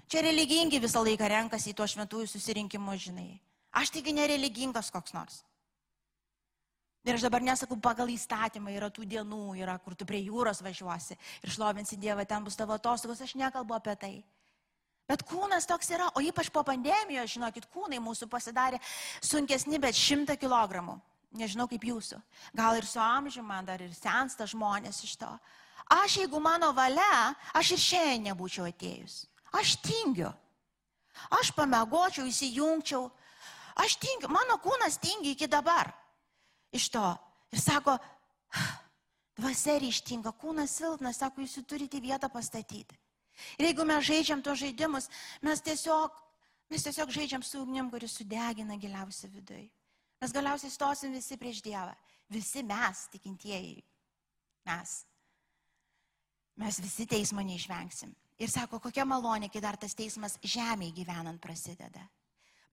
Čia 0.09 0.23
religingi 0.25 0.81
visą 0.81 1.03
laiką 1.05 1.29
renkasi 1.29 1.69
į 1.69 1.77
tuos 1.77 1.93
šventųjų 1.93 2.25
susirinkimus, 2.31 3.03
žinai. 3.05 3.37
Aš 3.75 3.93
taigi 3.93 4.13
nereligingas 4.15 4.89
koks 4.93 5.13
nors. 5.13 5.43
Ir 7.07 7.15
aš 7.15 7.23
dabar 7.23 7.41
nesakau, 7.41 7.77
pagal 7.79 8.09
įstatymą 8.11 8.73
yra 8.75 8.89
tų 8.91 9.05
dienų, 9.07 9.55
yra, 9.61 9.77
kur 9.79 9.95
tu 9.95 10.05
prie 10.05 10.19
jūros 10.25 10.59
važiuosi 10.61 11.15
ir 11.15 11.53
šlovinsi 11.53 11.97
Dievą, 11.97 12.25
ten 12.27 12.43
bus 12.43 12.59
tavo 12.59 12.75
atostogos, 12.75 13.21
aš 13.23 13.37
nekalbu 13.39 13.77
apie 13.77 13.95
tai. 13.95 14.11
Bet 15.09 15.23
kūnas 15.25 15.65
toks 15.65 15.89
yra, 15.95 16.09
o 16.13 16.21
ypač 16.21 16.51
po 16.53 16.61
pandemijos, 16.67 17.31
žinokit, 17.33 17.69
kūnai 17.73 17.97
mūsų 18.03 18.27
pasidarė 18.29 18.77
sunkesni, 19.25 19.79
bet 19.81 19.97
šimtą 19.97 20.35
kilogramų. 20.37 20.99
Nežinau 21.39 21.65
kaip 21.69 21.85
jūsų. 21.85 22.19
Gal 22.57 22.77
ir 22.77 22.85
su 22.89 22.99
amžiumi 23.01 23.47
man 23.47 23.65
dar 23.65 23.81
ir 23.81 23.93
sensta 23.93 24.45
žmonės 24.49 25.01
iš 25.05 25.15
to. 25.21 25.29
Aš, 25.89 26.19
jeigu 26.21 26.41
mano 26.41 26.69
valia, 26.77 27.33
aš 27.57 27.73
ir 27.73 27.81
šiandien 27.81 28.27
nebūčiau 28.29 28.67
atėjus. 28.69 29.23
Aš 29.57 29.77
tingiu. 29.81 30.29
Aš 31.39 31.49
pamegočiau, 31.57 32.27
įsijungčiau. 32.29 33.07
Aš 33.79 33.95
tingiu. 34.01 34.29
Mano 34.31 34.59
kūnas 34.61 34.99
tingi 35.01 35.33
iki 35.35 35.47
dabar. 35.47 35.91
Iš 36.75 36.89
to. 36.93 37.05
Ir 37.53 37.61
sako, 37.61 37.95
dvasia 39.39 39.79
ryštinga, 39.81 40.33
kūnas 40.41 40.75
silpnas, 40.77 41.19
sako, 41.21 41.45
jūs 41.45 41.59
turite 41.67 42.01
vietą 42.03 42.29
pastatyti. 42.29 42.97
Ir 43.57 43.69
jeigu 43.69 43.85
mes 43.87 44.03
žaidžiam 44.05 44.43
tos 44.43 44.59
žaidimus, 44.59 45.07
mes 45.41 45.61
tiesiog, 45.63 46.15
mes 46.69 46.83
tiesiog 46.83 47.13
žaidžiam 47.15 47.43
su 47.45 47.61
ugnim, 47.63 47.89
kuris 47.89 48.17
sudegina 48.19 48.77
giliausiai 48.77 49.31
viduje. 49.31 49.69
Mes 50.19 50.35
galiausiai 50.35 50.73
stosim 50.73 51.15
visi 51.15 51.37
prieš 51.39 51.63
Dievą. 51.63 51.95
Visi 52.29 52.61
mes, 52.67 53.05
tikintieji. 53.13 53.79
Mes. 54.67 54.97
Mes 56.59 56.79
visi 56.83 57.07
teismo 57.07 57.41
neišvengsim. 57.41 58.11
Ir 58.39 58.51
sako, 58.51 58.81
kokia 58.83 59.07
malonė, 59.07 59.47
kai 59.51 59.63
dar 59.63 59.79
tas 59.79 59.95
teismas 59.95 60.35
žemėje 60.43 60.99
gyvenant 60.99 61.39
prasideda. 61.41 62.03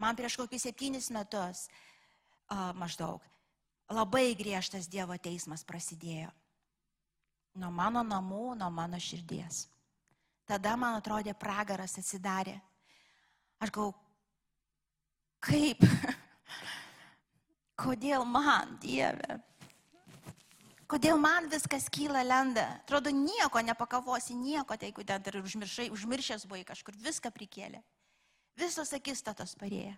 Man 0.02 0.18
prieš 0.18 0.36
kokius 0.40 0.66
septynis 0.68 1.08
metus 1.14 1.66
a, 2.48 2.72
maždaug 2.76 3.24
labai 3.90 4.34
griežtas 4.34 4.88
Dievo 4.90 5.14
teismas 5.18 5.62
prasidėjo. 5.66 6.30
Nuo 7.56 7.70
mano 7.72 8.02
namų, 8.04 8.56
nuo 8.58 8.70
mano 8.70 8.98
širdies. 9.00 9.66
Tada 10.46 10.76
man 10.78 10.98
atrodė 10.98 11.34
pragaras 11.34 11.96
atsidarė. 11.98 12.58
Aš 13.62 13.72
galvoju, 13.72 13.94
kaip, 15.46 15.80
kodėl 17.82 18.26
man, 18.28 18.76
Dieve, 18.82 19.38
kodėl 20.90 21.16
man 21.18 21.48
viskas 21.50 21.88
kyla 21.88 22.20
lenda. 22.26 22.66
Atrodo, 22.82 23.10
nieko 23.14 23.62
nepakavosi, 23.64 24.36
nieko, 24.36 24.76
tai 24.76 24.90
jeigu 24.90 25.06
ten 25.08 25.24
ir 25.24 25.40
užmiršai, 25.40 25.88
užmiršęs 25.94 26.44
buvai 26.50 26.66
kažkur, 26.68 26.98
viską 27.00 27.32
prikėlė. 27.32 27.80
Visos 28.56 28.92
akistatos 28.96 29.54
parėjo. 29.60 29.94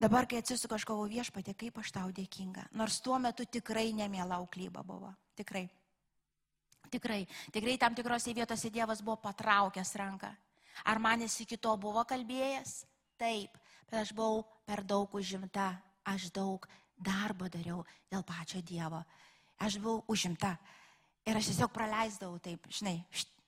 Dabar, 0.00 0.24
kai 0.24 0.38
atsisuku, 0.40 0.72
aš 0.72 0.86
galvoju 0.88 1.12
viešpatė, 1.12 1.52
kaip 1.60 1.76
aš 1.82 1.90
tau 1.92 2.12
dėkinga. 2.16 2.70
Nors 2.78 3.02
tuo 3.04 3.18
metu 3.20 3.44
tikrai 3.44 3.90
nemėlau 3.92 4.46
klyba 4.48 4.80
buvo. 4.86 5.10
Tikrai. 5.36 5.66
Tikrai. 6.90 7.26
Tikrai 7.52 7.76
tam 7.78 7.94
tikrose 7.94 8.32
vietose 8.34 8.70
Dievas 8.72 9.02
buvo 9.04 9.18
patraukęs 9.20 9.92
ranką. 10.00 10.30
Ar 10.88 10.98
man 10.98 11.20
jis 11.26 11.42
iki 11.44 11.58
to 11.60 11.74
buvo 11.76 12.06
kalbėjęs? 12.08 12.72
Taip. 13.20 13.58
Bet 13.90 14.00
aš 14.06 14.14
buvau 14.16 14.46
per 14.64 14.86
daug 14.88 15.12
užimta. 15.14 15.74
Aš 16.08 16.30
daug 16.32 16.64
darbo 16.96 17.50
dariau 17.52 17.84
dėl 18.08 18.24
pačio 18.24 18.62
Dievo. 18.64 19.02
Aš 19.60 19.76
buvau 19.82 20.04
užimta. 20.08 20.54
Ir 21.28 21.36
aš 21.36 21.50
tiesiog 21.52 21.74
praleisdavau 21.76 22.40
taip, 22.40 22.64
žinai. 22.72 23.02
Št. 23.12 23.39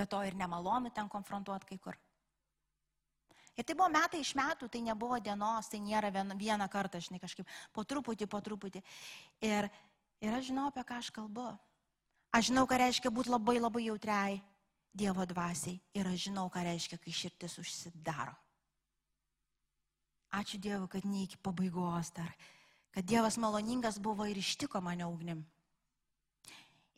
Be 0.00 0.06
to 0.08 0.22
ir 0.24 0.36
nemalonu 0.38 0.88
ten 0.96 1.08
konfrontuoti 1.12 1.68
kai 1.68 1.78
kur. 1.78 1.98
Ir 3.58 3.66
tai 3.68 3.74
buvo 3.76 3.90
metai 3.92 4.22
iš 4.24 4.32
metų, 4.38 4.70
tai 4.72 4.80
nebuvo 4.80 5.18
dienos, 5.20 5.68
tai 5.68 5.82
nėra 5.84 6.08
vien, 6.14 6.32
vieną 6.38 6.68
kartą, 6.72 7.00
žinai, 7.04 7.18
kažkaip 7.20 7.48
po 7.76 7.84
truputį, 7.84 8.28
po 8.30 8.40
truputį. 8.40 8.80
Ir, 9.44 9.68
ir 10.24 10.36
aš 10.38 10.46
žinau, 10.48 10.70
apie 10.70 10.86
ką 10.88 11.00
aš 11.02 11.10
kalbu. 11.12 11.50
Aš 12.32 12.48
žinau, 12.48 12.64
ką 12.70 12.78
reiškia 12.80 13.12
būti 13.12 13.32
labai 13.34 13.58
labai 13.60 13.84
jautriai 13.90 14.40
Dievo 14.96 15.22
dvasiai. 15.28 15.76
Ir 15.94 16.08
aš 16.08 16.30
žinau, 16.30 16.48
ką 16.50 16.64
reiškia, 16.66 16.96
kai 17.02 17.12
širdis 17.14 17.58
užsidaro. 17.60 18.32
Ačiū 20.34 20.58
Dievui, 20.62 20.88
kad 20.90 21.04
ne 21.04 21.26
iki 21.26 21.38
pabaigos 21.42 22.14
dar. 22.16 22.32
Kad 22.94 23.06
Dievas 23.06 23.36
maloningas 23.38 24.00
buvo 24.02 24.24
ir 24.26 24.38
ištiko 24.38 24.80
mane 24.80 25.06
ugnim. 25.06 25.44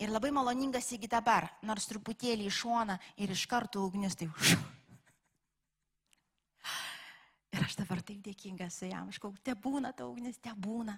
Ir 0.02 0.10
labai 0.10 0.32
maloningas 0.34 0.88
iki 0.96 1.06
dabar, 1.06 1.46
nors 1.62 1.86
truputėlį 1.86 2.48
iš 2.50 2.56
šona 2.64 2.96
ir 3.22 3.30
iš 3.30 3.44
karto 3.46 3.84
ugnis 3.86 4.18
tai 4.18 4.26
už. 4.26 4.56
Ir 7.52 7.62
aš 7.62 7.76
dabar 7.78 8.00
taip 8.02 8.18
dėkinga 8.24 8.66
su 8.72 8.88
jam. 8.88 9.10
Aš 9.12 9.20
kalbu, 9.22 9.38
te 9.44 9.54
būna 9.54 9.92
ta 9.94 10.08
ugnis, 10.08 10.40
te 10.42 10.50
būna. 10.56 10.96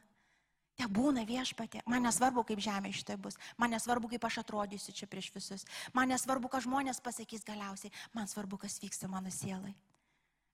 Te 0.79 0.87
būna 0.91 1.23
viešpatė. 1.27 1.85
Man 1.91 2.03
nesvarbu, 2.07 2.47
kaip 2.49 2.63
žemė 2.63 2.91
šitai 2.95 3.19
bus. 3.21 3.37
Man 3.61 3.75
nesvarbu, 3.75 4.09
kaip 4.15 4.25
aš 4.27 4.41
atrodysiu 4.43 4.95
čia 4.97 5.07
prieš 5.11 5.31
visus. 5.35 5.67
Man 5.95 6.11
nesvarbu, 6.11 6.49
ką 6.51 6.63
žmonės 6.65 7.03
pasakys 7.05 7.45
galiausiai. 7.47 7.93
Man 8.17 8.31
svarbu, 8.31 8.59
kas 8.65 8.81
vyksta 8.83 9.11
mano 9.11 9.31
sielai. 9.35 9.75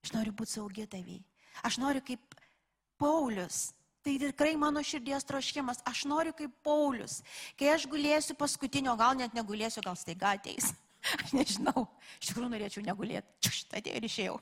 Aš 0.03 0.13
noriu 0.17 0.33
būti 0.33 0.57
saugi 0.57 0.85
tavyje. 0.89 1.23
Aš 1.65 1.79
noriu 1.81 2.03
kaip 2.05 2.35
Paulius. 3.01 3.71
Tai 4.01 4.13
tikrai 4.17 4.55
mano 4.57 4.81
širdies 4.81 5.25
troškimas. 5.29 5.81
Aš 5.85 6.05
noriu 6.09 6.33
kaip 6.33 6.53
Paulius. 6.65 7.19
Kai 7.59 7.69
aš 7.75 7.85
gulėsiu 7.89 8.33
paskutinio, 8.37 8.95
gal 8.97 9.13
net 9.19 9.35
negulėsiu, 9.37 9.83
gal 9.85 9.97
staiga 9.99 10.33
ateis. 10.37 10.71
Aš 11.23 11.31
nežinau. 11.33 11.87
Iš 12.21 12.29
tikrųjų 12.29 12.49
norėčiau 12.53 12.83
negulėti. 12.85 13.25
Čiūšt, 13.41 13.71
atėjau 13.79 13.97
ir 13.97 14.05
išėjau. 14.05 14.35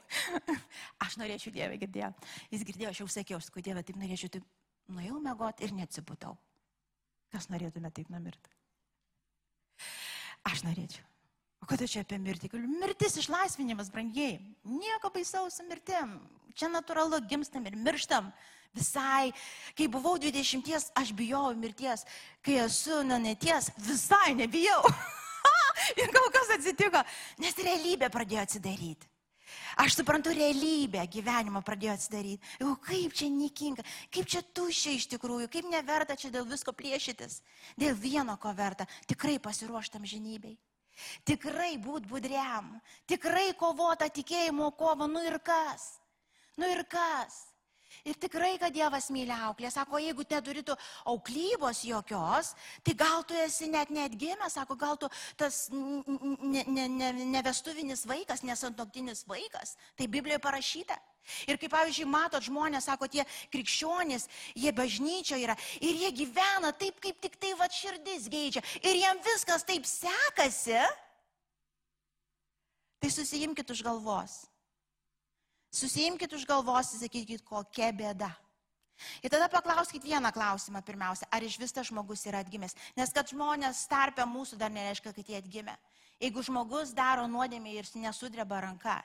Aš 1.06 1.16
norėčiau 1.22 1.54
Dievę 1.56 1.78
girdėjo. 1.80 2.10
Jis 2.52 2.66
girdėjo, 2.68 2.92
aš 2.92 3.00
jau 3.00 3.08
sakiau, 3.14 3.40
aš 3.40 3.48
sakau, 3.48 3.64
Dieve, 3.64 3.84
taip 3.88 4.00
norėčiau, 4.02 4.34
taip 4.34 4.50
nuėjau 4.92 5.22
mėgoti 5.24 5.64
ir 5.64 5.76
neatsibūtau. 5.78 6.36
Kas 7.32 7.48
norėtume 7.54 7.92
taip 7.96 8.12
numirti? 8.12 8.52
Aš 10.52 10.66
norėčiau. 10.68 11.06
O 11.64 11.68
kada 11.68 11.88
čia 11.88 12.04
apie 12.06 12.20
mirtį? 12.20 12.52
Mirtis 12.80 13.18
išlaisvinimas, 13.20 13.92
brangiai. 13.92 14.40
Nieko 14.68 15.12
baisaus 15.16 15.60
su 15.60 15.66
mirtim. 15.68 16.18
Čia 16.60 16.72
natūralu, 16.72 17.20
gimstam 17.30 17.68
ir 17.68 17.76
mirštam. 17.80 18.32
Visai, 18.76 19.32
kai 19.76 19.88
buvau 19.90 20.18
20, 20.22 20.92
aš 20.94 21.14
bijojau 21.18 21.56
mirties. 21.58 22.06
Kai 22.46 22.60
esu 22.66 23.02
neneties, 23.04 23.72
visai 23.82 24.36
nebijau. 24.38 24.84
ir 26.02 26.12
gal 26.14 26.30
kas 26.34 26.54
atsitiko, 26.58 27.02
nes 27.42 27.58
realybė 27.58 28.12
pradėjo 28.14 28.46
atsidaryti. 28.46 29.10
Aš 29.82 29.96
suprantu 29.98 30.34
realybę, 30.36 31.02
gyvenimo 31.10 31.62
pradėjo 31.66 31.96
atsidaryti. 31.98 32.54
Jau 32.62 32.76
kaip 32.84 33.16
čia 33.18 33.30
nikinga, 33.34 33.86
kaip 34.14 34.30
čia 34.30 34.44
tuščia 34.44 34.94
iš 34.98 35.08
tikrųjų, 35.16 35.50
kaip 35.50 35.70
neverta 35.72 36.18
čia 36.20 36.30
dėl 36.34 36.46
visko 36.50 36.74
priešytis. 36.76 37.40
Dėl 37.80 37.98
vieno 37.98 38.38
ko 38.38 38.54
verta, 38.54 38.86
tikrai 39.10 39.40
pasiruoštam 39.42 40.06
žinybei. 40.06 40.58
Tikrai 41.26 41.78
būt 41.80 42.10
budriam, 42.12 42.74
tikrai 43.08 43.54
kovota 43.58 44.10
tikėjimo 44.12 44.70
kovo, 44.78 45.08
nu 45.08 45.24
ir 45.24 45.40
kas? 45.40 45.96
Nu 46.60 46.68
ir 46.68 46.84
kas? 46.92 47.49
Ir 48.08 48.16
tikrai, 48.16 48.58
kad 48.62 48.74
Dievas 48.74 49.10
myli 49.12 49.34
auklę. 49.34 49.72
Sako, 49.74 49.98
jeigu 50.00 50.24
te 50.24 50.42
turėtų 50.44 50.76
auklybos 51.10 51.84
jokios, 51.88 52.54
tai 52.84 52.94
gal 52.96 53.24
tu 53.28 53.34
esi 53.44 53.68
net 53.72 53.90
netgimęs, 53.92 54.54
sako, 54.56 54.76
gal 54.80 54.98
tu 55.00 55.10
tas 55.40 55.70
nevestuvinis 55.72 58.06
ne, 58.06 58.08
ne, 58.08 58.08
ne 58.08 58.14
vaikas, 58.14 58.44
nesantoktinis 58.48 59.26
vaikas. 59.28 59.76
Tai 59.98 60.08
Biblijoje 60.08 60.40
parašyta. 60.44 60.96
Ir 61.46 61.60
kaip 61.62 61.72
pavyzdžiui, 61.74 62.08
matot 62.10 62.44
žmonės, 62.44 62.86
sako, 62.90 63.08
tie 63.12 63.26
krikščionys, 63.54 64.28
jie 64.58 64.72
bažnyčioje 64.74 65.44
yra 65.46 65.56
ir 65.82 65.96
jie 66.04 66.12
gyvena 66.24 66.72
taip, 66.74 67.00
kaip 67.04 67.20
tik 67.22 67.36
tai 67.42 67.54
va 67.60 67.68
širdis 67.70 68.30
geidžia. 68.32 68.62
Ir 68.82 68.96
jiem 68.98 69.18
viskas 69.26 69.64
taip 69.68 69.86
sekasi. 69.86 70.80
Tai 73.00 73.10
susijimkite 73.14 73.74
už 73.76 73.84
galvos. 73.86 74.50
Susijimkite 75.72 76.36
už 76.36 76.46
galvos 76.50 76.94
ir 76.96 77.04
sakykit, 77.06 77.44
kokia 77.46 77.92
bėda. 77.94 78.30
Ir 79.24 79.32
tada 79.32 79.48
paklauskite 79.48 80.10
vieną 80.10 80.32
klausimą 80.36 80.82
pirmiausia, 80.84 81.28
ar 81.32 81.44
iš 81.46 81.56
vis 81.62 81.72
tas 81.72 81.88
žmogus 81.88 82.26
yra 82.28 82.42
atgimęs. 82.44 82.76
Nes 82.98 83.14
kad 83.16 83.32
žmonės 83.32 83.86
tarpia 83.88 84.26
mūsų 84.28 84.60
dar 84.60 84.74
nereiškia, 84.74 85.14
kad 85.16 85.30
jie 85.30 85.38
atgimė. 85.40 85.76
Jeigu 86.20 86.44
žmogus 86.44 86.92
daro 86.92 87.28
nuodėmį 87.32 87.78
ir 87.80 87.92
nesudreba 87.96 88.60
ranka, 88.66 88.98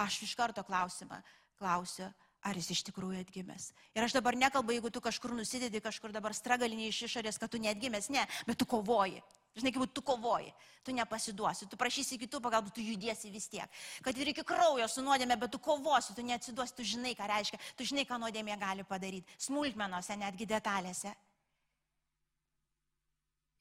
aš 0.00 0.22
iš 0.24 0.32
karto 0.38 0.64
klausimą 0.64 1.20
klausiu, 1.60 2.08
ar 2.44 2.56
jis 2.56 2.70
iš 2.72 2.84
tikrųjų 2.88 3.20
atgimęs. 3.24 3.72
Ir 3.96 4.06
aš 4.06 4.16
dabar 4.16 4.36
nekalbu, 4.36 4.72
jeigu 4.76 4.92
tu 4.92 5.02
kažkur 5.04 5.34
nusidedi, 5.36 5.82
kažkur 5.84 6.12
dabar 6.12 6.32
stragaliniai 6.36 6.92
iš 6.92 7.04
išorės, 7.08 7.40
kad 7.40 7.52
tu 7.52 7.60
neatgimęs, 7.60 8.08
ne, 8.12 8.24
bet 8.48 8.60
tu 8.60 8.68
kovoji. 8.68 9.20
Žinai, 9.54 9.70
kaip 9.70 9.92
tu 9.94 10.02
kovoji, 10.02 10.50
tu 10.82 10.92
nepasiduosi, 10.92 11.68
tu 11.70 11.78
prašysi 11.78 12.18
kitų 12.18 12.40
pagalbų, 12.42 12.72
tu 12.74 12.82
judėsi 12.82 13.30
vis 13.30 13.46
tiek. 13.52 13.70
Kad 14.02 14.18
ir 14.18 14.32
iki 14.32 14.42
kraujo 14.46 14.88
su 14.90 15.04
nuodėmė, 15.06 15.36
bet 15.38 15.52
tu 15.54 15.60
kovosi, 15.62 16.14
tu 16.16 16.24
neatsiduosi, 16.26 16.74
tu 16.74 16.82
žinai, 16.82 17.14
ką 17.14 17.28
reiškia, 17.30 17.60
tu 17.78 17.86
žinai, 17.86 18.02
ką 18.08 18.18
nuodėmė 18.18 18.58
gali 18.58 18.86
padaryti. 18.88 19.38
Smulkmenuose, 19.46 20.18
netgi 20.18 20.48
detalėse. 20.50 21.14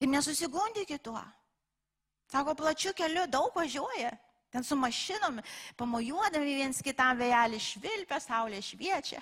Ir 0.02 0.10
nesusigundykit 0.10 1.06
tuo. 1.06 1.22
Sako, 2.34 2.58
plačiu 2.58 2.96
keliu 2.98 3.28
daug 3.30 3.54
važiuoja. 3.54 4.10
Ten 4.54 4.64
su 4.64 4.76
mašinom, 4.78 5.40
pamojuodami 5.80 6.52
viens 6.60 6.78
kitam 6.86 7.18
vėjelį 7.18 7.58
švilpia, 7.58 8.20
saulė 8.22 8.60
šviečia. 8.62 9.18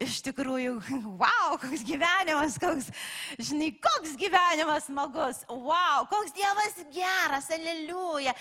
Iš 0.00 0.22
tikrųjų, 0.24 0.78
wow, 1.20 1.58
koks 1.60 1.82
gyvenimas, 1.84 2.56
koks, 2.62 2.88
žinai, 3.36 3.74
koks 3.76 4.14
gyvenimas 4.16 4.86
smagus, 4.88 5.42
wow, 5.52 6.06
koks 6.08 6.32
Dievas 6.32 6.78
geras, 6.94 7.50
aleliuja. 7.52 8.32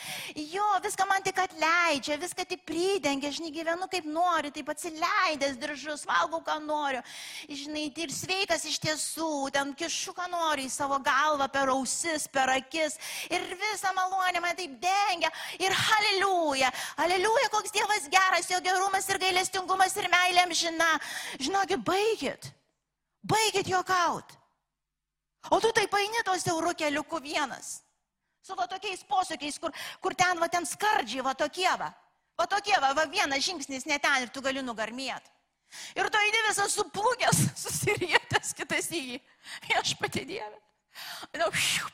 Jo, 0.54 0.70
viską 0.86 1.10
man 1.10 1.26
tik 1.26 1.42
atleidžia, 1.44 2.16
viską 2.22 2.48
tik 2.54 2.64
pridengia, 2.64 3.34
žinai, 3.36 3.52
gyvenu 3.58 3.92
kaip 3.92 4.08
noriu, 4.08 4.54
taip 4.56 4.72
atsileidęs 4.72 5.60
diržus, 5.60 6.08
valgau, 6.08 6.40
ką 6.48 6.56
noriu. 6.64 7.04
Žinai, 7.52 7.90
tai 7.92 8.08
ir 8.08 8.16
sveikas 8.16 8.64
iš 8.72 8.80
tiesų, 8.88 9.30
ten 9.52 9.76
kišu, 9.76 10.16
ką 10.16 10.32
noriu 10.32 10.70
į 10.70 10.72
savo 10.72 11.04
galvą, 11.04 11.52
per 11.52 11.76
ausis, 11.76 12.30
per 12.32 12.56
akis. 12.56 12.96
Ir 13.28 13.44
visą 13.60 13.92
malonę 14.00 14.46
man 14.48 14.56
taip 14.56 14.80
dengia. 14.80 15.36
Ir 15.60 15.76
Aleliuja, 15.98 16.72
aleliuja, 17.04 17.50
koks 17.54 17.74
Dievas 17.74 18.08
geras, 18.12 18.50
jo 18.52 18.60
gerumas 18.64 19.08
ir 19.10 19.20
gailestingumas 19.22 19.96
ir 19.98 20.10
meilė 20.14 20.44
amžina. 20.46 20.90
Žinokit, 21.42 21.84
baigit, 21.86 22.52
baigit 23.26 23.70
juokaut. 23.72 24.36
O 25.52 25.60
tu 25.64 25.72
taip 25.72 25.90
paini 25.92 26.24
to 26.26 26.36
siauru 26.40 26.74
keliuku 26.76 27.22
vienas. 27.24 27.80
Su 28.44 28.56
va 28.56 28.68
tokiais 28.68 29.04
posūkiais, 29.08 29.58
kur, 29.60 29.74
kur 30.04 30.16
ten, 30.16 30.40
va 30.40 30.48
ten 30.52 30.66
skardžiai, 30.66 31.24
va 31.24 31.34
tokie 31.36 31.72
va. 31.80 31.90
Va 32.38 32.46
tokie 32.46 32.78
va, 32.80 32.94
va 32.94 33.08
vienas 33.10 33.44
žingsnis 33.44 33.88
ne 33.90 33.98
ten 34.00 34.28
ir 34.28 34.32
tu 34.32 34.44
gali 34.46 34.62
nugarmėti. 34.62 35.34
Ir 35.98 36.08
to 36.14 36.22
įdė 36.30 36.44
visas 36.48 36.76
suplūkęs, 36.78 37.42
susirietęs 37.64 38.54
kitas 38.56 38.88
į 38.94 39.04
jį. 39.12 39.20
Aš 39.82 39.96
pati 40.00 40.24
dievė. 40.30 40.56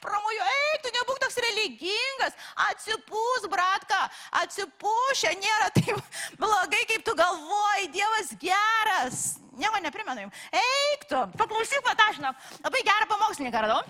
Pramojo, 0.03 0.45
eik, 0.53 0.83
tu 0.83 0.91
nebūk 0.93 1.19
toks 1.23 1.39
religingas, 1.45 2.35
atsipūs, 2.69 3.47
bratka, 3.51 3.99
atsipūšę, 4.43 5.33
nėra 5.39 5.69
taip 5.77 5.99
blogai, 6.41 6.83
kaip 6.89 7.05
tu 7.07 7.15
galvoji, 7.17 7.89
Dievas 7.93 8.33
geras. 8.41 9.23
Nieko 9.57 9.81
neprimenu 9.83 10.25
jums. 10.25 10.45
Eik 10.57 11.05
tu, 11.09 11.19
paklausyk, 11.37 11.83
pat 11.85 11.99
aš, 12.07 12.17
žinau, 12.21 12.33
labai 12.63 12.81
gerą 12.87 13.09
pamokslininką 13.11 13.65
radau. 13.65 13.83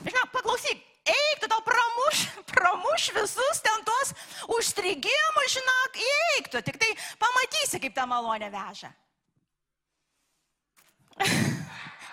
Žinau, 0.00 0.24
paklausyk, 0.32 0.80
eik, 1.04 1.42
tu 1.42 1.50
tau 1.52 1.60
pramuš, 1.64 2.24
pramuš 2.48 3.10
visus 3.16 3.60
ten 3.64 3.84
tos 3.84 4.14
užstrigimus, 4.56 5.52
žinok, 5.56 6.00
eik 6.14 6.50
tu, 6.52 6.62
tik 6.64 6.80
tai 6.80 6.90
pamatysi, 7.20 7.80
kaip 7.82 7.96
tą 7.96 8.08
malonę 8.08 8.48
veža. 8.52 8.92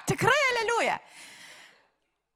Tikrai, 0.07 0.41
aleliuja. 0.51 0.99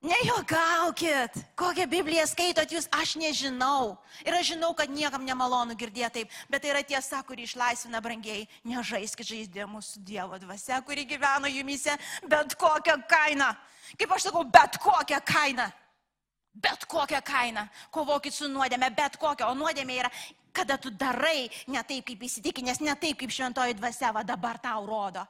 Nejuokaukit, 0.02 1.36
kokią 1.56 1.86
Bibliją 1.86 2.24
skaitot 2.26 2.72
jūs, 2.74 2.88
aš 2.90 3.12
nežinau. 3.22 4.00
Ir 4.26 4.34
aš 4.34 4.56
žinau, 4.56 4.72
kad 4.74 4.90
niekam 4.90 5.22
nemalonu 5.22 5.76
girdėti 5.78 6.24
taip, 6.24 6.32
bet 6.50 6.64
tai 6.64 6.72
yra 6.72 6.82
tiesa, 6.82 7.20
kuri 7.22 7.46
išlaisvina 7.46 8.02
brangiai. 8.02 8.48
Nežaiskit 8.66 9.30
žaidimų 9.30 9.84
su 9.86 10.02
Dievo 10.02 10.40
dvasia, 10.42 10.80
kuri 10.82 11.06
gyvena 11.06 11.52
jumise, 11.54 11.94
bet 12.26 12.58
kokią 12.58 12.98
kainą. 13.12 13.52
Kaip 13.94 14.16
aš 14.16 14.26
sakau, 14.32 14.42
bet 14.50 14.80
kokią 14.82 15.20
kainą. 15.22 15.68
Bet 16.66 16.88
kokią 16.90 17.22
kainą. 17.22 17.68
Kovokit 17.94 18.34
su 18.34 18.50
nuodėme, 18.50 18.90
bet 18.98 19.22
kokią. 19.22 19.52
O 19.54 19.60
nuodėmė 19.60 20.00
yra, 20.02 20.10
kada 20.52 20.80
tu 20.82 20.90
darai 20.90 21.46
ne 21.70 21.86
taip, 21.86 22.10
kaip 22.10 22.26
įsitikinęs, 22.26 22.82
ne 22.82 22.98
taip, 22.98 23.22
kaip 23.22 23.38
šventoji 23.38 23.78
dvasia 23.78 24.10
va 24.18 24.26
dabar 24.26 24.58
tau 24.66 24.82
rodo. 24.90 25.28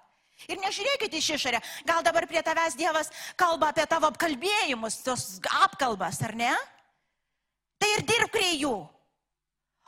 Ir 0.49 0.61
nežiūrėkite 0.61 1.19
iš 1.19 1.29
išorę. 1.37 1.59
Gal 1.85 2.01
dabar 2.05 2.25
prie 2.29 2.41
tavęs 2.45 2.77
Dievas 2.79 3.11
kalba 3.39 3.69
apie 3.71 3.85
tavo 3.89 4.09
apkalbėjimus, 4.09 5.01
tos 5.05 5.25
apkalbas, 5.61 6.21
ar 6.25 6.35
ne? 6.37 6.53
Tai 7.81 7.89
ir 7.97 8.05
dirb 8.05 8.31
prie 8.33 8.53
jų. 8.61 8.75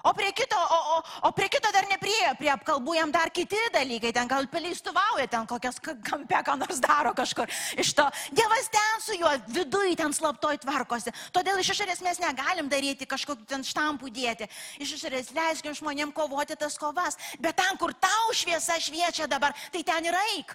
O 0.03 0.11
prie 0.13 0.33
kito, 0.35 0.55
o, 0.55 0.79
o, 0.97 1.03
o 1.27 1.31
prie 1.31 1.47
kito 1.47 1.69
dar 1.71 1.85
nepriejo, 1.87 2.33
prie 2.35 2.49
apkalbų 2.51 2.97
jam 2.97 3.11
dar 3.11 3.29
kiti 3.31 3.59
dalykai, 3.71 4.09
ten 4.11 4.27
gal 4.27 4.49
paleistuvauja, 4.51 5.29
ten 5.31 5.45
kokias 5.47 5.79
kampe 5.79 6.41
ką 6.43 6.57
nors 6.59 6.81
daro 6.83 7.13
kažkur. 7.15 7.47
Iš 7.79 7.93
to 7.95 8.09
Dievas 8.35 8.67
ten 8.73 8.99
su 8.99 9.15
juo 9.15 9.31
viduje 9.47 9.95
ten 9.95 10.11
slaptoj 10.11 10.59
tvarkosi. 10.65 11.13
Todėl 11.31 11.61
iš 11.63 11.71
išorės 11.71 12.03
mes 12.03 12.19
negalim 12.19 12.67
daryti 12.67 13.07
kažkokių 13.07 13.47
ten 13.47 13.63
štampų 13.63 14.11
dėti. 14.11 14.49
Iš 14.83 14.91
išorės 14.97 15.31
leiskim 15.31 15.79
žmonėm 15.79 16.11
kovoti 16.11 16.59
tas 16.59 16.75
kovas. 16.75 17.15
Bet 17.39 17.55
ten, 17.61 17.79
kur 17.79 17.95
tau 17.95 18.35
šviesa 18.35 18.75
šviečia 18.83 19.29
dabar, 19.31 19.55
tai 19.71 19.85
ten 19.87 20.11
ir 20.11 20.19
eik. 20.35 20.51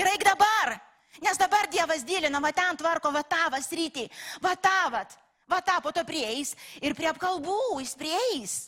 Ir 0.00 0.08
eik 0.14 0.24
dabar. 0.24 0.78
Nes 1.20 1.36
dabar 1.36 1.68
Dievas 1.68 2.08
dėlina, 2.08 2.40
va 2.40 2.56
ten 2.56 2.80
tvarko, 2.80 3.12
va 3.12 3.20
tavas 3.20 3.68
rytį, 3.68 4.08
va 4.40 4.56
tavat. 4.56 5.12
Va 5.48 5.60
tą 5.64 5.76
po 5.84 5.92
to 5.92 6.04
prieis 6.08 6.52
ir 6.80 6.96
prie 6.96 7.08
apkalbų 7.12 7.80
jis 7.80 7.94
prieis. 7.96 8.58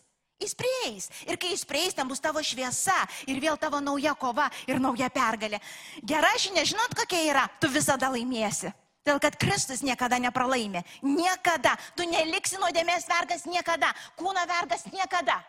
Jis 0.40 0.54
prieis. 0.56 1.10
Ir 1.28 1.36
kai 1.36 1.52
jis 1.52 1.66
prieis, 1.68 1.94
ten 1.96 2.08
bus 2.08 2.22
tavo 2.22 2.40
šviesa 2.40 2.96
ir 3.28 3.40
vėl 3.42 3.58
tavo 3.60 3.80
nauja 3.84 4.14
kova 4.16 4.48
ir 4.66 4.80
nauja 4.80 5.10
pergalė. 5.12 5.60
Gera 6.00 6.30
žinia, 6.40 6.64
žinot 6.64 6.94
kokia 6.96 7.20
yra, 7.28 7.48
tu 7.60 7.68
visada 7.68 8.08
laimėsi. 8.08 8.72
Dėl 9.04 9.20
kad 9.20 9.36
Kristus 9.40 9.80
niekada 9.84 10.18
nepralaimė. 10.20 10.82
Niekada. 11.04 11.74
Tu 11.96 12.04
neliksi 12.08 12.60
nuodėmės 12.60 13.08
vergas 13.08 13.46
niekada. 13.48 13.92
Kūno 14.16 14.44
vergas 14.48 14.84
niekada. 14.92 15.40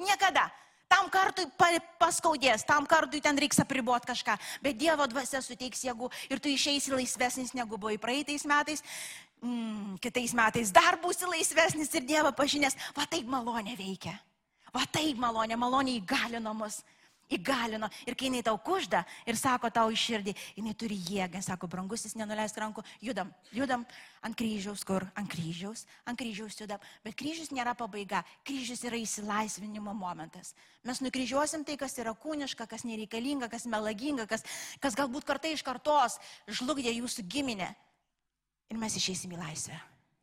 Niekada. 0.00 0.48
Tam 0.88 1.10
kartui 1.12 1.44
paskaudės, 2.00 2.64
tam 2.64 2.86
kartui 2.88 3.20
ten 3.20 3.36
reiks 3.36 3.60
apriboti 3.60 4.08
kažką, 4.08 4.38
bet 4.64 4.78
Dievo 4.80 5.04
dvasia 5.04 5.42
suteiks 5.44 5.84
jėgų 5.84 6.08
ir 6.32 6.40
tu 6.40 6.48
išeisi 6.48 6.94
laisvesnis 6.94 7.52
negu 7.52 7.76
buvai 7.76 7.98
praeitais 8.00 8.46
metais, 8.48 8.80
mm, 9.42 9.98
kitais 10.00 10.32
metais 10.32 10.72
dar 10.72 10.96
būsi 11.02 11.28
laisvesnis 11.28 11.92
ir 11.92 12.08
Dievą 12.08 12.32
pažinęs. 12.32 12.78
Va 12.96 13.04
taip 13.04 13.28
malonė 13.28 13.76
veikia. 13.76 14.16
Va 14.74 14.84
taip 14.92 15.18
malonė, 15.20 15.56
malonė 15.60 15.98
įgalino 16.00 16.54
mus 16.56 16.82
įgalino. 17.32 17.88
Ir 18.08 18.16
kai 18.16 18.28
jinai 18.28 18.42
tau 18.44 18.58
kužda 18.64 19.02
ir 19.28 19.36
sako 19.38 19.70
tau 19.74 19.92
iš 19.92 20.04
širdį, 20.08 20.34
jinai 20.56 20.74
turi 20.78 20.96
jėgą, 21.08 21.40
sako, 21.44 21.68
brangusis, 21.70 22.16
nenuleisk 22.18 22.58
rankų, 22.60 22.84
judam, 23.04 23.30
judam 23.54 23.84
ant 24.24 24.38
kryžiaus, 24.38 24.84
kur 24.88 25.06
ant 25.18 25.30
kryžiaus, 25.30 25.84
ant 26.08 26.18
kryžiaus 26.18 26.58
judam. 26.60 26.82
Bet 27.04 27.18
kryžius 27.18 27.52
nėra 27.54 27.74
pabaiga, 27.78 28.24
kryžius 28.48 28.84
yra 28.88 29.00
įsilaisvinimo 29.00 29.94
momentas. 29.96 30.54
Mes 30.88 31.02
nukryžiuosim 31.04 31.66
tai, 31.68 31.78
kas 31.80 31.98
yra 32.00 32.14
kūniška, 32.16 32.68
kas 32.70 32.86
nereikalinga, 32.88 33.50
kas 33.52 33.68
melaginga, 33.68 34.28
kas, 34.30 34.46
kas 34.82 34.96
galbūt 34.98 35.28
kartai 35.28 35.54
iš 35.56 35.64
kartos 35.66 36.18
žlugdė 36.48 36.96
jūsų 36.96 37.28
giminę. 37.28 37.74
Ir 38.68 38.80
mes 38.80 38.96
išeisim 39.00 39.32
į 39.32 39.40
laisvę. 39.40 39.76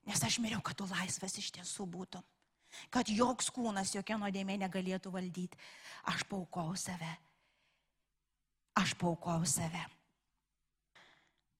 Nes 0.05 0.21
aš 0.21 0.37
miriau, 0.37 0.61
kad 0.61 0.77
tu 0.77 0.85
laisvas 0.85 1.33
iš 1.41 1.49
tiesų 1.55 1.87
būtum 1.89 2.25
kad 2.89 3.09
joks 3.09 3.51
kūnas, 3.53 3.93
jokia 3.95 4.17
nuodėmė 4.21 4.57
negalėtų 4.65 5.11
valdyti. 5.13 5.59
Aš 6.11 6.25
paukau 6.29 6.75
save. 6.79 7.11
Aš 8.75 8.95
paukau 8.99 9.45
save. 9.47 9.85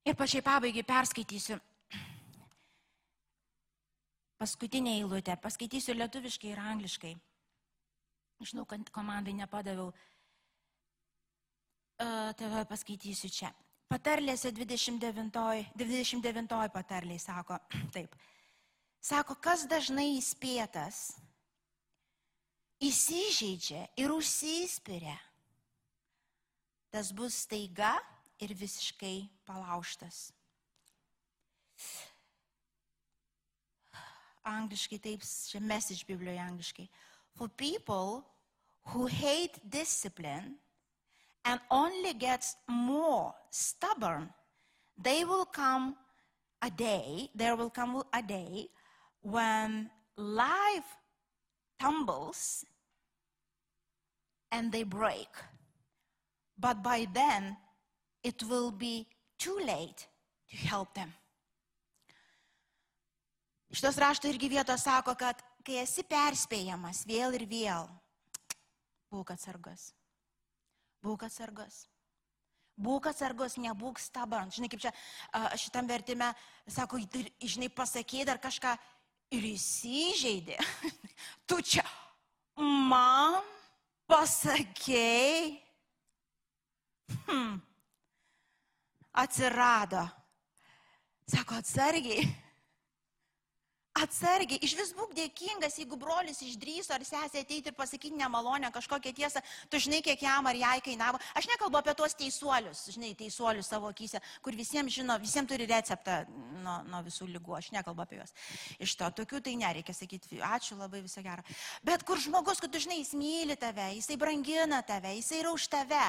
Ir 0.05 0.13
pačiai 0.13 0.43
pabaigai 0.45 0.83
perskaitysiu 0.85 1.57
paskutinę 4.37 4.91
eilutę. 4.99 5.37
Paskaitysiu 5.41 5.95
lietuviškai 5.95 6.51
ir 6.51 6.59
angliškai. 6.59 7.13
Žinau, 8.45 8.65
kad 8.69 8.89
komandai 8.93 9.33
nepadaviau. 9.33 9.93
Uh, 11.95 12.33
tave 12.35 12.65
paskaitysiu 12.67 13.31
čia. 13.31 13.49
Patarlėse 13.89 14.51
29, 14.51 15.71
29 15.79 16.69
patarliai 16.73 17.21
sako 17.21 17.59
taip. 17.95 18.15
Sako, 19.05 19.35
kas 19.37 19.67
dažnai 19.69 20.15
įspėtas, 20.17 21.11
įsižeidžia 22.81 23.83
ir 24.01 24.09
užsispyria, 24.09 25.13
tas 26.89 27.11
bus 27.13 27.35
staiga 27.45 27.91
ir 28.41 28.55
visiškai 28.57 29.27
palauštas. 29.45 30.31
Angliškai 34.55 34.97
taip, 35.03 35.21
čia 35.21 35.61
message 35.61 36.01
Biblijoje 36.09 36.41
angliškai. 36.41 36.87
For 37.37 37.47
people 37.49 38.23
who 38.89 39.05
hate 39.05 39.61
discipline 39.69 40.57
and 41.45 41.61
only 41.69 42.13
gets 42.17 42.55
more 42.65 43.35
stubborn, 43.51 44.33
they 44.97 45.21
will 45.25 45.45
come 45.45 45.93
a 46.63 46.71
day, 46.71 47.29
there 47.35 47.55
will 47.55 47.69
come 47.69 48.01
a 48.11 48.23
day 48.25 48.65
when 49.25 49.89
life 50.17 50.85
tumbles 51.79 52.63
and 54.51 54.71
they 54.71 54.83
break. 54.83 55.29
But 56.57 56.83
by 56.83 57.07
then, 57.11 57.57
it 58.23 58.43
will 58.43 58.71
be 58.71 59.07
too 59.37 59.57
late 59.65 60.07
to 60.49 60.57
help 60.57 60.93
them. 60.93 61.11
Šitos 63.75 63.97
rašto 63.99 64.29
irgi 64.29 64.47
vietos 64.47 64.85
sako, 64.85 65.17
kad 65.19 65.41
kai 65.65 65.81
esi 65.81 66.05
perspėjamas 66.07 67.01
vėl 67.09 67.33
ir 67.35 67.43
vėl, 67.49 67.89
būk 69.11 69.33
atsargus. 69.33 69.89
Būk 71.03 71.25
atsargus. 71.27 71.81
Būk 72.75 73.09
atsargus, 73.11 73.57
nebūk 73.59 73.99
stabant. 73.99 74.53
Žinai, 74.55 74.69
kaip 74.71 74.85
čia 74.85 74.93
šitam 75.59 75.87
vertime, 75.87 76.29
sako, 76.67 77.01
žinai, 77.43 77.69
pasakė 77.71 78.23
dar 78.27 78.39
kažką 78.39 78.77
ir 79.33 79.49
įsižeidė. 79.55 80.59
Tu 81.49 81.59
čia 81.61 81.83
man 82.89 83.41
pasakėjai. 84.09 85.61
Hmm. 87.25 87.59
Atsirado. 89.13 90.01
Sako, 91.29 91.61
atsargiai. 91.61 92.25
Atsargiai, 93.95 94.59
iš 94.59 94.73
vis 94.75 94.89
būk 94.91 95.13
dėkingas, 95.15 95.77
jeigu 95.79 95.95
brolis 95.95 96.41
išdryso 96.43 96.91
ar 96.91 97.03
sesė 97.07 97.45
ateiti 97.45 97.71
ir 97.71 97.75
pasakyti 97.77 98.17
nemalonę 98.19 98.67
kažkokią 98.75 99.13
tiesą, 99.15 99.39
tu 99.71 99.79
žinai, 99.79 100.01
kiek 100.03 100.19
jam 100.25 100.49
ar 100.49 100.59
jai 100.59 100.81
kainavo. 100.83 101.21
Aš 101.31 101.47
nekalbu 101.47 101.79
apie 101.79 101.93
tuos 101.95 102.17
teisuolius, 102.19 102.81
žinai, 102.91 103.13
teisuolius 103.15 103.71
savo 103.71 103.87
akise, 103.87 104.19
kur 104.43 104.57
visiems 104.59 104.91
žino, 104.97 105.15
visiems 105.23 105.47
turi 105.47 105.69
receptą 105.71 106.17
nuo, 106.65 106.75
nuo 106.91 107.01
visų 107.07 107.29
lygų, 107.37 107.55
aš 107.61 107.71
nekalbu 107.77 108.03
apie 108.03 108.19
juos. 108.19 108.35
Iš 108.83 108.97
to, 108.99 109.09
tokių 109.21 109.39
tai 109.47 109.55
nereikia 109.63 109.95
sakyti, 109.95 110.43
ačiū 110.43 110.75
labai, 110.75 110.99
viso 111.07 111.23
gero. 111.23 111.47
Bet 111.87 112.03
kur 112.03 112.19
žmogus, 112.19 112.59
kad 112.59 112.75
tu 112.75 112.83
žinai, 112.83 112.99
jis 112.99 113.15
myli 113.15 113.55
tave, 113.55 113.93
jisai 113.95 114.19
brangina 114.19 114.83
tave, 114.83 115.15
jisai 115.21 115.39
yra 115.39 115.55
už 115.55 115.71
tave, 115.71 116.05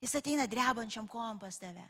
jis 0.00 0.16
ateina 0.16 0.48
drebančiam 0.48 1.04
kompas 1.04 1.60
tave 1.60 1.84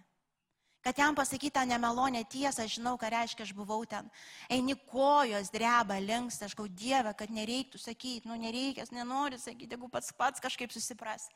kad 0.82 0.98
jam 0.98 1.14
pasakytą 1.14 1.64
nemelonę 1.66 2.24
tiesą, 2.24 2.64
aš 2.64 2.78
žinau, 2.78 2.94
ką 2.98 3.10
reiškia, 3.10 3.44
aš 3.44 3.52
buvau 3.52 3.84
ten. 3.86 4.08
Eini 4.50 4.76
kojos, 4.88 5.50
dreba, 5.50 5.98
linksta, 5.98 6.46
aš 6.46 6.54
gau 6.58 6.68
Dievę, 6.68 7.14
kad 7.18 7.30
nereiktų 7.34 7.80
sakyti, 7.82 8.28
nu 8.28 8.38
nereikia, 8.38 8.86
nenori 8.94 9.38
sakyti, 9.38 9.74
jeigu 9.74 9.90
pats 9.90 10.12
pats 10.12 10.40
kažkaip 10.40 10.72
susipras. 10.72 11.28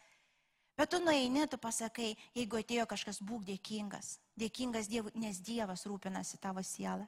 Bet 0.79 0.91
tu 0.91 1.03
nueini, 1.03 1.45
tu 1.51 1.59
pasakai, 1.61 2.15
jeigu 2.35 2.63
atėjo 2.63 2.87
kažkas, 2.89 3.21
būk 3.21 3.45
dėkingas. 3.45 4.17
Dėkingas 4.39 4.89
Dievui, 4.89 5.13
nes 5.21 5.43
Dievas 5.45 5.85
rūpinasi 5.85 6.41
tavo 6.41 6.63
sielą. 6.65 7.05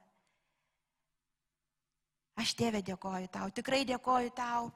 Aš 2.35 2.57
tėvė 2.59 2.83
dėkoju 2.83 3.31
tau, 3.31 3.51
tikrai 3.55 3.85
dėkoju 3.87 4.33
tau. 4.35 4.73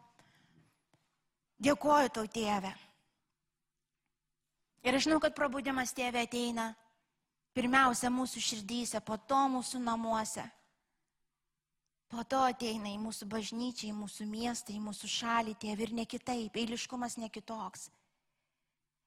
Dėkoju 1.58 2.12
tau, 2.14 2.26
tėvė. 2.30 2.70
Ir 4.86 4.94
aš 4.94 5.08
žinau, 5.08 5.18
kad 5.20 5.34
prabudimas 5.34 5.90
tėvė 5.92 6.22
ateina 6.22 6.70
Pirmiausia 7.58 8.06
mūsų 8.14 8.38
širdyse, 8.38 9.00
po 9.02 9.16
to 9.18 9.38
mūsų 9.50 9.80
namuose. 9.82 10.44
Po 12.08 12.22
to 12.22 12.38
ateina 12.46 12.92
į 12.92 13.00
mūsų 13.02 13.26
bažnyčią, 13.28 13.88
į 13.90 13.96
mūsų 13.98 14.26
miestą, 14.30 14.70
į 14.76 14.78
mūsų 14.84 15.08
šalį, 15.10 15.56
tėvi 15.58 15.88
ir 15.88 15.94
ne 15.98 16.04
kitaip, 16.06 16.54
eiliškumas 16.54 17.18
ne 17.18 17.26
kitoks. 17.28 17.88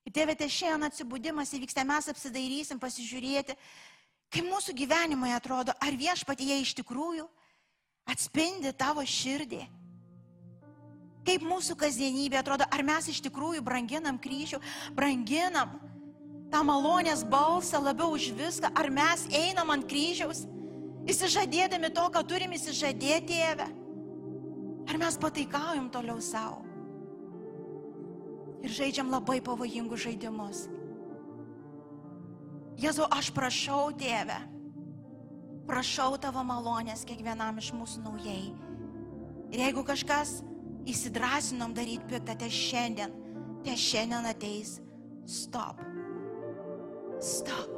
Ir 0.03 0.13
tėvė, 0.17 0.35
tai 0.35 0.49
šiandien 0.51 0.89
atsibudimas 0.89 1.53
įvyksta, 1.55 1.85
mes 1.87 2.09
apsidairysim 2.11 2.81
pasižiūrėti, 2.81 3.55
kaip 4.35 4.49
mūsų 4.49 4.75
gyvenimai 4.81 5.31
atrodo, 5.37 5.71
ar 5.79 5.95
viešpatyje 5.95 6.59
iš 6.59 6.73
tikrųjų 6.81 7.29
atspindi 8.11 8.73
tavo 8.75 9.05
širdį. 9.07 9.61
Kaip 11.23 11.47
mūsų 11.47 11.79
kasdienybė 11.79 12.41
atrodo, 12.41 12.67
ar 12.67 12.83
mes 12.83 13.07
iš 13.13 13.23
tikrųjų 13.29 13.63
branginam 13.63 14.19
kryžių, 14.19 14.59
branginam 14.97 15.77
tą 16.51 16.63
malonės 16.67 17.23
balsą 17.27 17.79
labiau 17.83 18.15
už 18.15 18.31
viską, 18.37 18.73
ar 18.75 18.89
mes 18.91 19.27
einam 19.31 19.71
ant 19.73 19.87
kryžiaus, 19.87 20.45
įsižadėdami 21.09 21.91
to, 21.95 22.07
ką 22.13 22.25
turim 22.27 22.53
įsižadėti, 22.57 23.37
tėvę, 23.37 23.69
ar 24.91 24.99
mes 25.01 25.17
pataikaujam 25.21 25.87
toliau 25.93 26.19
savo 26.21 26.65
ir 28.61 28.69
žaidžiam 28.69 29.09
labai 29.09 29.39
pavojingus 29.41 30.05
žaidimus. 30.05 30.65
Jėzau, 32.81 33.07
aš 33.13 33.31
prašau, 33.33 33.91
tėvę, 33.97 34.37
prašau 35.69 36.15
tavo 36.21 36.43
malonės 36.45 37.05
kiekvienam 37.09 37.59
iš 37.61 37.71
mūsų 37.77 38.05
naujai. 38.05 38.53
Ir 39.51 39.65
jeigu 39.65 39.83
kažkas 39.85 40.39
įsidrasinom 40.89 41.75
daryti 41.77 42.07
piktą, 42.09 42.37
tai 42.37 42.49
šiandien, 42.53 43.13
tai 43.65 43.77
šiandien 43.77 44.29
ateis 44.31 44.79
stop. 45.29 45.90
Stop. 47.21 47.69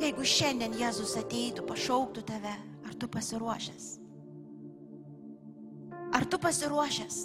Jeigu 0.00 0.22
šiandien 0.24 0.76
Jėzus 0.78 1.16
ateitų, 1.18 1.64
pašauktų 1.66 2.22
tave, 2.28 2.52
ar 2.86 2.94
tu 2.96 3.08
pasiruošęs? 3.10 3.88
Ar 6.14 6.26
tu 6.30 6.38
pasiruošęs? 6.40 7.18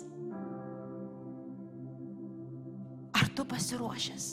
Ar 3.15 3.29
tu 3.37 3.45
pasiruošęs? 3.53 4.25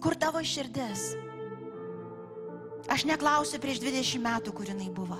Kur 0.00 0.16
tavo 0.22 0.40
širdis? 0.46 1.08
Aš 2.86 3.04
neklausiu 3.10 3.58
prieš 3.60 3.82
20 3.82 4.22
metų, 4.22 4.54
kur 4.54 4.70
jinai 4.70 4.88
buvo. 4.94 5.18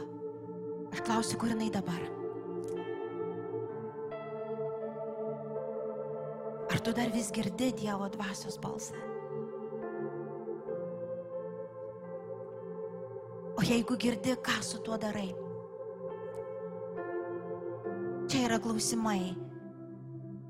Aš 0.95 1.03
klausiu, 1.03 1.41
kur 1.43 1.51
jinai 1.51 1.73
dabar. 1.75 2.07
Ar 6.71 6.81
tu 6.81 6.95
dar 6.95 7.11
vis 7.11 7.35
girdi 7.35 7.73
Dievo 7.75 8.07
dvasios 8.15 8.61
balsą? 8.63 8.95
O 13.57 13.65
jeigu 13.65 13.97
girdi, 13.97 14.37
ką 14.37 14.61
su 14.63 14.83
tuo 14.85 14.99
darai? 15.01 15.33
Čia 18.29 18.47
yra 18.49 18.59
klausimai. 18.61 19.35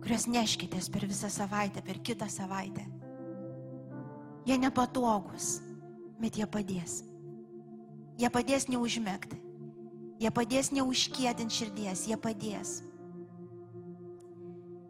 kuriuos 0.07 0.29
neškitės 0.31 0.87
per 0.95 1.03
visą 1.11 1.27
savaitę, 1.27 1.83
per 1.83 1.99
kitą 1.99 2.29
savaitę. 2.31 2.85
Jie 4.47 4.55
nepatogus, 4.63 5.57
bet 6.23 6.39
jie 6.39 6.47
padės. 6.47 7.01
Jie 8.17 8.31
padės 8.31 8.69
neužmėgti. 8.71 9.41
Jie 10.23 10.31
padės 10.31 10.71
neužkėdinti 10.73 11.59
širdies, 11.59 12.07
jie 12.07 12.17
padės. 12.17 12.77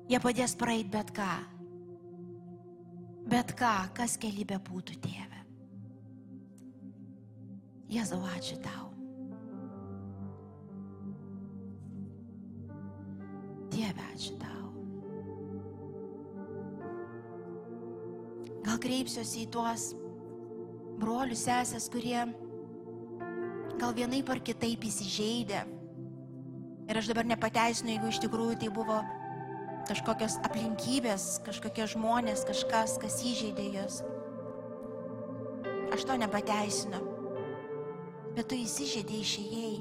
Jie 0.07 0.21
padės 0.21 0.55
praeiti 0.55 0.93
bet 0.93 1.11
ką. 1.17 1.33
Bet 3.27 3.57
ką, 3.59 3.75
kas 3.97 4.19
kelybė 4.21 4.61
būtų, 4.69 5.01
tėve. 5.03 5.26
Jėzau, 7.87 8.18
ačiū 8.34 8.57
tau. 8.64 8.89
Dieve, 13.70 14.03
ačiū 14.14 14.34
tau. 14.41 14.72
Gal 18.66 18.80
kreipsiuosi 18.82 19.45
į 19.45 19.51
tuos 19.55 19.93
brolius 20.99 21.45
sesės, 21.47 21.87
kurie 21.93 22.18
gal 23.78 23.95
vienaip 23.95 24.34
ar 24.34 24.43
kitaip 24.43 24.82
įsižeidė. 24.89 25.62
Ir 26.87 26.99
aš 26.99 27.11
dabar 27.11 27.26
nepateisinu, 27.28 27.95
jeigu 27.95 28.11
iš 28.11 28.22
tikrųjų 28.24 28.59
tai 28.62 28.70
buvo 28.74 28.99
kažkokios 29.87 30.41
aplinkybės, 30.47 31.37
kažkokie 31.47 31.87
žmonės, 31.95 32.43
kažkas, 32.49 32.99
kas 33.03 33.22
įžeidė 33.22 33.70
jūs. 33.78 34.01
Aš 35.95 36.07
to 36.09 36.18
nepateisinu. 36.18 37.16
Bet 38.37 38.51
tu 38.51 38.57
įsižeidė 38.61 39.22
išėjai 39.22 39.76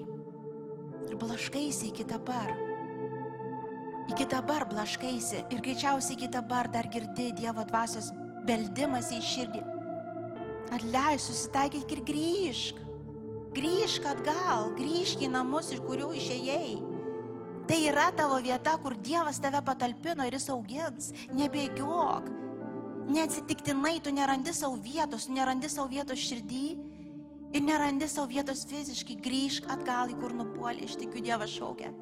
ir 1.10 1.18
blaškaisi 1.20 1.90
iki 1.90 2.06
dabar. 2.08 2.54
Iki 4.14 4.28
dabar 4.32 4.64
blaškaisi 4.70 5.42
ir 5.52 5.64
greičiausiai 5.66 6.16
iki 6.16 6.30
dabar 6.32 6.70
dar 6.72 6.88
girdi 6.94 7.34
Dievo 7.36 7.66
dvasios 7.68 8.14
beldimas 8.48 9.12
į 9.12 9.20
širdį. 9.26 9.64
Atleis, 10.76 11.28
susitaikyk 11.28 11.98
ir 11.98 12.04
grįžk. 12.08 12.80
Grįžk 13.56 14.08
atgal, 14.14 14.72
grįžk 14.80 15.28
į 15.28 15.32
namus, 15.36 15.74
iš 15.76 15.84
kurių 15.84 16.14
išėjai. 16.16 16.80
Tai 17.68 17.78
yra 17.90 18.08
tavo 18.16 18.40
vieta, 18.46 18.78
kur 18.80 18.96
Dievas 19.04 19.42
tave 19.42 19.60
patalpino 19.68 20.26
ir 20.28 20.36
jis 20.38 20.50
augins. 20.54 21.12
Nebėgiok. 21.36 22.32
Neatsitiktinai 23.12 24.00
tu 24.00 24.16
nerandi 24.16 24.56
savo 24.56 24.80
vietos, 24.82 25.28
nerandi 25.28 25.70
savo 25.70 25.90
vietos 25.92 26.24
širdį 26.24 26.68
ir 27.56 27.64
nerandi 27.64 28.08
savo 28.12 28.28
vietos 28.28 28.66
fiziškai. 28.68 29.16
Grįžk 29.24 29.70
atgal 29.72 30.12
į 30.12 30.20
kur 30.20 30.36
nupuolė, 30.36 30.84
iš 30.86 30.98
tikiu 31.00 31.24
Dievas 31.24 31.54
šaukia. 31.56 31.94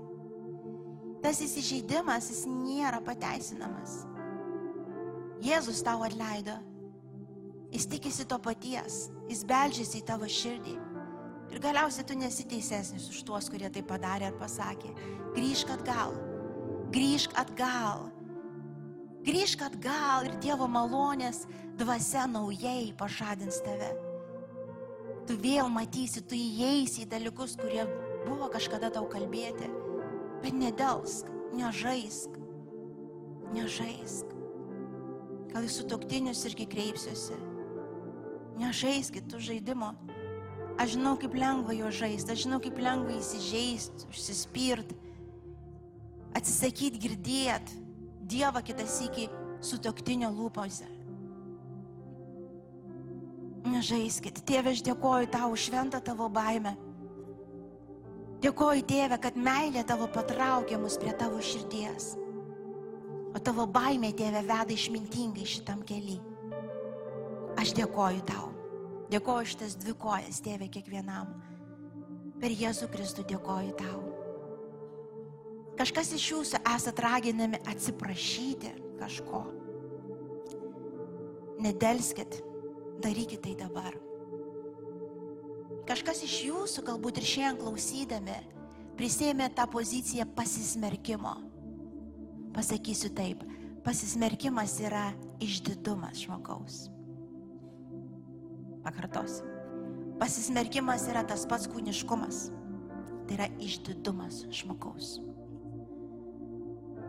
Tas 1.24 1.40
įsižeidimas, 1.46 2.32
jis 2.32 2.44
nėra 2.50 3.00
pateisinamas. 3.06 4.02
Jėzus 5.44 5.84
tau 5.86 6.04
atleido. 6.04 6.58
Jis 7.74 7.88
tikisi 7.90 8.26
to 8.30 8.40
paties. 8.44 9.08
Jis 9.30 9.44
beldžiasi 9.48 10.02
į 10.02 10.08
tavo 10.08 10.28
širdį. 10.30 10.76
Ir 11.54 11.62
galiausiai 11.62 12.06
tu 12.08 12.18
nesi 12.18 12.46
teisesnis 12.50 13.06
už 13.12 13.22
tuos, 13.28 13.50
kurie 13.52 13.70
tai 13.70 13.84
padarė 13.86 14.32
ir 14.32 14.40
pasakė. 14.40 14.94
Grįžk 15.36 15.74
atgal. 15.76 16.16
Grįžk 16.94 17.36
atgal. 17.40 18.08
Grįžk 19.24 19.62
atgal 19.68 20.28
ir 20.28 20.40
Dievo 20.44 20.68
malonės 20.68 21.46
dvasia 21.80 22.26
naujai 22.28 22.92
pažadins 23.00 23.62
tave. 23.64 23.94
Tu 25.28 25.38
vėl 25.40 25.70
matysi, 25.72 26.24
tu 26.28 26.36
įeisi 26.36 27.06
į 27.06 27.10
dalykus, 27.14 27.56
kurie 27.60 27.86
buvo 28.26 28.50
kažkada 28.52 28.90
tau 28.92 29.08
kalbėti. 29.12 29.70
Bet 30.44 30.56
nedelsk, 30.58 31.30
nežaisk. 31.56 32.36
Nežaisk. 33.54 34.34
Gal 35.54 35.68
į 35.68 35.72
sutoktinius 35.72 36.44
irgi 36.50 36.68
kreipsiuosi. 36.68 37.38
Nežaiskit 38.60 39.30
tų 39.32 39.40
žaidimo. 39.48 39.94
Aš 40.82 40.96
žinau, 40.96 41.14
kaip 41.22 41.36
lengva 41.38 41.76
jo 41.78 41.92
žaisti, 41.94 42.34
aš 42.34 42.44
žinau, 42.48 42.60
kaip 42.62 42.80
lengva 42.82 43.14
įsižeisti, 43.20 44.08
užsispirti, 44.10 44.98
atsisakyti 46.34 47.02
girdėti 47.02 47.82
Dievą 48.24 48.64
kitas 48.66 48.96
iki 49.04 49.28
sutoktinio 49.62 50.30
lūpose. 50.34 50.88
Nežaiskit, 53.64 54.42
tėve, 54.48 54.74
aš 54.74 54.82
dėkoju 54.84 55.30
tau 55.32 55.54
už 55.54 55.70
šventą 55.70 56.02
tavo 56.04 56.28
baimę. 56.32 56.76
Dėkoju, 58.44 58.84
tėve, 58.90 59.18
kad 59.24 59.38
meilė 59.40 59.86
tavo 59.88 60.10
patraukė 60.12 60.76
mus 60.82 60.98
prie 61.00 61.14
tavo 61.16 61.40
širdies. 61.40 62.10
O 63.34 63.40
tavo 63.40 63.64
baimė, 63.72 64.12
tėve, 64.20 64.44
veda 64.44 64.76
išmintingai 64.76 65.48
šitam 65.48 65.80
keliui. 65.88 66.20
Aš 67.62 67.72
dėkoju 67.78 68.26
tau. 68.28 68.50
Dėkoju 69.14 69.48
šitas 69.54 69.78
dvi 69.80 69.96
kojas, 70.02 70.42
tėve, 70.44 70.68
kiekvienam. 70.74 71.32
Per 72.42 72.52
Jėzų 72.52 72.90
Kristų 72.92 73.24
dėkoju 73.30 73.76
tau. 73.80 74.02
Kažkas 75.80 76.12
iš 76.18 76.26
jūsų 76.34 76.60
esat 76.76 77.00
raginami 77.02 77.62
atsiprašyti 77.70 78.74
kažko. 79.00 79.46
Nedelskit, 81.64 82.42
darykit 83.02 83.42
tai 83.46 83.56
dabar. 83.58 83.96
Kažkas 85.88 86.22
iš 86.24 86.36
jūsų 86.48 86.86
galbūt 86.88 87.20
ir 87.20 87.28
šiandien 87.28 87.60
klausydami 87.60 88.38
prisėmė 88.98 89.50
tą 89.56 89.66
poziciją 89.72 90.28
pasismerkimo. 90.38 91.34
Pasakysiu 92.54 93.10
taip, 93.18 93.42
pasismerkimas 93.84 94.78
yra 94.84 95.10
išdidumas 95.44 96.22
žmogaus. 96.24 96.86
Pakartosiu. 98.86 99.50
Pasismerkimas 100.22 101.08
yra 101.12 101.24
tas 101.28 101.48
pats 101.50 101.68
kūniškumas. 101.72 102.46
Tai 103.28 103.38
yra 103.38 103.48
išdidumas 103.64 104.44
žmogaus. 104.54 105.18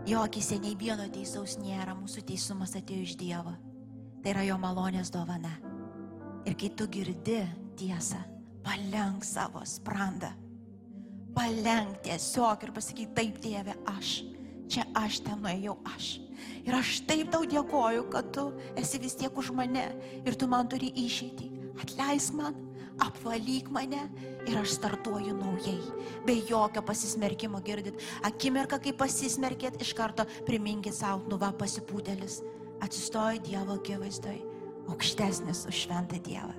Jo 0.09 0.24
akise 0.24 0.59
nei 0.61 0.74
vieno 0.76 1.07
teisaus 1.12 1.57
nėra, 1.61 1.95
mūsų 1.97 2.24
teisumas 2.28 2.74
atėjo 2.76 3.07
iš 3.07 3.14
Dievo. 3.20 3.55
Tai 4.22 4.35
yra 4.35 4.45
jo 4.49 4.59
malonės 4.61 5.12
dovana. 5.14 5.53
Ir 6.45 6.57
kai 6.61 6.68
tu 6.76 6.86
girdi 6.92 7.38
tiesą, 7.78 8.20
palenk 8.64 9.24
savo 9.24 9.62
sprandą. 9.64 10.32
Palenk 11.34 12.03
tiesiog 12.05 12.66
ir 12.66 12.72
pasakyk, 12.76 13.14
taip, 13.16 13.40
Dieve, 13.42 13.74
aš. 13.90 14.20
Čia 14.70 14.84
aš 14.97 15.22
ten 15.24 15.40
nuėjau, 15.45 15.78
aš. 15.88 16.18
Ir 16.64 16.76
aš 16.76 17.01
taip 17.09 17.32
tau 17.32 17.49
dėkoju, 17.49 18.07
kad 18.12 18.30
tu 18.34 18.47
esi 18.80 19.01
vis 19.01 19.16
tiek 19.18 19.32
už 19.36 19.51
mane 19.57 19.88
ir 20.24 20.36
tu 20.36 20.49
man 20.49 20.68
turi 20.68 20.92
išeiti. 21.05 21.51
Atleisk 21.80 22.36
man, 22.38 22.57
apvalyk 23.03 23.68
mane 23.74 24.05
ir 24.47 24.59
aš 24.61 24.76
startuoju 24.78 25.34
naujai, 25.36 25.80
be 26.26 26.38
jokio 26.47 26.84
pasismerkimo 26.86 27.61
girdit. 27.64 28.01
Akimirką, 28.24 28.78
kai 28.84 28.95
pasismerkėt, 28.97 29.80
iš 29.82 29.95
karto 29.97 30.28
priminkit 30.47 30.97
savo, 30.97 31.24
nu 31.30 31.40
va 31.40 31.51
pasipūtėlis, 31.57 32.42
atsistoja 32.84 33.42
Dievo 33.45 33.78
akivaizdoj, 33.80 34.40
aukštesnis 34.91 35.64
už 35.68 35.85
šventą 35.87 36.18
Dievą. 36.22 36.53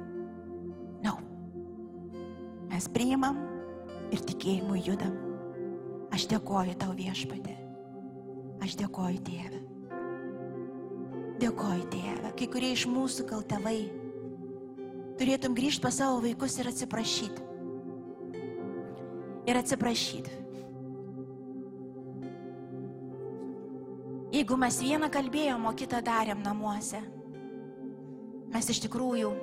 Na, 1.04 1.14
no. 1.14 1.16
mes 2.72 2.88
priimam 2.90 3.38
ir 4.14 4.24
tikėjimu 4.26 4.80
judam. 4.80 5.14
Aš 6.16 6.30
dėkoju 6.32 6.78
tau 6.80 6.94
viešpatė. 6.96 7.56
Aš 8.64 8.78
dėkoju 8.80 9.20
Dieve. 9.26 9.60
Dėkoju 11.42 11.90
Dieve. 11.92 12.32
Kai 12.40 12.48
kurie 12.52 12.72
iš 12.76 12.86
mūsų 12.88 13.28
gal 13.30 13.44
tėvai 13.44 13.80
turėtum 15.20 15.56
grįžti 15.58 15.84
pas 15.84 16.00
savo 16.00 16.22
vaikus 16.24 16.56
ir 16.60 16.72
atsiprašyti. 16.72 17.44
Ir 19.46 19.60
atsiprašyti. 19.60 20.42
Jeigu 24.36 24.58
mes 24.60 24.78
vieną 24.84 25.08
kalbėjom, 25.14 25.68
o 25.70 25.72
kitą 25.78 26.02
darėm 26.04 26.42
namuose, 26.44 27.00
mes 28.56 28.72
iš 28.72 28.80
tikrųjų 28.86 29.34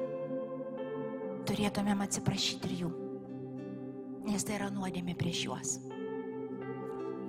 turėtumėm 1.49 2.01
atsiprašyti 2.05 2.71
ir 2.71 2.85
jų. 2.85 2.93
Nes 4.25 4.47
tai 4.47 4.57
yra 4.57 4.71
nuodėmė 4.73 5.17
prieš 5.19 5.43
juos. 5.49 5.75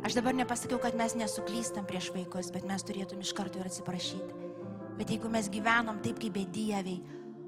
Aš 0.04 0.16
dabar 0.18 0.36
nepasakiau, 0.36 0.80
kad 0.84 0.96
mes 1.00 1.16
nesuklystam 1.20 1.88
prieš 1.88 2.10
vaikus, 2.16 2.52
bet 2.56 2.68
mes 2.68 2.84
turėtum 2.88 3.24
iš 3.24 3.34
karto 3.36 3.60
ir 3.60 3.68
atsiprašyti. 3.68 4.40
Bet 5.00 5.12
jeigu 5.12 5.32
mes 5.32 5.50
gyvenom 5.52 6.00
taip 6.06 6.22
kaip 6.22 6.36
bedieviai, 6.38 7.02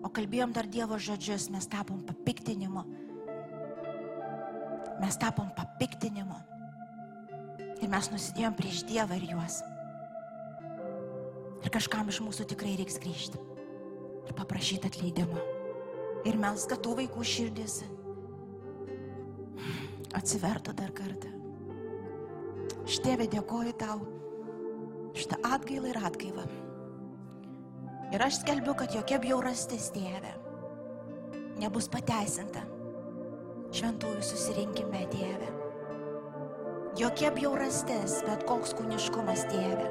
o 0.03 0.11
kalbėjom 0.11 0.53
dar 0.55 0.67
Dievo 0.67 0.97
žodžius, 0.99 1.47
mes 1.53 1.67
tapom 1.71 2.01
papiktinimu. 2.07 2.83
Mes 5.03 5.19
tapom 5.21 5.51
papiktinimu. 5.55 6.39
Ir 7.83 7.91
mes 7.91 8.11
nusidėjom 8.11 8.55
prieš 8.57 8.85
Dievą 8.87 9.19
ir 9.19 9.27
juos. 9.35 9.59
Ir 11.63 11.73
kažkam 11.73 12.09
iš 12.11 12.23
mūsų 12.23 12.47
tikrai 12.51 12.75
reiks 12.79 12.99
grįžti. 13.03 13.54
Ir 14.25 14.33
paprašyti 14.37 14.89
atleidimo. 14.89 15.41
Ir 16.25 16.39
mes, 16.41 16.65
kad 16.69 16.81
tų 16.81 16.95
vaikų 17.01 17.25
širdis 17.25 17.83
atsivertų 20.15 20.73
dar 20.77 20.93
kartą. 20.95 21.31
Štėvė 22.89 23.27
dėkoju 23.33 23.73
tau, 23.81 23.99
šitą 25.17 25.41
atgailą 25.55 25.91
ir 25.91 25.99
atgaivą. 26.09 26.45
Ir 28.13 28.23
aš 28.25 28.41
skelbiu, 28.41 28.75
kad 28.77 28.93
jokia 28.95 29.19
bjaurastis 29.21 29.89
tėve 29.93 30.33
nebus 31.59 31.87
pateisinta 31.91 32.63
šventųjų 33.75 34.23
susirinkime 34.23 35.03
tėve. 35.11 35.51
Jokia 36.95 37.31
bjaurastis, 37.35 38.21
bet 38.27 38.45
koks 38.47 38.71
kūniškumas 38.77 39.43
tėve, 39.51 39.87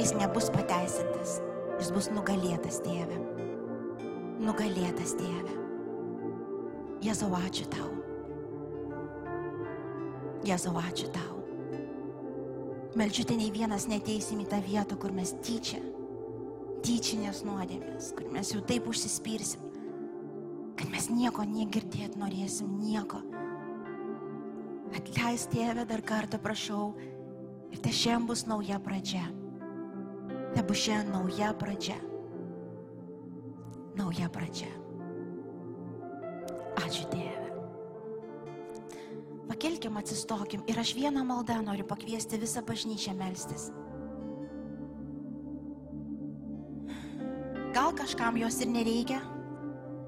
jis 0.00 0.14
nebus 0.18 0.50
pateisintas, 0.54 1.38
jis 1.78 1.92
bus 1.94 2.10
nugalėtas 2.10 2.80
tėve. 2.82 3.35
Nugalėtas 4.46 5.16
tėve. 5.18 5.56
Jėzau, 7.02 7.32
ačiū 7.34 7.66
tau. 7.72 7.90
Jėzau, 10.46 10.76
ačiū 10.80 11.10
tau. 11.14 11.34
Meldžiu, 12.96 13.26
ten 13.28 13.42
nei 13.42 13.50
vienas 13.52 13.88
neteisim 13.90 14.40
į 14.40 14.48
tą 14.54 14.62
vietą, 14.64 14.96
kur 14.96 15.12
mes 15.12 15.34
tyčia 15.44 15.82
tyčinės 16.86 17.42
nuodėmės, 17.46 18.12
kur 18.14 18.28
mes 18.30 18.52
jau 18.52 18.60
taip 18.66 18.86
užsispyrsim, 18.86 19.62
kad 20.78 20.90
mes 20.92 21.08
nieko 21.10 21.42
negirdėt 21.48 22.14
norėsim, 22.20 22.76
nieko. 22.78 23.22
Atleis 24.94 25.48
tėvę 25.50 25.86
dar 25.88 26.02
kartą 26.06 26.38
prašau 26.42 26.92
ir 27.74 27.80
te 27.82 27.90
šiandien 27.90 28.28
bus 28.30 28.44
nauja 28.46 28.78
pradžia. 28.82 29.24
Te 30.54 30.62
bus 30.62 30.84
šiandien 30.84 31.10
nauja 31.16 31.50
pradžia. 31.58 31.98
Nauja 33.96 34.28
pradžia. 34.28 34.68
Ačiū 36.76 37.08
Dieve. 37.08 37.48
Pakelkim, 39.48 39.96
atsistokim 39.96 40.66
ir 40.68 40.78
aš 40.78 40.92
vieną 40.98 41.24
maldą 41.24 41.56
noriu 41.64 41.86
pakviesti 41.88 42.36
visą 42.38 42.60
bažnyčią 42.66 43.16
melstis. 43.16 43.70
Gal 47.72 47.92
kažkam 47.96 48.36
jos 48.40 48.60
ir 48.60 48.70
nereikia, 48.72 49.20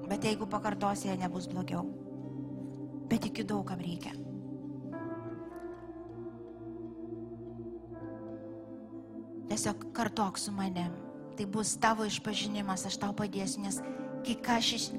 bet 0.09 0.25
jeigu 0.25 0.45
pakartosi, 0.49 1.09
jie 1.09 1.17
nebus 1.17 1.49
blogiau. 1.49 1.85
Bet 3.09 3.25
iki 3.25 3.45
daugam 3.45 3.81
reikia. 3.81 4.13
Tiesiog 9.49 9.89
kartok 9.97 10.37
su 10.37 10.51
manim. 10.53 11.08
Tai 11.39 11.47
bus 11.47 11.71
tavo 11.79 12.03
išpažinimas, 12.03 12.83
aš 12.89 12.99
tau 12.99 13.15
padėsiu, 13.15 13.63
nes 13.63 13.79
kai 14.27 14.35
kas 14.43 14.73
iš, 14.75 14.89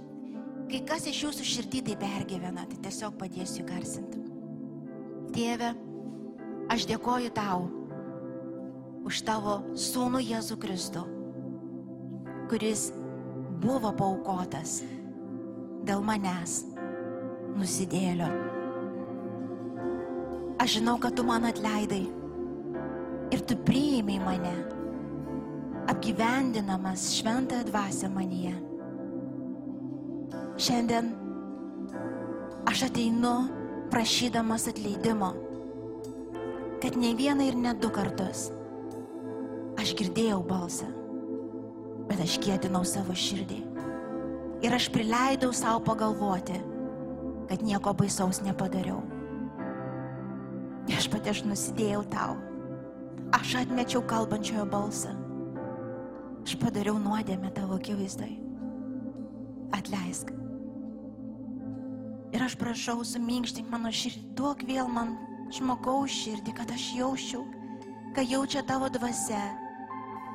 kai 0.72 0.80
kas 0.88 1.04
iš 1.10 1.20
jūsų 1.26 1.48
širdį 1.52 1.84
tai 1.90 1.98
pergyvena, 2.00 2.64
tai 2.70 2.80
tiesiog 2.88 3.20
padėsiu 3.20 3.68
garsinti. 3.68 4.24
Tėve, 5.36 5.74
aš 6.72 6.88
dėkoju 6.88 7.36
tau 7.36 7.68
už 9.04 9.24
tavo 9.28 9.60
sūnų 9.76 10.24
Jėzų 10.24 10.56
Kristų 10.64 11.04
kuris 12.50 12.88
buvo 13.62 13.92
paukotas 13.94 14.80
dėl 15.86 16.00
manęs, 16.02 16.64
nusidėlio. 17.54 18.26
Aš 20.60 20.80
žinau, 20.80 20.96
kad 21.00 21.14
tu 21.14 21.22
man 21.24 21.46
atleidai 21.46 22.02
ir 23.30 23.44
tu 23.46 23.54
priėmė 23.68 24.18
mane, 24.24 24.56
apgyvendinamas 25.90 27.08
šventąją 27.18 27.66
dvasę 27.70 28.10
manyje. 28.12 28.54
Šiandien 30.60 31.10
aš 32.70 32.86
ateinu 32.88 33.34
prašydamas 33.90 34.68
atleidimo, 34.70 35.34
kad 36.82 36.96
ne 36.96 37.12
vieną 37.18 37.50
ir 37.50 37.58
ne 37.58 37.74
du 37.74 37.90
kartus 37.90 38.48
aš 39.80 39.94
girdėjau 39.96 40.42
balsą 40.46 41.00
bet 42.10 42.24
aš 42.24 42.40
kėtinau 42.42 42.82
savo 42.86 43.14
širdį. 43.14 43.60
Ir 44.66 44.74
aš 44.74 44.88
prileidau 44.92 45.54
savo 45.54 45.78
pagalvoti, 45.86 46.58
kad 47.48 47.62
nieko 47.62 47.94
baisaus 47.96 48.42
nepadariau. 48.42 48.98
Aš 50.90 51.06
pati 51.08 51.30
aš 51.30 51.44
nusidėjau 51.46 52.02
tau. 52.10 52.34
Aš 53.38 53.54
atmečiau 53.62 54.02
kalbančiojo 54.10 54.66
balsą. 54.68 55.14
Aš 56.50 56.56
padariau 56.58 56.96
nuodėmę 56.98 57.52
tavo 57.54 57.76
akivaizdai. 57.78 58.32
Atleisk. 59.70 60.32
Ir 62.34 62.42
aš 62.42 62.56
prašau, 62.58 63.04
suminkštink 63.06 63.70
mano 63.70 63.94
širdį, 63.94 64.24
duok 64.34 64.64
vėl 64.66 64.90
man 64.90 65.14
žmogaus 65.54 66.10
širdį, 66.10 66.58
kad 66.58 66.74
aš 66.74 66.88
jausčiau, 66.98 67.44
ką 68.18 68.26
jaučia 68.26 68.66
tavo 68.66 68.90
dvasia 68.90 69.44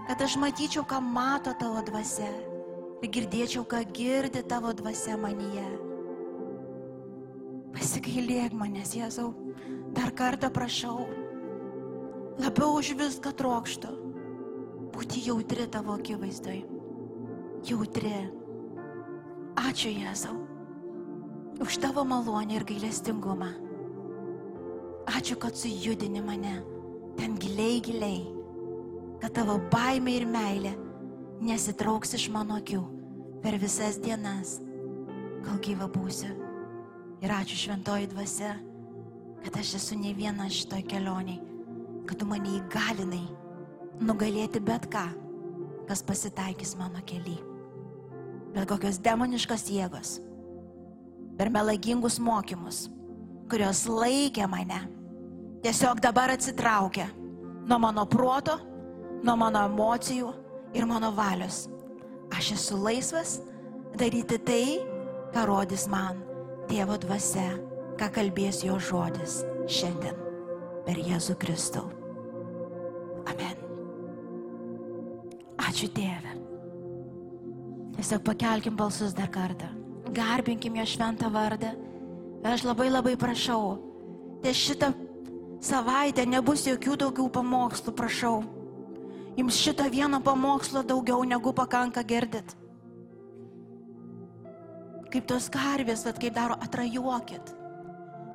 kad 0.08 0.22
aš 0.22 0.38
matyčiau, 0.38 0.86
ką 0.86 1.02
mato 1.02 1.52
tavo 1.58 1.82
dvasia 1.82 2.30
ir 3.04 3.10
girdėčiau, 3.12 3.66
ką 3.66 3.82
girdi 3.92 4.44
tavo 4.46 4.72
dvasia 4.72 5.18
manyje. 5.18 5.66
Pasigailėk 7.76 8.56
manęs, 8.56 8.94
Jėzau, 8.96 9.34
dar 9.98 10.14
kartą 10.16 10.48
prašau, 10.54 11.10
labiau 12.40 12.78
už 12.80 12.94
viską 12.96 13.34
trokštų, 13.36 14.05
būti 14.96 15.26
jautri 15.28 15.68
tavo 15.72 15.98
akivaizdai. 16.00 16.64
Jautri. 17.66 18.16
Ačiū 19.56 19.92
Jėzau 19.92 20.36
už 21.64 21.78
tavo 21.80 22.04
malonę 22.04 22.58
ir 22.58 22.66
gailestingumą. 22.68 23.54
Ačiū, 25.08 25.38
kad 25.40 25.56
sujudini 25.56 26.20
mane 26.20 26.58
ten 27.16 27.38
giliai, 27.40 27.80
giliai 27.80 28.36
kad 29.22 29.36
tavo 29.40 29.56
baimė 29.72 30.20
ir 30.20 30.26
meilė 30.30 30.74
nesitrauks 31.46 32.16
iš 32.18 32.28
mano 32.34 32.60
akių 32.60 32.82
per 33.44 33.58
visas 33.62 34.00
dienas, 34.02 34.60
kol 35.46 35.60
gyva 35.64 35.88
būsiu. 35.92 36.34
Ir 37.24 37.32
ačiū 37.32 37.58
šventoji 37.58 38.10
dvasia, 38.12 38.56
kad 39.46 39.58
aš 39.62 39.76
esu 39.80 39.98
ne 39.98 40.12
viena 40.18 40.50
šitoj 40.52 40.84
kelioniai, 40.90 41.40
kad 42.06 42.20
tu 42.20 42.28
mane 42.30 42.58
įgalinai 42.60 43.24
nugalėti 44.02 44.62
bet 44.64 44.88
ką, 44.92 45.06
kas 45.90 46.04
pasitaikys 46.06 46.76
mano 46.80 47.02
keliai. 47.06 47.42
Bet 48.56 48.68
kokios 48.70 49.02
demoniškos 49.04 49.68
jėgos, 49.72 50.20
per 51.36 51.52
melagingus 51.52 52.20
mokymus, 52.24 52.86
kurios 53.52 53.84
laikė 53.90 54.48
mane, 54.50 54.86
tiesiog 55.66 56.00
dabar 56.04 56.32
atsitraukia 56.36 57.10
nuo 57.68 57.80
mano 57.82 58.06
proto 58.08 58.56
nuo 59.26 59.36
mano 59.40 59.64
emocijų 59.66 60.32
ir 60.78 60.86
mano 60.90 61.12
valios. 61.16 61.66
Aš 62.36 62.54
esu 62.58 62.78
laisvas 62.82 63.40
daryti 63.98 64.40
tai, 64.42 64.66
ką 65.34 65.46
rodys 65.50 65.88
man 65.92 66.22
tėvo 66.70 66.98
dvasia, 67.02 67.56
ką 68.00 68.12
kalbės 68.20 68.64
jo 68.66 68.80
žodis 68.82 69.42
šiandien 69.72 70.18
per 70.86 71.02
Jėzų 71.02 71.38
Kristų. 71.42 71.86
Amen. 73.26 73.65
Ačiū 75.66 75.90
Tėve. 75.94 76.36
Tiesiog 77.96 78.22
pakelkim 78.28 78.76
balsus 78.78 79.16
dar 79.18 79.32
kartą. 79.32 79.70
Garbinkim 80.16 80.76
jo 80.78 80.86
šventą 80.86 81.32
vardą. 81.32 81.72
Aš 82.46 82.62
labai 82.68 82.92
labai 82.92 83.16
prašau, 83.18 83.80
ties 84.44 84.60
šitą 84.62 84.92
savaitę 85.66 86.28
nebus 86.30 86.68
jokių 86.70 86.98
daugiau 87.02 87.32
pamokslų, 87.34 87.94
prašau. 87.98 88.44
Jums 89.36 89.58
šito 89.58 89.88
vieno 89.90 90.22
pamokslo 90.22 90.84
daugiau 90.86 91.24
negu 91.26 91.52
pakanka 91.56 92.04
girdit. 92.06 92.54
Kaip 95.10 95.26
tos 95.28 95.50
karvės, 95.50 96.06
bet 96.06 96.22
kaip 96.22 96.36
daro, 96.36 96.56
atrajuokit. 96.62 97.56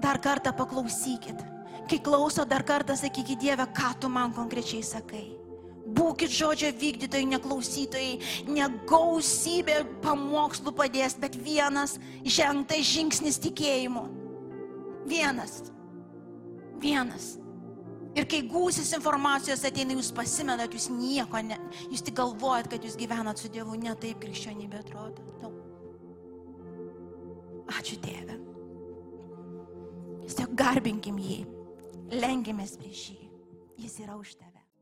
Dar 0.03 0.19
kartą 0.19 0.53
paklausykit. 0.57 1.45
Kai 1.87 1.99
klauso, 2.03 2.45
dar 2.45 2.65
kartą 2.67 2.97
sakykit 2.99 3.39
Dieve, 3.41 3.67
ką 3.77 3.95
tu 4.01 4.09
man 4.09 4.35
konkrečiai 4.35 4.83
sakai. 4.83 5.40
Būkit 5.91 6.31
žodžio 6.31 6.71
vykdytojai, 6.79 7.27
neklausytojai, 7.33 8.15
negausybė 8.53 9.81
pamokslų 10.05 10.75
padės, 10.79 11.17
bet 11.19 11.39
vienas 11.41 11.97
žengtas 12.23 12.87
žingsnis 12.93 13.41
tikėjimu. 13.43 14.07
Vienas. 15.11 15.63
Vienas. 16.81 17.33
Ir 18.19 18.27
kai 18.27 18.41
gūsis 18.51 18.91
informacijos 18.97 19.63
ateina, 19.67 19.95
jūs 19.95 20.11
pasimenat, 20.15 20.75
jūs 20.75 20.89
nieko, 20.91 21.39
ne, 21.47 21.59
jūs 21.93 22.03
tik 22.07 22.17
galvojat, 22.19 22.71
kad 22.73 22.87
jūs 22.87 22.99
gyvenat 22.99 23.39
su 23.39 23.51
Dievu, 23.53 23.79
ne 23.79 23.95
taip 24.03 24.19
krikščionybė 24.23 24.83
atrodo. 24.83 25.27
No. 25.43 25.53
Ačiū 27.79 28.01
Dieve. 28.03 28.41
Tiesiog 30.25 30.55
garbinkim 30.59 31.23
jį, 31.23 31.41
lenkimės 32.19 32.75
prieš 32.81 33.11
jį. 33.13 33.31
Jis 33.81 34.01
yra 34.03 34.19
už 34.19 34.35
tave. 34.41 34.50